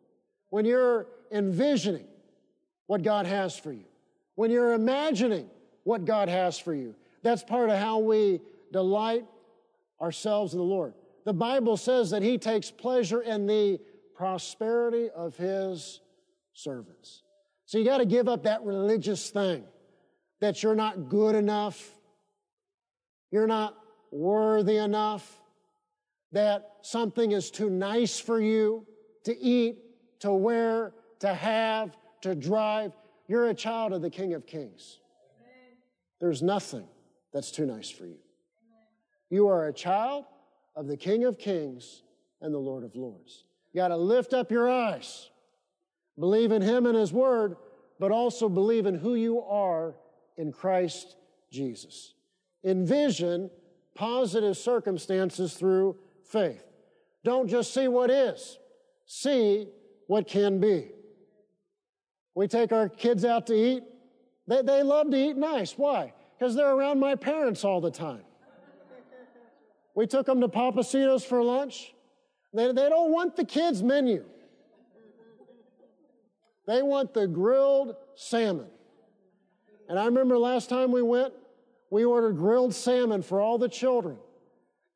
When 0.50 0.64
you're 0.64 1.06
envisioning 1.30 2.06
what 2.86 3.02
God 3.02 3.26
has 3.26 3.58
for 3.58 3.72
you, 3.72 3.84
when 4.34 4.50
you're 4.50 4.72
imagining 4.72 5.50
what 5.88 6.04
God 6.04 6.28
has 6.28 6.58
for 6.58 6.74
you. 6.74 6.94
That's 7.22 7.42
part 7.42 7.70
of 7.70 7.78
how 7.78 8.00
we 8.00 8.42
delight 8.70 9.24
ourselves 10.02 10.52
in 10.52 10.58
the 10.58 10.64
Lord. 10.64 10.92
The 11.28 11.34
Bible 11.34 11.76
says 11.76 12.08
that 12.12 12.22
He 12.22 12.38
takes 12.38 12.70
pleasure 12.70 13.20
in 13.20 13.46
the 13.46 13.78
prosperity 14.14 15.10
of 15.10 15.36
His 15.36 16.00
servants. 16.54 17.22
So 17.66 17.76
you 17.76 17.84
got 17.84 17.98
to 17.98 18.06
give 18.06 18.30
up 18.30 18.44
that 18.44 18.62
religious 18.62 19.28
thing 19.28 19.64
that 20.40 20.62
you're 20.62 20.74
not 20.74 21.10
good 21.10 21.34
enough, 21.34 21.86
you're 23.30 23.46
not 23.46 23.76
worthy 24.10 24.78
enough, 24.78 25.38
that 26.32 26.70
something 26.80 27.32
is 27.32 27.50
too 27.50 27.68
nice 27.68 28.18
for 28.18 28.40
you 28.40 28.86
to 29.24 29.38
eat, 29.38 29.76
to 30.20 30.32
wear, 30.32 30.94
to 31.18 31.34
have, 31.34 31.94
to 32.22 32.34
drive. 32.34 32.92
You're 33.26 33.50
a 33.50 33.54
child 33.54 33.92
of 33.92 34.00
the 34.00 34.08
King 34.08 34.32
of 34.32 34.46
Kings. 34.46 34.98
There's 36.22 36.40
nothing 36.40 36.88
that's 37.34 37.50
too 37.50 37.66
nice 37.66 37.90
for 37.90 38.06
you. 38.06 38.16
You 39.28 39.48
are 39.48 39.66
a 39.66 39.74
child 39.74 40.24
of 40.78 40.86
the 40.86 40.96
King 40.96 41.24
of 41.24 41.38
Kings 41.38 42.02
and 42.40 42.54
the 42.54 42.58
Lord 42.58 42.84
of 42.84 42.94
Lords. 42.94 43.42
You 43.72 43.80
got 43.80 43.88
to 43.88 43.96
lift 43.96 44.32
up 44.32 44.52
your 44.52 44.70
eyes, 44.70 45.28
believe 46.16 46.52
in 46.52 46.62
Him 46.62 46.86
and 46.86 46.96
His 46.96 47.12
Word, 47.12 47.56
but 47.98 48.12
also 48.12 48.48
believe 48.48 48.86
in 48.86 48.94
who 48.94 49.16
you 49.16 49.42
are 49.42 49.96
in 50.36 50.52
Christ 50.52 51.16
Jesus. 51.50 52.14
Envision 52.64 53.50
positive 53.96 54.56
circumstances 54.56 55.54
through 55.54 55.96
faith. 56.24 56.64
Don't 57.24 57.48
just 57.48 57.74
see 57.74 57.88
what 57.88 58.08
is, 58.08 58.56
see 59.04 59.66
what 60.06 60.28
can 60.28 60.60
be. 60.60 60.92
We 62.36 62.46
take 62.46 62.70
our 62.70 62.88
kids 62.88 63.24
out 63.24 63.48
to 63.48 63.54
eat. 63.54 63.82
They, 64.46 64.62
they 64.62 64.84
love 64.84 65.10
to 65.10 65.16
eat 65.16 65.36
nice. 65.36 65.72
Why? 65.76 66.12
Because 66.38 66.54
they're 66.54 66.72
around 66.72 67.00
my 67.00 67.16
parents 67.16 67.64
all 67.64 67.80
the 67.80 67.90
time. 67.90 68.22
We 69.98 70.06
took 70.06 70.26
them 70.26 70.40
to 70.42 70.48
Pappasito's 70.48 71.24
for 71.24 71.42
lunch. 71.42 71.92
They, 72.54 72.66
they 72.66 72.88
don't 72.88 73.10
want 73.10 73.34
the 73.34 73.44
kids' 73.44 73.82
menu. 73.82 74.24
They 76.68 76.82
want 76.82 77.14
the 77.14 77.26
grilled 77.26 77.96
salmon. 78.14 78.68
And 79.88 79.98
I 79.98 80.04
remember 80.04 80.38
last 80.38 80.68
time 80.68 80.92
we 80.92 81.02
went, 81.02 81.34
we 81.90 82.04
ordered 82.04 82.36
grilled 82.36 82.76
salmon 82.76 83.22
for 83.22 83.40
all 83.40 83.58
the 83.58 83.68
children. 83.68 84.18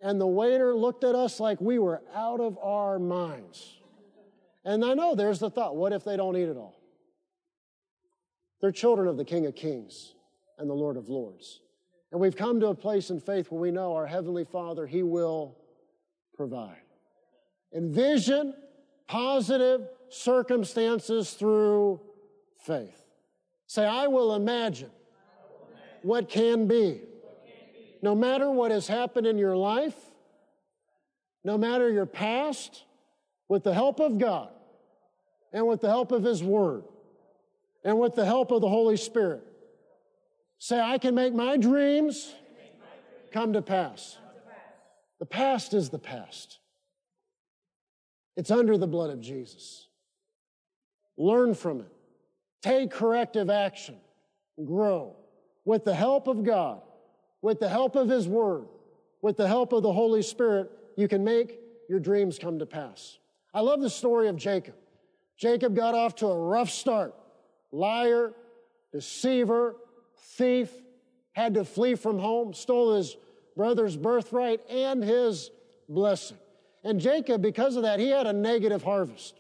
And 0.00 0.20
the 0.20 0.26
waiter 0.28 0.72
looked 0.72 1.02
at 1.02 1.16
us 1.16 1.40
like 1.40 1.60
we 1.60 1.80
were 1.80 2.00
out 2.14 2.38
of 2.38 2.56
our 2.62 3.00
minds. 3.00 3.80
And 4.64 4.84
I 4.84 4.94
know 4.94 5.16
there's 5.16 5.40
the 5.40 5.50
thought 5.50 5.74
what 5.74 5.92
if 5.92 6.04
they 6.04 6.16
don't 6.16 6.36
eat 6.36 6.48
it 6.48 6.56
all? 6.56 6.80
They're 8.60 8.70
children 8.70 9.08
of 9.08 9.16
the 9.16 9.24
King 9.24 9.46
of 9.46 9.56
Kings 9.56 10.14
and 10.58 10.70
the 10.70 10.74
Lord 10.74 10.96
of 10.96 11.08
Lords. 11.08 11.58
And 12.12 12.20
we've 12.20 12.36
come 12.36 12.60
to 12.60 12.68
a 12.68 12.74
place 12.74 13.08
in 13.08 13.20
faith 13.20 13.50
where 13.50 13.60
we 13.60 13.70
know 13.70 13.94
our 13.94 14.06
Heavenly 14.06 14.44
Father, 14.44 14.86
He 14.86 15.02
will 15.02 15.56
provide. 16.36 16.76
Envision 17.74 18.54
positive 19.08 19.88
circumstances 20.10 21.32
through 21.32 22.00
faith. 22.66 23.02
Say, 23.66 23.86
I 23.86 24.08
will 24.08 24.34
imagine 24.34 24.90
what 26.02 26.28
can 26.28 26.66
be. 26.66 27.00
No 28.02 28.14
matter 28.14 28.50
what 28.50 28.70
has 28.70 28.86
happened 28.86 29.26
in 29.26 29.38
your 29.38 29.56
life, 29.56 29.96
no 31.44 31.56
matter 31.56 31.90
your 31.90 32.06
past, 32.06 32.84
with 33.48 33.64
the 33.64 33.72
help 33.74 34.00
of 34.00 34.18
God 34.18 34.50
and 35.52 35.66
with 35.66 35.80
the 35.80 35.88
help 35.88 36.12
of 36.12 36.24
His 36.24 36.42
Word 36.42 36.84
and 37.84 37.98
with 37.98 38.14
the 38.14 38.24
help 38.24 38.50
of 38.50 38.60
the 38.60 38.68
Holy 38.68 38.96
Spirit, 38.96 39.44
say, 40.62 40.80
I 40.80 40.96
can 40.98 41.16
make 41.16 41.34
my 41.34 41.56
dreams 41.56 42.36
come 43.32 43.54
to 43.54 43.62
pass. 43.62 44.16
The 45.18 45.26
past 45.26 45.74
is 45.74 45.90
the 45.90 45.98
past. 45.98 46.60
It's 48.36 48.52
under 48.52 48.78
the 48.78 48.86
blood 48.86 49.10
of 49.10 49.20
Jesus. 49.20 49.88
Learn 51.18 51.54
from 51.54 51.80
it. 51.80 51.92
Take 52.62 52.92
corrective 52.92 53.50
action. 53.50 53.96
Grow 54.64 55.16
with 55.64 55.84
the 55.84 55.96
help 55.96 56.28
of 56.28 56.44
God, 56.44 56.80
with 57.40 57.58
the 57.58 57.68
help 57.68 57.96
of 57.96 58.08
His 58.08 58.28
Word, 58.28 58.68
with 59.20 59.36
the 59.36 59.48
help 59.48 59.72
of 59.72 59.82
the 59.82 59.92
Holy 59.92 60.22
Spirit, 60.22 60.70
you 60.96 61.08
can 61.08 61.24
make 61.24 61.58
your 61.88 61.98
dreams 61.98 62.38
come 62.38 62.60
to 62.60 62.66
pass. 62.66 63.18
I 63.52 63.62
love 63.62 63.80
the 63.80 63.90
story 63.90 64.28
of 64.28 64.36
Jacob. 64.36 64.74
Jacob 65.36 65.74
got 65.74 65.96
off 65.96 66.14
to 66.16 66.28
a 66.28 66.38
rough 66.38 66.70
start. 66.70 67.16
Liar, 67.72 68.32
deceiver, 68.92 69.74
thief, 70.32 70.70
had 71.32 71.54
to 71.54 71.64
flee 71.64 71.94
from 71.94 72.18
home, 72.18 72.54
stole 72.54 72.96
his 72.96 73.16
brother's 73.56 73.96
birthright 73.96 74.60
and 74.68 75.02
his 75.02 75.50
blessing. 75.88 76.38
And 76.84 77.00
Jacob, 77.00 77.42
because 77.42 77.76
of 77.76 77.82
that, 77.82 78.00
he 78.00 78.08
had 78.08 78.26
a 78.26 78.32
negative 78.32 78.82
harvest. 78.82 79.38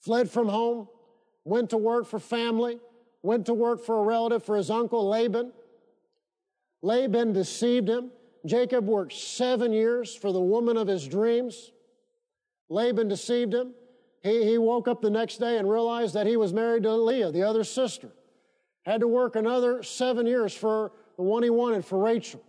Fled 0.00 0.30
from 0.30 0.48
home, 0.48 0.88
went 1.44 1.70
to 1.70 1.76
work 1.76 2.06
for 2.06 2.18
family, 2.18 2.78
went 3.22 3.46
to 3.46 3.54
work 3.54 3.84
for 3.84 3.98
a 3.98 4.02
relative, 4.02 4.44
for 4.44 4.56
his 4.56 4.70
uncle 4.70 5.08
Laban. 5.08 5.52
Laban 6.82 7.32
deceived 7.32 7.88
him. 7.88 8.10
Jacob 8.44 8.86
worked 8.86 9.12
seven 9.12 9.72
years 9.72 10.14
for 10.14 10.32
the 10.32 10.40
woman 10.40 10.76
of 10.76 10.86
his 10.86 11.06
dreams. 11.06 11.72
Laban 12.68 13.08
deceived 13.08 13.54
him. 13.54 13.74
He, 14.22 14.44
he 14.44 14.58
woke 14.58 14.86
up 14.86 15.02
the 15.02 15.10
next 15.10 15.38
day 15.38 15.58
and 15.58 15.68
realized 15.68 16.14
that 16.14 16.26
he 16.26 16.36
was 16.36 16.52
married 16.52 16.84
to 16.84 16.94
Leah, 16.94 17.32
the 17.32 17.42
other 17.42 17.64
sister. 17.64 18.10
Had 18.86 19.00
to 19.00 19.08
work 19.08 19.34
another 19.34 19.82
seven 19.82 20.26
years 20.26 20.54
for 20.54 20.92
the 21.16 21.22
one 21.22 21.42
he 21.42 21.50
wanted, 21.50 21.84
for 21.84 21.98
Rachel. 21.98 22.40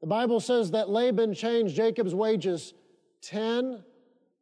The 0.00 0.08
Bible 0.08 0.40
says 0.40 0.72
that 0.72 0.90
Laban 0.90 1.34
changed 1.34 1.76
Jacob's 1.76 2.14
wages 2.14 2.74
10 3.22 3.84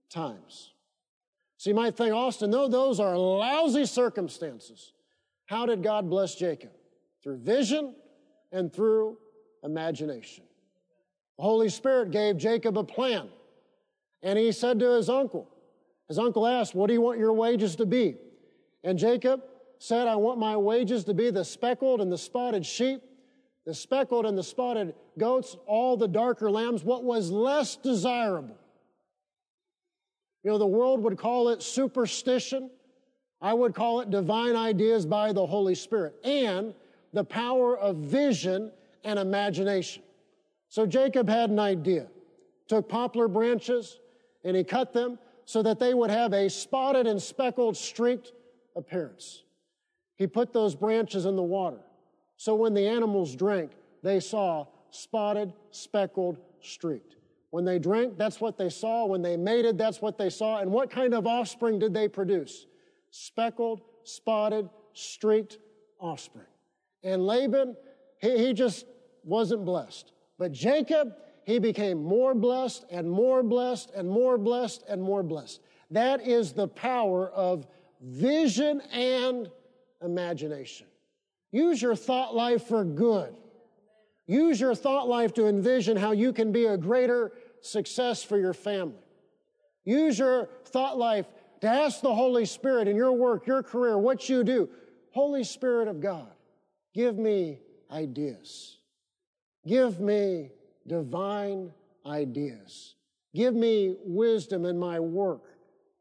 times. 0.08 0.72
So 1.58 1.68
you 1.68 1.76
might 1.76 1.94
think, 1.94 2.14
Austin, 2.14 2.50
though 2.50 2.68
those 2.68 2.98
are 2.98 3.18
lousy 3.18 3.84
circumstances, 3.84 4.94
how 5.44 5.66
did 5.66 5.82
God 5.82 6.08
bless 6.08 6.34
Jacob? 6.34 6.70
Through 7.22 7.40
vision 7.40 7.94
and 8.50 8.72
through 8.72 9.18
imagination. 9.62 10.44
The 11.36 11.42
Holy 11.42 11.68
Spirit 11.68 12.12
gave 12.12 12.38
Jacob 12.38 12.78
a 12.78 12.84
plan. 12.84 13.28
And 14.22 14.38
he 14.38 14.52
said 14.52 14.78
to 14.78 14.92
his 14.92 15.10
uncle, 15.10 15.50
his 16.08 16.18
uncle 16.18 16.46
asked, 16.46 16.74
What 16.74 16.86
do 16.86 16.94
you 16.94 17.02
want 17.02 17.18
your 17.18 17.34
wages 17.34 17.76
to 17.76 17.84
be? 17.84 18.16
And 18.82 18.98
Jacob 18.98 19.42
said, 19.80 20.06
I 20.06 20.16
want 20.16 20.38
my 20.38 20.58
wages 20.58 21.04
to 21.04 21.14
be 21.14 21.30
the 21.30 21.42
speckled 21.42 22.02
and 22.02 22.12
the 22.12 22.18
spotted 22.18 22.66
sheep, 22.66 23.00
the 23.64 23.74
speckled 23.74 24.26
and 24.26 24.36
the 24.36 24.42
spotted 24.42 24.94
goats, 25.16 25.56
all 25.66 25.96
the 25.96 26.06
darker 26.06 26.50
lambs, 26.50 26.84
what 26.84 27.02
was 27.02 27.30
less 27.30 27.76
desirable. 27.76 28.58
You 30.44 30.50
know, 30.50 30.58
the 30.58 30.66
world 30.66 31.02
would 31.02 31.16
call 31.16 31.48
it 31.48 31.62
superstition. 31.62 32.70
I 33.40 33.54
would 33.54 33.74
call 33.74 34.00
it 34.00 34.10
divine 34.10 34.54
ideas 34.54 35.06
by 35.06 35.32
the 35.32 35.46
Holy 35.46 35.74
Spirit 35.74 36.14
and 36.24 36.74
the 37.14 37.24
power 37.24 37.78
of 37.78 37.96
vision 37.96 38.70
and 39.04 39.18
imagination. 39.18 40.02
So 40.68 40.84
Jacob 40.84 41.26
had 41.26 41.48
an 41.48 41.58
idea. 41.58 42.06
Took 42.68 42.86
poplar 42.86 43.28
branches 43.28 43.98
and 44.44 44.54
he 44.54 44.62
cut 44.62 44.92
them 44.92 45.18
so 45.46 45.62
that 45.62 45.78
they 45.78 45.94
would 45.94 46.10
have 46.10 46.34
a 46.34 46.50
spotted 46.50 47.06
and 47.06 47.20
speckled 47.20 47.78
streaked 47.78 48.32
appearance. 48.76 49.44
He 50.20 50.28
put 50.28 50.52
those 50.52 50.76
branches 50.76 51.26
in 51.26 51.34
the 51.34 51.42
water. 51.42 51.80
So 52.36 52.54
when 52.54 52.74
the 52.74 52.86
animals 52.86 53.34
drank, 53.34 53.72
they 54.04 54.20
saw 54.20 54.66
spotted, 54.90 55.52
speckled, 55.72 56.38
streaked. 56.60 57.16
When 57.50 57.64
they 57.64 57.80
drank, 57.80 58.16
that's 58.16 58.40
what 58.40 58.56
they 58.56 58.68
saw. 58.68 59.06
When 59.06 59.22
they 59.22 59.36
mated, 59.36 59.76
that's 59.76 60.00
what 60.00 60.18
they 60.18 60.30
saw. 60.30 60.58
And 60.58 60.70
what 60.70 60.90
kind 60.90 61.14
of 61.14 61.26
offspring 61.26 61.80
did 61.80 61.92
they 61.92 62.06
produce? 62.06 62.66
speckled, 63.10 63.80
spotted, 64.04 64.68
streaked 64.92 65.58
offspring. 65.98 66.46
And 67.02 67.26
Laban, 67.26 67.76
he, 68.20 68.46
he 68.46 68.52
just 68.52 68.86
wasn't 69.24 69.64
blessed. 69.64 70.12
But 70.38 70.52
Jacob, 70.52 71.14
he 71.44 71.58
became 71.58 72.02
more 72.02 72.34
blessed 72.34 72.84
and 72.90 73.10
more 73.10 73.42
blessed 73.42 73.90
and 73.96 74.08
more 74.08 74.38
blessed 74.38 74.84
and 74.88 75.02
more 75.02 75.22
blessed. 75.22 75.60
That 75.90 76.26
is 76.26 76.52
the 76.52 76.68
power 76.68 77.30
of 77.30 77.66
vision 78.00 78.80
and 78.92 79.50
imagination. 80.02 80.86
Use 81.52 81.80
your 81.80 81.96
thought 81.96 82.34
life 82.34 82.64
for 82.64 82.84
good. 82.84 83.34
Use 84.26 84.60
your 84.60 84.74
thought 84.74 85.08
life 85.08 85.34
to 85.34 85.46
envision 85.46 85.96
how 85.96 86.12
you 86.12 86.32
can 86.32 86.52
be 86.52 86.66
a 86.66 86.76
greater 86.76 87.32
success 87.60 88.22
for 88.22 88.38
your 88.38 88.54
family. 88.54 88.94
Use 89.84 90.18
your 90.18 90.48
thought 90.66 90.96
life 90.98 91.26
to 91.60 91.66
ask 91.66 92.00
the 92.00 92.14
Holy 92.14 92.44
Spirit 92.44 92.86
in 92.86 92.96
your 92.96 93.12
work, 93.12 93.46
your 93.46 93.62
career, 93.62 93.98
what 93.98 94.28
you 94.28 94.44
do. 94.44 94.68
Holy 95.12 95.42
Spirit 95.42 95.88
of 95.88 96.00
God, 96.00 96.30
give 96.94 97.18
me 97.18 97.58
ideas. 97.90 98.78
Give 99.66 100.00
me 100.00 100.50
divine 100.86 101.72
ideas. 102.06 102.94
Give 103.34 103.54
me 103.54 103.96
wisdom 104.04 104.64
in 104.64 104.78
my 104.78 105.00
work 105.00 105.42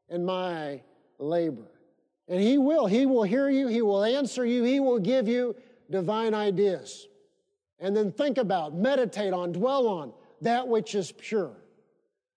and 0.08 0.26
my 0.26 0.82
labor. 1.18 1.68
And 2.30 2.40
He 2.40 2.58
will. 2.58 2.86
He 2.86 3.06
will 3.06 3.24
hear 3.24 3.50
you. 3.50 3.68
He 3.68 3.82
will 3.82 4.04
answer 4.04 4.46
you. 4.46 4.64
He 4.64 4.80
will 4.80 5.00
give 5.00 5.28
you 5.28 5.56
divine 5.90 6.34
ideas. 6.34 7.08
And 7.80 7.96
then 7.96 8.12
think 8.12 8.38
about, 8.38 8.76
meditate 8.76 9.34
on, 9.34 9.52
dwell 9.52 9.88
on 9.88 10.14
that 10.42 10.68
which 10.68 10.96
is 10.96 11.12
pure, 11.12 11.56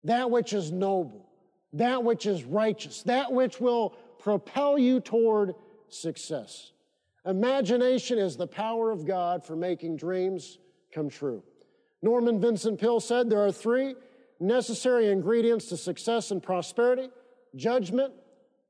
that 0.05 0.30
which 0.30 0.53
is 0.53 0.72
noble, 0.72 1.28
that 1.74 2.03
which 2.03 2.26
is 2.26 2.45
righteous, 2.45 3.03
that 3.03 3.30
which 3.30 3.61
will 3.61 3.90
propel 4.18 4.78
you 4.78 5.01
toward 5.01 5.55
success. 5.88 6.72
Imagination 7.26 8.18
is 8.18 8.36
the 8.36 8.47
power 8.47 8.90
of 8.90 9.07
God 9.07 9.45
for 9.45 9.55
making 9.55 9.97
dreams 9.97 10.59
come 10.93 11.09
true. 11.09 11.43
Norman 12.03 12.40
Vincent 12.40 12.80
Peale 12.80 13.01
said 13.01 13.30
there 13.30 13.45
are 13.45 13.53
three 13.53 13.95
necessary 14.40 15.11
ingredients 15.11 15.66
to 15.66 15.76
success 15.76 16.30
and 16.30 16.43
prosperity 16.43 17.11
judgment, 17.55 18.12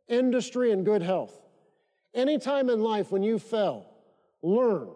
industry, 0.08 0.72
and 0.72 0.84
good 0.84 1.02
health. 1.02 1.40
Any 2.14 2.38
time 2.38 2.68
in 2.68 2.82
life 2.82 3.10
when 3.10 3.22
you 3.22 3.38
fail, 3.38 3.86
learn, 4.42 4.88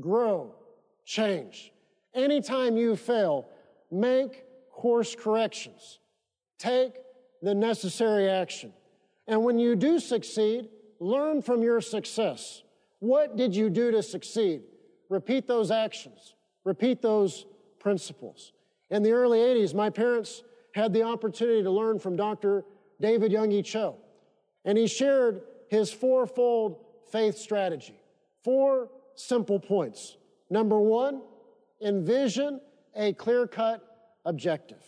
grow, 0.00 0.54
change. 1.04 1.72
Anytime 2.14 2.76
you 2.76 2.96
fail, 2.96 3.48
make 3.90 4.44
course 4.70 5.14
corrections. 5.14 5.98
Take 6.58 6.94
the 7.42 7.54
necessary 7.54 8.28
action. 8.28 8.72
And 9.26 9.44
when 9.44 9.58
you 9.58 9.76
do 9.76 9.98
succeed, 9.98 10.68
learn 10.98 11.42
from 11.42 11.62
your 11.62 11.80
success. 11.80 12.62
What 12.98 13.36
did 13.36 13.54
you 13.54 13.70
do 13.70 13.90
to 13.90 14.02
succeed? 14.02 14.62
Repeat 15.08 15.46
those 15.46 15.70
actions. 15.70 16.34
Repeat 16.64 17.02
those 17.02 17.46
principles. 17.78 18.52
In 18.90 19.02
the 19.02 19.12
early 19.12 19.38
80s, 19.38 19.74
my 19.74 19.90
parents 19.90 20.42
had 20.74 20.92
the 20.92 21.02
opportunity 21.02 21.62
to 21.62 21.70
learn 21.70 21.98
from 21.98 22.16
Dr. 22.16 22.64
David 23.00 23.32
Yonggi 23.32 23.64
Cho, 23.64 23.96
and 24.64 24.78
he 24.78 24.86
shared 24.86 25.42
his 25.68 25.92
fourfold 25.92 26.84
faith 27.10 27.36
strategy. 27.36 28.00
Four 28.44 28.90
simple 29.14 29.58
points. 29.60 30.16
Number 30.50 30.80
one, 30.80 31.22
envision 31.80 32.60
a 32.94 33.12
clear 33.12 33.46
cut 33.46 33.82
objective. 34.24 34.82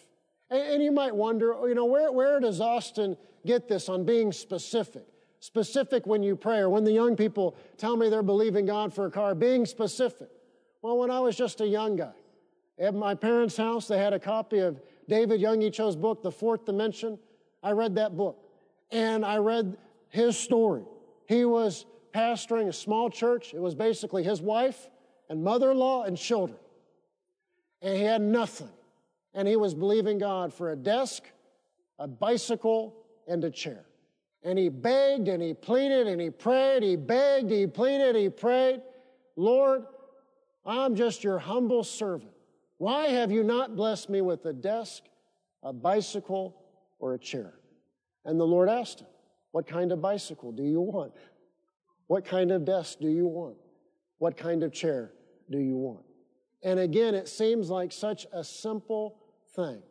And, 0.50 0.62
and, 0.62 0.82
you 0.82 0.92
might 0.92 1.14
wonder, 1.14 1.54
oh, 1.54 1.66
you 1.66 1.74
know, 1.74 1.86
where, 1.86 2.12
where 2.12 2.38
does 2.40 2.60
Austin 2.60 3.16
get 3.46 3.68
this 3.68 3.88
on 3.88 4.04
being 4.04 4.32
specific? 4.32 5.04
Specific 5.40 6.06
when 6.06 6.22
you 6.22 6.36
pray, 6.36 6.58
or 6.58 6.70
when 6.70 6.84
the 6.84 6.92
young 6.92 7.16
people 7.16 7.56
tell 7.76 7.96
me 7.96 8.08
they're 8.08 8.22
believing 8.22 8.66
God 8.66 8.94
for 8.94 9.06
a 9.06 9.10
car, 9.10 9.34
being 9.34 9.66
specific. 9.66 10.28
Well, 10.82 10.98
when 10.98 11.10
I 11.10 11.20
was 11.20 11.36
just 11.36 11.60
a 11.60 11.66
young 11.66 11.96
guy, 11.96 12.12
at 12.78 12.94
my 12.94 13.14
parents' 13.14 13.56
house, 13.56 13.88
they 13.88 13.98
had 13.98 14.12
a 14.12 14.18
copy 14.18 14.58
of 14.58 14.80
David 15.08 15.40
Yonggi 15.40 15.72
Cho's 15.72 15.96
book, 15.96 16.22
The 16.22 16.32
Fourth 16.32 16.64
Dimension. 16.64 17.18
I 17.62 17.70
read 17.72 17.94
that 17.96 18.16
book, 18.16 18.43
and 18.94 19.26
I 19.26 19.38
read 19.38 19.76
his 20.08 20.38
story. 20.38 20.84
He 21.26 21.44
was 21.44 21.84
pastoring 22.14 22.68
a 22.68 22.72
small 22.72 23.10
church. 23.10 23.52
It 23.52 23.60
was 23.60 23.74
basically 23.74 24.22
his 24.22 24.40
wife 24.40 24.88
and 25.28 25.42
mother 25.42 25.72
in 25.72 25.78
law 25.78 26.04
and 26.04 26.16
children. 26.16 26.58
And 27.82 27.96
he 27.96 28.04
had 28.04 28.22
nothing. 28.22 28.70
And 29.34 29.48
he 29.48 29.56
was 29.56 29.74
believing 29.74 30.18
God 30.18 30.54
for 30.54 30.70
a 30.70 30.76
desk, 30.76 31.24
a 31.98 32.06
bicycle, 32.06 32.94
and 33.26 33.42
a 33.42 33.50
chair. 33.50 33.84
And 34.44 34.56
he 34.56 34.68
begged 34.68 35.26
and 35.26 35.42
he 35.42 35.54
pleaded 35.54 36.06
and 36.06 36.20
he 36.20 36.30
prayed. 36.30 36.84
He 36.84 36.94
begged, 36.94 37.50
he 37.50 37.66
pleaded, 37.66 38.14
he 38.14 38.28
prayed. 38.28 38.80
Lord, 39.34 39.86
I'm 40.64 40.94
just 40.94 41.24
your 41.24 41.40
humble 41.40 41.82
servant. 41.82 42.30
Why 42.78 43.06
have 43.06 43.32
you 43.32 43.42
not 43.42 43.74
blessed 43.74 44.08
me 44.08 44.20
with 44.20 44.46
a 44.46 44.52
desk, 44.52 45.02
a 45.64 45.72
bicycle, 45.72 46.54
or 47.00 47.14
a 47.14 47.18
chair? 47.18 47.54
And 48.24 48.38
the 48.38 48.46
Lord 48.46 48.68
asked 48.68 49.00
him, 49.00 49.08
What 49.52 49.66
kind 49.66 49.92
of 49.92 50.00
bicycle 50.00 50.52
do 50.52 50.62
you 50.62 50.80
want? 50.80 51.12
What 52.06 52.24
kind 52.24 52.50
of 52.50 52.64
desk 52.64 52.98
do 53.00 53.08
you 53.08 53.26
want? 53.26 53.56
What 54.18 54.36
kind 54.36 54.62
of 54.62 54.72
chair 54.72 55.12
do 55.50 55.58
you 55.58 55.76
want? 55.76 56.04
And 56.62 56.80
again, 56.80 57.14
it 57.14 57.28
seems 57.28 57.70
like 57.70 57.92
such 57.92 58.26
a 58.32 58.42
simple 58.42 59.18
thing. 59.54 59.82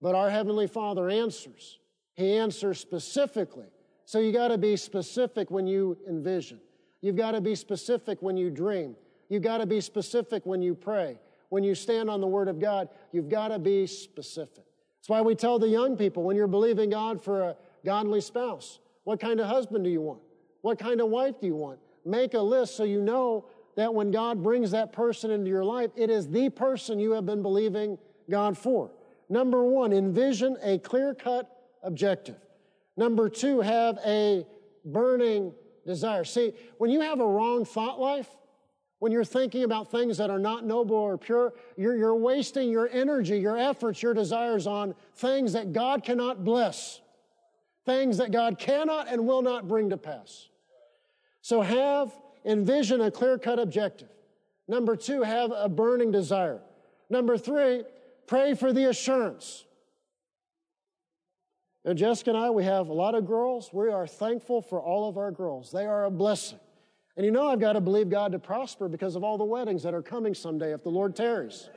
But 0.00 0.14
our 0.14 0.30
Heavenly 0.30 0.66
Father 0.66 1.08
answers. 1.08 1.78
He 2.14 2.36
answers 2.36 2.78
specifically. 2.78 3.66
So 4.04 4.18
you 4.18 4.32
got 4.32 4.48
to 4.48 4.58
be 4.58 4.76
specific 4.76 5.50
when 5.50 5.66
you 5.66 5.96
envision. 6.08 6.60
You've 7.00 7.16
got 7.16 7.32
to 7.32 7.40
be 7.40 7.54
specific 7.54 8.20
when 8.20 8.36
you 8.36 8.50
dream. 8.50 8.96
You've 9.28 9.42
got 9.42 9.58
to 9.58 9.66
be 9.66 9.80
specific 9.80 10.44
when 10.44 10.62
you 10.62 10.74
pray. 10.74 11.18
When 11.48 11.64
you 11.64 11.74
stand 11.74 12.10
on 12.10 12.20
the 12.20 12.26
Word 12.26 12.48
of 12.48 12.60
God, 12.60 12.88
you've 13.12 13.28
got 13.28 13.48
to 13.48 13.58
be 13.58 13.86
specific. 13.86 14.64
That's 14.98 15.08
why 15.08 15.20
we 15.20 15.34
tell 15.34 15.58
the 15.58 15.68
young 15.68 15.96
people 15.96 16.22
when 16.22 16.36
you're 16.36 16.46
believing 16.46 16.90
God 16.90 17.22
for 17.22 17.42
a 17.42 17.56
godly 17.84 18.20
spouse, 18.20 18.78
what 19.04 19.20
kind 19.20 19.40
of 19.40 19.46
husband 19.46 19.84
do 19.84 19.90
you 19.90 20.00
want? 20.00 20.20
What 20.62 20.78
kind 20.78 21.00
of 21.00 21.08
wife 21.08 21.40
do 21.40 21.46
you 21.46 21.56
want? 21.56 21.78
Make 22.04 22.34
a 22.34 22.40
list 22.40 22.76
so 22.76 22.84
you 22.84 23.00
know 23.00 23.46
that 23.76 23.92
when 23.92 24.10
God 24.10 24.42
brings 24.42 24.70
that 24.72 24.92
person 24.92 25.30
into 25.30 25.48
your 25.48 25.64
life, 25.64 25.90
it 25.96 26.10
is 26.10 26.28
the 26.28 26.50
person 26.50 26.98
you 26.98 27.12
have 27.12 27.26
been 27.26 27.42
believing 27.42 27.98
God 28.30 28.56
for. 28.56 28.90
Number 29.28 29.64
one, 29.64 29.92
envision 29.92 30.56
a 30.62 30.78
clear 30.78 31.14
cut 31.14 31.50
objective. 31.82 32.36
Number 32.96 33.28
two, 33.28 33.60
have 33.60 33.98
a 34.04 34.46
burning 34.84 35.52
desire. 35.86 36.24
See, 36.24 36.52
when 36.78 36.90
you 36.90 37.00
have 37.00 37.20
a 37.20 37.26
wrong 37.26 37.64
thought 37.64 37.98
life, 37.98 38.28
when 38.98 39.10
you're 39.10 39.24
thinking 39.24 39.64
about 39.64 39.90
things 39.90 40.16
that 40.18 40.30
are 40.30 40.38
not 40.38 40.64
noble 40.64 40.94
or 40.94 41.18
pure, 41.18 41.54
you're, 41.76 41.96
you're 41.96 42.14
wasting 42.14 42.70
your 42.70 42.88
energy, 42.92 43.36
your 43.36 43.56
efforts, 43.58 44.00
your 44.00 44.14
desires 44.14 44.66
on 44.66 44.94
things 45.16 45.54
that 45.54 45.72
God 45.72 46.04
cannot 46.04 46.44
bless, 46.44 47.00
things 47.84 48.18
that 48.18 48.30
God 48.30 48.58
cannot 48.58 49.08
and 49.08 49.26
will 49.26 49.42
not 49.42 49.68
bring 49.68 49.90
to 49.90 49.96
pass. 49.96 50.48
So 51.40 51.60
have, 51.60 52.12
envision 52.44 53.00
a 53.00 53.10
clear 53.10 53.38
cut 53.38 53.58
objective. 53.58 54.08
Number 54.68 54.96
two, 54.96 55.22
have 55.22 55.52
a 55.54 55.68
burning 55.68 56.10
desire. 56.10 56.60
Number 57.10 57.36
three, 57.36 57.84
pray 58.26 58.54
for 58.54 58.72
the 58.72 58.88
assurance. 58.88 59.64
And 61.84 61.98
Jessica 61.98 62.30
and 62.30 62.38
I, 62.38 62.50
we 62.50 62.64
have 62.64 62.88
a 62.88 62.92
lot 62.92 63.14
of 63.14 63.26
girls. 63.26 63.70
We 63.72 63.90
are 63.90 64.06
thankful 64.06 64.62
for 64.62 64.80
all 64.80 65.08
of 65.08 65.18
our 65.18 65.32
girls. 65.32 65.72
They 65.72 65.84
are 65.84 66.04
a 66.04 66.10
blessing. 66.10 66.60
And 67.16 67.26
you 67.26 67.32
know, 67.32 67.48
I've 67.48 67.60
got 67.60 67.74
to 67.74 67.80
believe 67.80 68.08
God 68.08 68.32
to 68.32 68.38
prosper 68.38 68.88
because 68.88 69.16
of 69.16 69.24
all 69.24 69.36
the 69.36 69.44
weddings 69.44 69.82
that 69.82 69.92
are 69.92 70.02
coming 70.02 70.32
someday 70.32 70.72
if 70.72 70.82
the 70.82 70.90
Lord 70.90 71.16
tarries. 71.16 71.68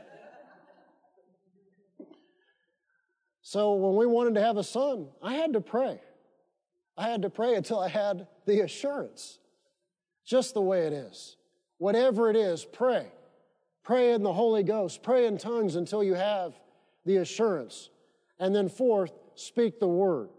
So 3.47 3.75
when 3.75 3.95
we 3.95 4.07
wanted 4.07 4.33
to 4.35 4.41
have 4.41 4.57
a 4.57 4.63
son, 4.63 5.05
I 5.21 5.35
had 5.35 5.53
to 5.53 5.61
pray. 5.61 6.01
I 6.97 7.07
had 7.09 7.21
to 7.21 7.29
pray 7.29 7.53
until 7.53 7.79
I 7.79 7.89
had 7.89 8.25
the 8.47 8.61
assurance 8.61 9.37
just 10.25 10.55
the 10.55 10.63
way 10.63 10.87
it 10.87 10.93
is. 10.93 11.37
Whatever 11.77 12.31
it 12.31 12.35
is, 12.35 12.65
pray. 12.65 13.05
Pray 13.83 14.13
in 14.13 14.23
the 14.23 14.33
Holy 14.33 14.63
Ghost. 14.63 15.03
Pray 15.03 15.27
in 15.27 15.37
tongues 15.37 15.75
until 15.75 16.03
you 16.03 16.15
have 16.15 16.59
the 17.05 17.17
assurance. 17.17 17.91
And 18.39 18.55
then 18.55 18.67
fourth, 18.67 19.13
speak 19.35 19.79
the 19.79 19.87
word. 19.87 20.29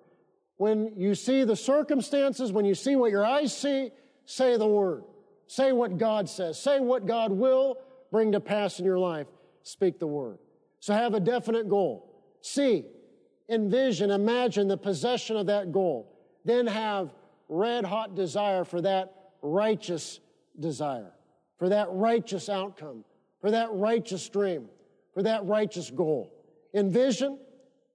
When 0.57 0.93
you 0.97 1.15
see 1.15 1.45
the 1.45 1.55
circumstances, 1.55 2.51
when 2.51 2.65
you 2.65 2.75
see 2.75 2.97
what 2.97 3.13
your 3.13 3.25
eyes 3.25 3.57
see, 3.57 3.93
say 4.25 4.57
the 4.57 4.67
word. 4.67 5.05
Say 5.47 5.71
what 5.71 5.97
God 5.97 6.29
says. 6.29 6.61
Say 6.61 6.81
what 6.81 7.07
God 7.07 7.31
will 7.31 7.79
bring 8.11 8.33
to 8.33 8.41
pass 8.41 8.81
in 8.81 8.85
your 8.85 8.99
life. 8.99 9.29
Speak 9.63 10.01
the 10.01 10.09
word. 10.09 10.39
So 10.81 10.93
have 10.93 11.15
a 11.15 11.21
definite 11.21 11.69
goal. 11.69 12.13
See, 12.41 12.87
envision, 13.49 14.11
imagine 14.11 14.69
the 14.69 14.77
possession 14.77 15.37
of 15.37 15.47
that 15.47 15.73
goal. 15.73 16.13
Then 16.45 16.67
have 16.67 17.13
red 17.49 17.85
hot 17.85 18.15
desire 18.15 18.65
for 18.65 18.81
that 18.83 19.13
righteous 19.43 20.21
desire, 20.59 21.13
for 21.59 21.69
that 21.69 21.89
righteous 21.91 22.49
outcome, 22.49 23.05
for 23.41 23.51
that 23.51 23.73
righteous 23.73 24.29
dream, 24.29 24.69
for 25.15 25.23
that 25.23 25.45
righteous 25.45 25.91
goal. 25.91 26.33
Envision, 26.75 27.39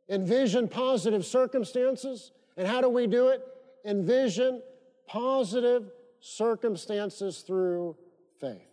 envision 0.10 0.68
positive 0.68 1.26
circumstances. 1.26 2.32
And 2.58 2.68
how 2.68 2.82
do 2.82 2.90
we 2.90 3.08
do 3.08 3.30
it? 3.30 3.42
Envision 3.86 4.62
positive 5.08 5.92
circumstances 6.20 7.40
through 7.40 7.96
faith. 8.40 8.68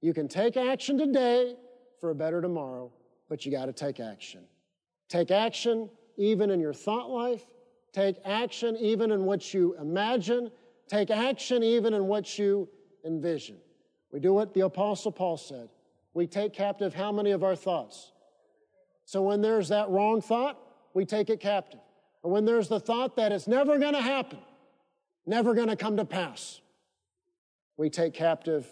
You 0.00 0.14
can 0.14 0.28
take 0.28 0.56
action 0.56 0.98
today 0.98 1.54
for 2.00 2.10
a 2.10 2.14
better 2.14 2.40
tomorrow, 2.40 2.90
but 3.28 3.44
you 3.44 3.52
got 3.52 3.66
to 3.66 3.72
take 3.72 4.00
action. 4.00 4.40
Take 5.08 5.30
action 5.30 5.90
even 6.16 6.50
in 6.50 6.60
your 6.60 6.72
thought 6.72 7.10
life. 7.10 7.44
Take 7.92 8.16
action 8.24 8.76
even 8.76 9.10
in 9.10 9.24
what 9.24 9.52
you 9.52 9.76
imagine. 9.80 10.50
Take 10.88 11.10
action 11.10 11.62
even 11.62 11.94
in 11.94 12.06
what 12.06 12.38
you 12.38 12.68
envision. 13.04 13.56
We 14.12 14.20
do 14.20 14.32
what 14.32 14.54
the 14.54 14.60
Apostle 14.60 15.12
Paul 15.12 15.36
said. 15.36 15.68
We 16.14 16.26
take 16.26 16.52
captive 16.52 16.94
how 16.94 17.12
many 17.12 17.30
of 17.30 17.44
our 17.44 17.56
thoughts? 17.56 18.12
So 19.04 19.22
when 19.22 19.40
there's 19.40 19.68
that 19.68 19.88
wrong 19.88 20.20
thought, 20.20 20.58
we 20.94 21.04
take 21.04 21.30
it 21.30 21.40
captive. 21.40 21.80
And 22.22 22.32
when 22.32 22.44
there's 22.44 22.68
the 22.68 22.80
thought 22.80 23.16
that 23.16 23.32
it's 23.32 23.46
never 23.46 23.78
going 23.78 23.94
to 23.94 24.00
happen, 24.00 24.40
never 25.26 25.54
going 25.54 25.68
to 25.68 25.76
come 25.76 25.96
to 25.96 26.04
pass, 26.04 26.60
we 27.76 27.88
take 27.88 28.14
captive 28.14 28.66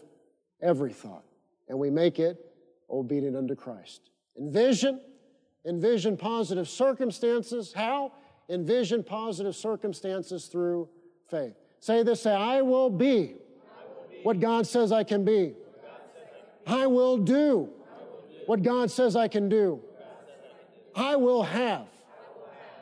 every 0.61 0.93
thought 0.93 1.25
and 1.69 1.79
we 1.79 1.91
make 1.91 2.19
it 2.19 2.45
obedient 2.91 3.37
unto 3.37 3.55
Christ. 3.55 4.11
Envision, 4.39 5.01
envision 5.67 6.17
positive 6.17 6.69
circumstances. 6.69 7.73
How? 7.73 8.13
Envision 8.49 9.03
positive 9.03 9.55
circumstances 9.55 10.47
through 10.47 10.89
faith. 11.29 11.55
Say 11.81 12.03
this, 12.03 12.23
say, 12.23 12.35
I 12.35 12.63
will 12.63 12.91
be, 12.91 13.37
what 14.23 14.41
God 14.41 14.67
says 14.67 14.91
I 14.91 15.05
can 15.05 15.25
be. 15.25 15.55
I 16.67 16.87
will 16.87 17.17
do 17.19 17.71
what 18.47 18.63
God 18.63 18.91
says 18.91 19.17
I 19.17 19.29
can 19.29 19.49
do. 19.49 19.81
I 20.95 21.17
will 21.17 21.43
have 21.43 21.87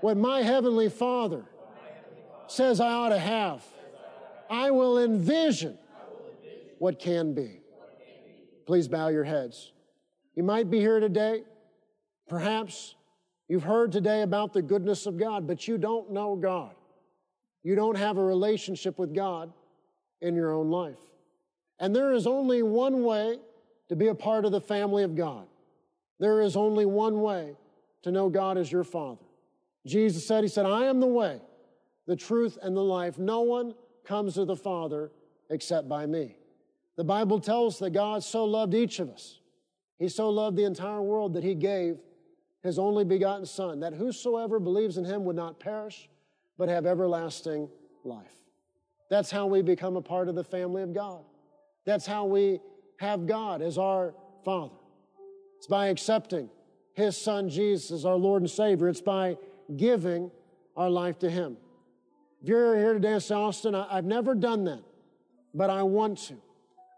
what 0.01 0.17
my 0.17 0.43
Heavenly 0.43 0.89
Father 0.89 1.45
says 2.47 2.81
I 2.81 2.93
ought 2.93 3.11
to 3.11 3.19
have. 3.19 3.63
I 4.49 4.71
will 4.71 4.99
envision 4.99 5.77
what 6.79 6.99
can 6.99 7.35
be. 7.35 7.61
Please 8.67 8.89
bow 8.89 9.09
your 9.09 9.25
heads. 9.25 9.73
You 10.35 10.43
might 10.43 10.71
be 10.71 10.79
here 10.79 11.01
today. 11.01 11.45
Perhaps 12.29 12.95
you've 13.49 13.63
heard 13.63 13.93
today 13.93 14.23
about 14.23 14.53
the 14.53 14.63
goodness 14.63 15.07
of 15.07 15.17
God, 15.17 15.47
but 15.47 15.69
you 15.69 15.79
don't 15.79 16.11
know 16.11 16.37
God. 16.37 16.75
You 17.63 17.75
don't 17.75 17.97
have 17.97 18.19
a 18.19 18.23
relationship 18.23 18.99
with 18.99 19.15
God 19.15 19.53
in 20.21 20.35
your 20.35 20.53
own 20.53 20.71
life. 20.71 20.99
And 21.79 21.95
there 21.95 22.13
is 22.13 22.27
only 22.27 22.63
one 22.63 23.03
way 23.03 23.39
to 23.89 23.97
be 23.97 24.09
a 24.09 24.15
part 24.15 24.45
of 24.45 24.53
the 24.53 24.61
family 24.61 25.05
of 25.05 25.15
God. 25.15 25.47
There 26.19 26.41
is 26.41 26.57
only 26.57 26.87
one 26.87 27.21
way 27.21 27.55
to 28.03 28.11
know 28.11 28.29
God 28.29 28.57
as 28.57 28.71
your 28.71 28.85
Father. 28.85 29.25
Jesus 29.87 30.27
said, 30.27 30.43
He 30.43 30.49
said, 30.49 30.67
I 30.67 30.85
am 30.85 31.01
the 31.01 31.07
way, 31.07 31.41
the 32.07 32.17
truth, 32.17 32.59
and 32.63 32.77
the 32.77 32.83
life. 32.83 33.19
No 33.19 33.43
one 33.43 33.75
comes 34.05 34.35
to 34.35 34.45
the 34.45 34.57
Father 34.57 35.11
except 35.51 35.89
by 35.89 36.07
me. 36.07 36.37
The 36.97 37.05
Bible 37.05 37.41
tells 37.41 37.79
that 37.81 37.91
God 37.91 38.25
so 38.25 38.45
loved 38.45 38.75
each 38.75 38.99
of 39.01 39.11
us 39.11 39.41
He 39.99 40.09
so 40.09 40.31
loved 40.31 40.57
the 40.57 40.65
entire 40.65 41.03
world 41.03 41.35
that 41.35 41.45
he 41.45 41.55
gave 41.55 41.99
his 42.63 42.79
only 42.79 43.05
begotten 43.05 43.47
Son, 43.47 43.81
that 43.81 43.95
whosoever 43.95 44.59
believes 44.59 44.97
in 44.99 45.05
him 45.05 45.25
would 45.25 45.37
not 45.37 45.61
perish, 45.61 46.09
but 46.59 46.69
have 46.69 46.87
everlasting 46.87 47.69
life. 48.05 48.33
That's 49.09 49.31
how 49.31 49.47
we 49.47 49.63
become 49.63 49.97
a 49.97 50.03
part 50.03 50.29
of 50.29 50.35
the 50.35 50.45
family 50.45 50.83
of 50.83 50.93
God. 50.93 51.23
That's 51.85 52.07
how 52.07 52.25
we 52.25 52.61
have 52.99 53.27
God 53.27 53.63
as 53.63 53.79
our 53.79 54.15
Father. 54.45 54.75
It's 55.59 55.67
by 55.67 55.89
accepting 55.89 56.51
His 56.95 57.17
Son 57.17 57.49
Jesus 57.49 57.91
as 57.91 58.05
our 58.05 58.17
Lord 58.17 58.43
and 58.43 58.51
Savior. 58.51 58.89
It's 58.89 59.01
by 59.01 59.37
giving 59.77 60.31
our 60.77 60.91
life 60.91 61.19
to 61.21 61.31
Him. 61.31 61.57
If 62.43 62.49
you're 62.49 62.77
here 62.77 62.95
today 62.95 63.13
and 63.13 63.23
say, 63.23 63.35
Austin, 63.35 63.75
I've 63.75 64.05
never 64.05 64.35
done 64.35 64.65
that, 64.65 64.83
but 65.55 65.71
I 65.71 65.83
want 65.83 66.19
to. 66.29 66.35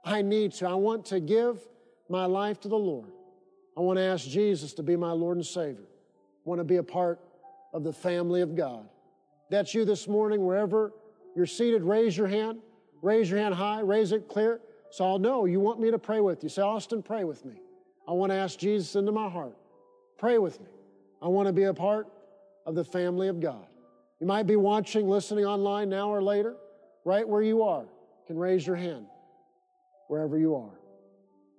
I 0.04 0.22
need 0.22 0.52
to. 0.54 0.68
I 0.68 0.74
want 0.74 1.04
to 1.06 1.20
give 1.20 1.61
my 2.09 2.24
life 2.24 2.61
to 2.61 2.68
the 2.68 2.78
Lord. 2.78 3.11
I 3.79 3.81
want 3.81 3.99
to 3.99 4.03
ask 4.03 4.29
Jesus 4.29 4.74
to 4.74 4.83
be 4.83 4.97
my 4.97 5.12
Lord 5.12 5.39
and 5.39 5.47
Savior. 5.47 5.87
I 5.87 6.49
want 6.49 6.59
to 6.59 6.64
be 6.64 6.76
a 6.76 6.83
part 6.83 7.20
of 7.72 7.85
the 7.85 7.93
family 7.93 8.43
of 8.43 8.57
God. 8.57 8.89
That's 9.51 9.72
you 9.72 9.87
this 9.87 10.09
morning, 10.09 10.45
wherever 10.45 10.93
you're 11.35 11.47
seated, 11.47 11.85
raise 11.85 12.16
your 12.16 12.26
hand. 12.26 12.59
Raise 13.01 13.31
your 13.31 13.39
hand 13.39 13.55
high, 13.55 13.81
raise 13.81 14.11
it 14.11 14.29
clear, 14.29 14.61
so 14.91 15.05
I'll 15.05 15.20
know 15.20 15.45
you 15.45 15.61
want 15.61 15.79
me 15.79 15.91
to 15.93 15.99
pray 15.99 16.20
with 16.20 16.43
you. 16.43 16.49
Say, 16.49 16.62
Austin, 16.62 17.03
pray 17.03 17.22
with 17.22 17.45
me. 17.45 17.55
I 18.09 18.12
want 18.12 18.33
to 18.33 18.37
ask 18.37 18.59
Jesus 18.59 18.97
into 18.97 19.12
my 19.12 19.29
heart. 19.29 19.57
Pray 20.18 20.39
with 20.39 20.59
me. 20.61 20.66
I 21.22 21.29
want 21.29 21.47
to 21.47 21.53
be 21.53 21.64
a 21.64 21.74
part 21.74 22.09
of 22.66 22.74
the 22.74 22.85
family 22.85 23.29
of 23.29 23.39
God. 23.39 23.66
You 24.20 24.26
might 24.26 24.49
be 24.49 24.57
watching, 24.57 25.09
listening 25.09 25.45
online 25.45 25.89
now 25.89 26.11
or 26.11 26.20
later, 26.20 26.57
right 27.05 27.29
where 27.29 27.43
you 27.43 27.62
are. 27.62 27.83
You 27.83 28.26
can 28.26 28.37
raise 28.37 28.66
your 28.66 28.74
hand 28.74 29.07
wherever 30.09 30.37
you 30.37 30.57
are. 30.57 30.78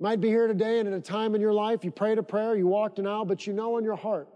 Might 0.02 0.22
be 0.22 0.30
here 0.30 0.48
today 0.48 0.80
and 0.80 0.88
at 0.88 0.94
a 0.94 1.02
time 1.02 1.36
in 1.36 1.42
your 1.42 1.54
life 1.54 1.84
you 1.84 1.92
prayed 1.92 2.18
a 2.18 2.24
prayer, 2.24 2.56
you 2.56 2.68
walked 2.68 3.00
an 3.00 3.08
aisle, 3.08 3.26
but 3.26 3.46
you 3.46 3.52
know 3.52 3.78
in 3.78 3.84
your 3.84 3.98
heart 3.98 4.30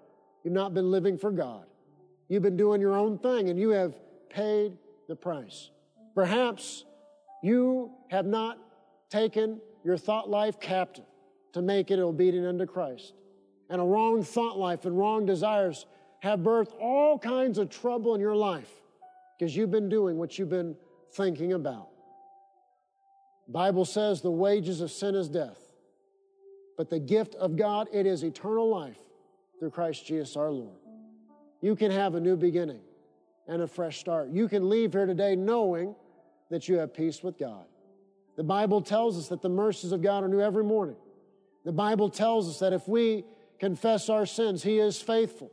you've 0.44 0.54
not 0.54 0.74
been 0.74 0.92
living 0.92 1.18
for 1.18 1.32
God. 1.32 1.66
You've 2.28 2.44
been 2.44 2.58
doing 2.58 2.82
your 2.82 2.96
own 2.96 3.18
thing 3.18 3.50
and 3.50 3.58
you 3.58 3.70
have 3.70 3.96
paid 4.30 4.74
the 5.08 5.16
price. 5.16 5.70
Perhaps 6.16 6.84
you 7.42 7.92
have 8.10 8.26
not 8.26 8.58
taken 9.10 9.62
your 9.86 9.98
thought 9.98 10.30
life 10.30 10.60
captive 10.60 11.06
to 11.54 11.62
make 11.62 11.92
it 11.92 12.00
obedient 12.00 12.46
unto 12.46 12.66
Christ. 12.66 13.14
And 13.70 13.80
a 13.80 13.84
wrong 13.84 14.24
thought 14.24 14.58
life 14.58 14.86
and 14.86 14.98
wrong 14.98 15.26
desires 15.26 15.86
have 16.20 16.40
birthed 16.40 16.74
all 16.80 17.18
kinds 17.18 17.58
of 17.58 17.70
trouble 17.70 18.16
in 18.16 18.22
your 18.22 18.36
life 18.36 18.70
because 19.38 19.56
you've 19.56 19.72
been 19.72 19.90
doing 19.90 20.18
what 20.18 20.38
you've 20.38 20.50
been 20.50 20.76
thinking 21.14 21.54
about. 21.54 21.90
Bible 23.54 23.86
says 23.86 24.22
the 24.22 24.32
wages 24.32 24.82
of 24.82 24.92
sin 24.92 25.14
is 25.14 25.30
death, 25.30 25.60
but 26.76 26.90
the 26.90 27.00
gift 27.00 27.36
of 27.36 27.56
God, 27.56 27.88
it 27.94 28.08
is 28.08 28.24
eternal 28.24 28.68
life 28.68 28.98
through 29.60 29.70
Christ 29.70 30.08
Jesus 30.08 30.36
our 30.36 30.50
Lord. 30.50 30.80
You 31.62 31.76
can 31.76 31.92
have 31.92 32.16
a 32.16 32.20
new 32.20 32.36
beginning 32.36 32.82
and 33.48 33.62
a 33.62 33.68
fresh 33.68 34.00
start. 34.00 34.30
You 34.32 34.48
can 34.48 34.70
leave 34.70 34.94
here 34.94 35.06
today 35.06 35.36
knowing 35.36 35.96
that 36.50 36.68
you 36.68 36.78
have 36.78 36.96
peace 36.96 37.22
with 37.22 37.38
God. 37.38 37.66
The 38.38 38.44
Bible 38.44 38.82
tells 38.82 39.20
us 39.20 39.28
that 39.28 39.44
the 39.44 39.50
mercies 39.50 39.92
of 39.92 40.02
God 40.02 40.24
are 40.24 40.28
new 40.28 40.42
every 40.42 40.64
morning. 40.64 40.96
The 41.64 41.72
Bible 41.72 42.10
tells 42.10 42.50
us 42.50 42.58
that 42.60 42.74
if 42.74 42.88
we 42.88 43.24
confess 43.60 44.10
our 44.10 44.26
sins, 44.26 44.64
He 44.64 44.80
is 44.80 45.00
faithful. 45.00 45.52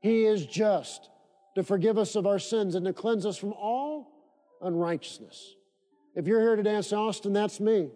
He 0.00 0.24
is 0.24 0.46
just 0.46 1.10
to 1.54 1.62
forgive 1.62 1.98
us 1.98 2.16
of 2.16 2.26
our 2.26 2.38
sins 2.38 2.74
and 2.74 2.86
to 2.86 2.94
cleanse 2.94 3.26
us 3.26 3.36
from 3.36 3.52
all 3.52 4.10
unrighteousness. 4.62 5.56
If 6.14 6.26
you're 6.26 6.40
here 6.40 6.56
today 6.56 6.74
and 6.74 6.84
say, 6.84 6.96
Austin, 6.96 7.32
that's 7.32 7.60
me. 7.60 7.90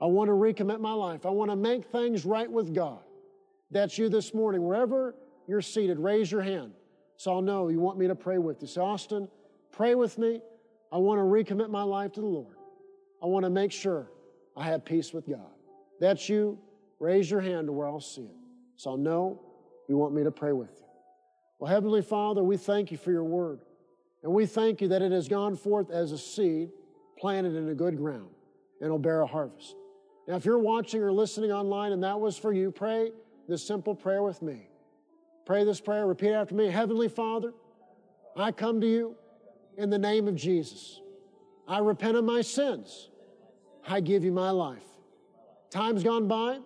I 0.00 0.06
want 0.06 0.28
to 0.28 0.32
recommit 0.32 0.80
my 0.80 0.92
life. 0.92 1.26
I 1.26 1.30
want 1.30 1.50
to 1.50 1.56
make 1.56 1.86
things 1.86 2.24
right 2.24 2.50
with 2.50 2.74
God. 2.74 3.00
That's 3.70 3.96
you 3.98 4.08
this 4.08 4.34
morning. 4.34 4.62
Wherever 4.64 5.14
you're 5.46 5.60
seated, 5.60 5.98
raise 5.98 6.30
your 6.30 6.42
hand 6.42 6.72
so 7.16 7.32
I'll 7.32 7.42
know 7.42 7.68
you 7.68 7.80
want 7.80 7.98
me 7.98 8.08
to 8.08 8.14
pray 8.14 8.38
with 8.38 8.62
you. 8.62 8.68
Say, 8.68 8.80
Austin, 8.80 9.28
pray 9.70 9.94
with 9.94 10.18
me. 10.18 10.40
I 10.90 10.98
want 10.98 11.18
to 11.18 11.22
recommit 11.22 11.70
my 11.70 11.82
life 11.82 12.12
to 12.12 12.20
the 12.20 12.26
Lord. 12.26 12.56
I 13.22 13.26
want 13.26 13.44
to 13.44 13.50
make 13.50 13.72
sure 13.72 14.10
I 14.56 14.64
have 14.64 14.84
peace 14.84 15.12
with 15.12 15.28
God. 15.28 15.54
That's 16.00 16.28
you. 16.28 16.58
Raise 16.98 17.30
your 17.30 17.40
hand 17.40 17.68
to 17.68 17.72
where 17.72 17.86
I'll 17.86 18.00
see 18.00 18.22
it. 18.22 18.36
So 18.76 18.90
I'll 18.90 18.96
know 18.96 19.40
you 19.88 19.96
want 19.96 20.14
me 20.14 20.24
to 20.24 20.30
pray 20.30 20.52
with 20.52 20.70
you. 20.78 20.86
Well, 21.58 21.70
Heavenly 21.70 22.02
Father, 22.02 22.42
we 22.42 22.56
thank 22.56 22.90
you 22.90 22.98
for 22.98 23.12
your 23.12 23.24
word. 23.24 23.60
And 24.24 24.32
we 24.32 24.46
thank 24.46 24.80
you 24.80 24.88
that 24.88 25.00
it 25.00 25.12
has 25.12 25.28
gone 25.28 25.56
forth 25.56 25.90
as 25.90 26.12
a 26.12 26.18
seed 26.18 26.70
planted 27.22 27.54
in 27.54 27.68
a 27.68 27.74
good 27.74 27.96
ground 27.96 28.28
and 28.80 28.86
it'll 28.86 28.98
bear 28.98 29.20
a 29.20 29.26
harvest. 29.26 29.76
Now, 30.26 30.34
if 30.34 30.44
you're 30.44 30.58
watching 30.58 31.00
or 31.00 31.12
listening 31.12 31.52
online 31.52 31.92
and 31.92 32.02
that 32.02 32.18
was 32.18 32.36
for 32.36 32.52
you, 32.52 32.72
pray 32.72 33.12
this 33.48 33.64
simple 33.64 33.94
prayer 33.94 34.24
with 34.24 34.42
me. 34.42 34.66
Pray 35.46 35.62
this 35.62 35.80
prayer, 35.80 36.04
repeat 36.04 36.32
after 36.32 36.56
me. 36.56 36.68
Heavenly 36.68 37.08
Father, 37.08 37.52
I 38.36 38.50
come 38.50 38.80
to 38.80 38.88
you 38.88 39.14
in 39.78 39.88
the 39.88 39.98
name 39.98 40.26
of 40.26 40.34
Jesus. 40.34 41.00
I 41.68 41.78
repent 41.78 42.16
of 42.16 42.24
my 42.24 42.42
sins. 42.42 43.08
I 43.86 44.00
give 44.00 44.24
you 44.24 44.32
my 44.32 44.50
life. 44.50 44.82
Time's 45.70 46.02
gone 46.02 46.26
by. 46.26 46.58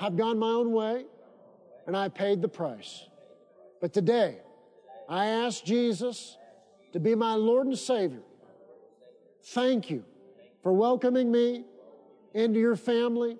I've 0.00 0.16
gone 0.16 0.38
my 0.38 0.52
own 0.52 0.72
way 0.72 1.04
and 1.86 1.94
I 1.94 2.08
paid 2.08 2.40
the 2.40 2.48
price. 2.48 3.04
But 3.82 3.92
today, 3.92 4.38
I 5.06 5.26
ask 5.26 5.62
Jesus 5.62 6.38
to 6.94 7.00
be 7.00 7.14
my 7.14 7.34
Lord 7.34 7.66
and 7.66 7.78
Savior. 7.78 8.22
Thank 9.44 9.90
you 9.90 10.04
for 10.62 10.72
welcoming 10.72 11.30
me 11.30 11.64
into 12.34 12.60
your 12.60 12.76
family. 12.76 13.38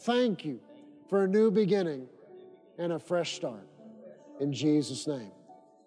Thank 0.00 0.44
you 0.44 0.60
for 1.08 1.24
a 1.24 1.28
new 1.28 1.50
beginning 1.50 2.06
and 2.78 2.92
a 2.92 2.98
fresh 2.98 3.34
start. 3.34 3.66
In 4.40 4.52
Jesus' 4.52 5.06
name. 5.06 5.30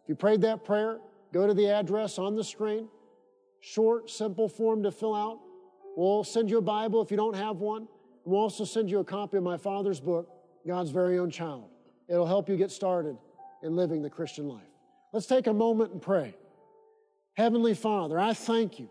If 0.03 0.09
you 0.09 0.15
prayed 0.15 0.41
that 0.41 0.63
prayer, 0.63 0.99
go 1.33 1.45
to 1.47 1.53
the 1.53 1.69
address 1.69 2.17
on 2.17 2.35
the 2.35 2.43
screen. 2.43 2.87
Short, 3.61 4.09
simple 4.09 4.47
form 4.47 4.83
to 4.83 4.91
fill 4.91 5.15
out. 5.15 5.39
We'll 5.95 6.23
send 6.23 6.49
you 6.49 6.59
a 6.59 6.61
Bible 6.61 7.01
if 7.01 7.11
you 7.11 7.17
don't 7.17 7.35
have 7.35 7.57
one. 7.57 7.87
We'll 8.25 8.39
also 8.39 8.63
send 8.63 8.89
you 8.89 8.99
a 8.99 9.03
copy 9.03 9.37
of 9.37 9.43
my 9.43 9.57
father's 9.57 9.99
book, 9.99 10.29
God's 10.65 10.91
Very 10.91 11.19
Own 11.19 11.29
Child. 11.29 11.69
It'll 12.07 12.25
help 12.25 12.47
you 12.47 12.55
get 12.55 12.71
started 12.71 13.17
in 13.63 13.75
living 13.75 14.01
the 14.01 14.09
Christian 14.09 14.47
life. 14.47 14.63
Let's 15.11 15.25
take 15.25 15.47
a 15.47 15.53
moment 15.53 15.91
and 15.91 16.01
pray. 16.01 16.35
Heavenly 17.33 17.73
Father, 17.73 18.19
I 18.19 18.33
thank 18.33 18.79
you. 18.79 18.89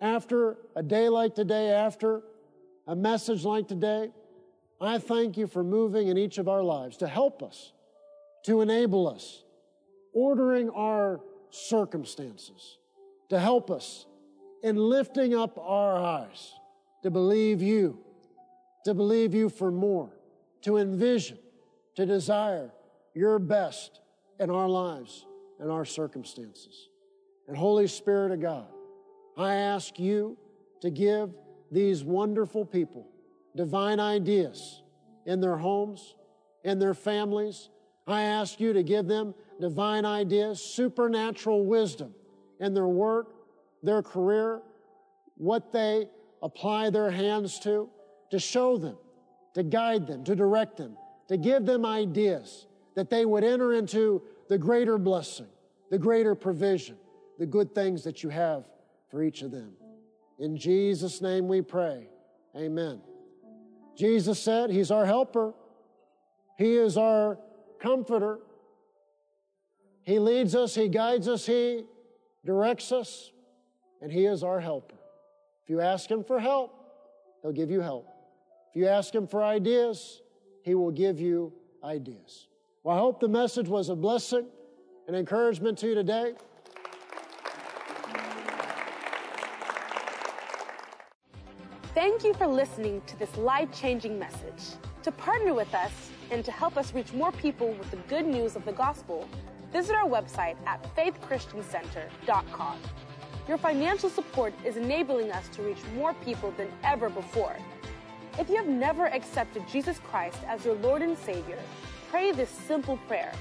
After 0.00 0.56
a 0.74 0.82
day 0.82 1.08
like 1.08 1.34
today, 1.34 1.70
after 1.70 2.22
a 2.86 2.96
message 2.96 3.44
like 3.44 3.68
today, 3.68 4.10
I 4.80 4.98
thank 4.98 5.36
you 5.36 5.46
for 5.46 5.62
moving 5.62 6.08
in 6.08 6.16
each 6.16 6.38
of 6.38 6.48
our 6.48 6.62
lives 6.62 6.96
to 6.98 7.06
help 7.06 7.42
us, 7.42 7.72
to 8.46 8.62
enable 8.62 9.08
us, 9.08 9.44
ordering 10.12 10.70
our 10.70 11.20
circumstances, 11.50 12.78
to 13.28 13.38
help 13.38 13.70
us 13.70 14.06
in 14.62 14.76
lifting 14.76 15.34
up 15.34 15.58
our 15.58 15.96
eyes 15.96 16.52
to 17.02 17.10
believe 17.10 17.62
you 17.62 17.98
to 18.84 18.94
believe 18.94 19.34
you 19.34 19.48
for 19.48 19.70
more, 19.70 20.10
to 20.62 20.78
envision, 20.78 21.38
to 21.96 22.06
desire 22.06 22.70
your 23.14 23.38
best 23.38 24.00
in 24.38 24.50
our 24.50 24.68
lives 24.68 25.26
and 25.58 25.70
our 25.70 25.84
circumstances. 25.84 26.88
And 27.48 27.56
Holy 27.56 27.86
Spirit 27.86 28.32
of 28.32 28.40
God, 28.40 28.68
I 29.40 29.54
ask 29.54 29.98
you 29.98 30.36
to 30.82 30.90
give 30.90 31.30
these 31.72 32.04
wonderful 32.04 32.66
people 32.66 33.06
divine 33.56 33.98
ideas 33.98 34.82
in 35.24 35.40
their 35.40 35.56
homes, 35.56 36.14
in 36.62 36.78
their 36.78 36.92
families. 36.92 37.70
I 38.06 38.22
ask 38.22 38.60
you 38.60 38.74
to 38.74 38.82
give 38.82 39.06
them 39.06 39.34
divine 39.58 40.04
ideas, 40.04 40.62
supernatural 40.62 41.64
wisdom 41.64 42.14
in 42.60 42.74
their 42.74 42.86
work, 42.86 43.32
their 43.82 44.02
career, 44.02 44.60
what 45.38 45.72
they 45.72 46.08
apply 46.42 46.90
their 46.90 47.10
hands 47.10 47.58
to 47.60 47.88
to 48.30 48.38
show 48.38 48.76
them, 48.76 48.96
to 49.54 49.62
guide 49.62 50.06
them, 50.06 50.22
to 50.24 50.36
direct 50.36 50.76
them, 50.76 50.98
to 51.28 51.38
give 51.38 51.64
them 51.64 51.86
ideas 51.86 52.66
that 52.94 53.08
they 53.08 53.24
would 53.24 53.42
enter 53.42 53.72
into 53.72 54.22
the 54.50 54.58
greater 54.58 54.98
blessing, 54.98 55.48
the 55.90 55.98
greater 55.98 56.34
provision, 56.34 56.96
the 57.38 57.46
good 57.46 57.74
things 57.74 58.04
that 58.04 58.22
you 58.22 58.28
have 58.28 58.64
for 59.10 59.22
each 59.22 59.42
of 59.42 59.50
them. 59.50 59.72
In 60.38 60.56
Jesus' 60.56 61.20
name 61.20 61.48
we 61.48 61.60
pray. 61.60 62.08
Amen. 62.56 63.00
Jesus 63.96 64.40
said 64.40 64.70
He's 64.70 64.90
our 64.90 65.04
helper. 65.04 65.52
He 66.56 66.76
is 66.76 66.96
our 66.96 67.38
comforter. 67.80 68.38
He 70.02 70.18
leads 70.18 70.54
us, 70.54 70.74
He 70.74 70.88
guides 70.88 71.28
us, 71.28 71.44
He 71.44 71.84
directs 72.44 72.92
us, 72.92 73.30
and 74.00 74.10
He 74.10 74.26
is 74.26 74.42
our 74.42 74.60
helper. 74.60 74.96
If 75.62 75.70
you 75.70 75.80
ask 75.80 76.10
Him 76.10 76.24
for 76.24 76.40
help, 76.40 76.74
He'll 77.42 77.52
give 77.52 77.70
you 77.70 77.80
help. 77.80 78.08
If 78.70 78.76
you 78.76 78.86
ask 78.86 79.14
Him 79.14 79.26
for 79.26 79.42
ideas, 79.42 80.22
He 80.62 80.74
will 80.74 80.90
give 80.90 81.20
you 81.20 81.52
ideas. 81.84 82.48
Well, 82.82 82.96
I 82.96 82.98
hope 82.98 83.20
the 83.20 83.28
message 83.28 83.68
was 83.68 83.88
a 83.88 83.96
blessing 83.96 84.46
and 85.06 85.16
encouragement 85.16 85.78
to 85.78 85.88
you 85.88 85.94
today. 85.94 86.34
Thank 91.92 92.22
you 92.22 92.34
for 92.34 92.46
listening 92.46 93.02
to 93.08 93.18
this 93.18 93.36
life 93.36 93.68
changing 93.72 94.16
message. 94.16 94.76
To 95.02 95.10
partner 95.10 95.54
with 95.54 95.74
us 95.74 95.90
and 96.30 96.44
to 96.44 96.52
help 96.52 96.76
us 96.76 96.94
reach 96.94 97.12
more 97.12 97.32
people 97.32 97.72
with 97.72 97.90
the 97.90 97.96
good 98.08 98.24
news 98.24 98.54
of 98.54 98.64
the 98.64 98.70
gospel, 98.70 99.28
visit 99.72 99.96
our 99.96 100.08
website 100.08 100.54
at 100.66 100.80
faithchristiancenter.com. 100.94 102.78
Your 103.48 103.58
financial 103.58 104.08
support 104.08 104.54
is 104.64 104.76
enabling 104.76 105.32
us 105.32 105.48
to 105.48 105.62
reach 105.62 105.82
more 105.96 106.14
people 106.14 106.52
than 106.52 106.68
ever 106.84 107.10
before. 107.10 107.56
If 108.38 108.48
you 108.48 108.54
have 108.54 108.68
never 108.68 109.06
accepted 109.06 109.66
Jesus 109.66 109.98
Christ 109.98 110.38
as 110.46 110.64
your 110.64 110.76
Lord 110.76 111.02
and 111.02 111.18
Savior, 111.18 111.58
pray 112.08 112.30
this 112.30 112.50
simple 112.50 112.98
prayer 113.08 113.32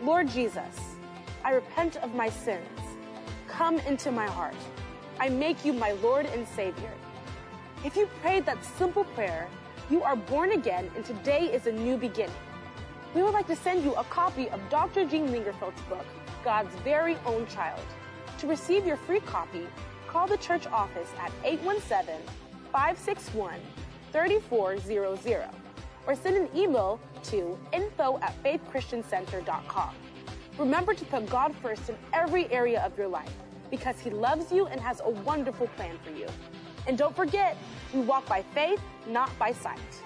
Lord 0.00 0.28
Jesus, 0.28 0.96
I 1.44 1.50
repent 1.50 1.96
of 1.96 2.14
my 2.14 2.30
sins. 2.30 2.80
Come 3.46 3.78
into 3.80 4.10
my 4.10 4.26
heart. 4.26 4.56
I 5.20 5.28
make 5.28 5.66
you 5.66 5.74
my 5.74 5.92
Lord 5.92 6.24
and 6.24 6.48
Savior. 6.48 6.90
If 7.84 7.96
you 7.96 8.06
prayed 8.22 8.46
that 8.46 8.64
simple 8.64 9.04
prayer, 9.04 9.46
you 9.90 10.02
are 10.02 10.16
born 10.16 10.52
again 10.52 10.90
and 10.96 11.04
today 11.04 11.52
is 11.52 11.66
a 11.66 11.72
new 11.72 11.98
beginning. 11.98 12.34
We 13.14 13.22
would 13.22 13.34
like 13.34 13.46
to 13.48 13.56
send 13.56 13.84
you 13.84 13.92
a 13.92 14.04
copy 14.04 14.48
of 14.48 14.60
Dr. 14.70 15.04
Gene 15.04 15.28
Lingerfelt's 15.28 15.82
book, 15.82 16.06
God's 16.42 16.74
Very 16.76 17.18
Own 17.26 17.46
Child. 17.46 17.84
To 18.38 18.46
receive 18.46 18.86
your 18.86 18.96
free 18.96 19.20
copy, 19.20 19.66
call 20.08 20.26
the 20.26 20.38
church 20.38 20.66
office 20.66 21.10
at 21.20 21.30
817 21.44 22.14
561 22.72 23.60
3400 24.12 25.50
or 26.06 26.16
send 26.16 26.36
an 26.38 26.48
email 26.56 26.98
to 27.24 27.58
info 27.74 28.18
at 28.20 28.34
faithchristiancenter.com. 28.42 29.94
Remember 30.56 30.94
to 30.94 31.04
put 31.04 31.28
God 31.28 31.54
first 31.60 31.90
in 31.90 31.96
every 32.14 32.50
area 32.50 32.82
of 32.82 32.96
your 32.96 33.08
life 33.08 33.34
because 33.70 34.00
He 34.00 34.08
loves 34.08 34.50
you 34.50 34.68
and 34.68 34.80
has 34.80 35.02
a 35.04 35.10
wonderful 35.10 35.66
plan 35.76 35.98
for 36.02 36.12
you. 36.12 36.28
And 36.86 36.98
don't 36.98 37.14
forget, 37.16 37.56
we 37.92 38.00
walk 38.00 38.26
by 38.26 38.42
faith, 38.54 38.80
not 39.06 39.36
by 39.38 39.52
sight. 39.52 40.03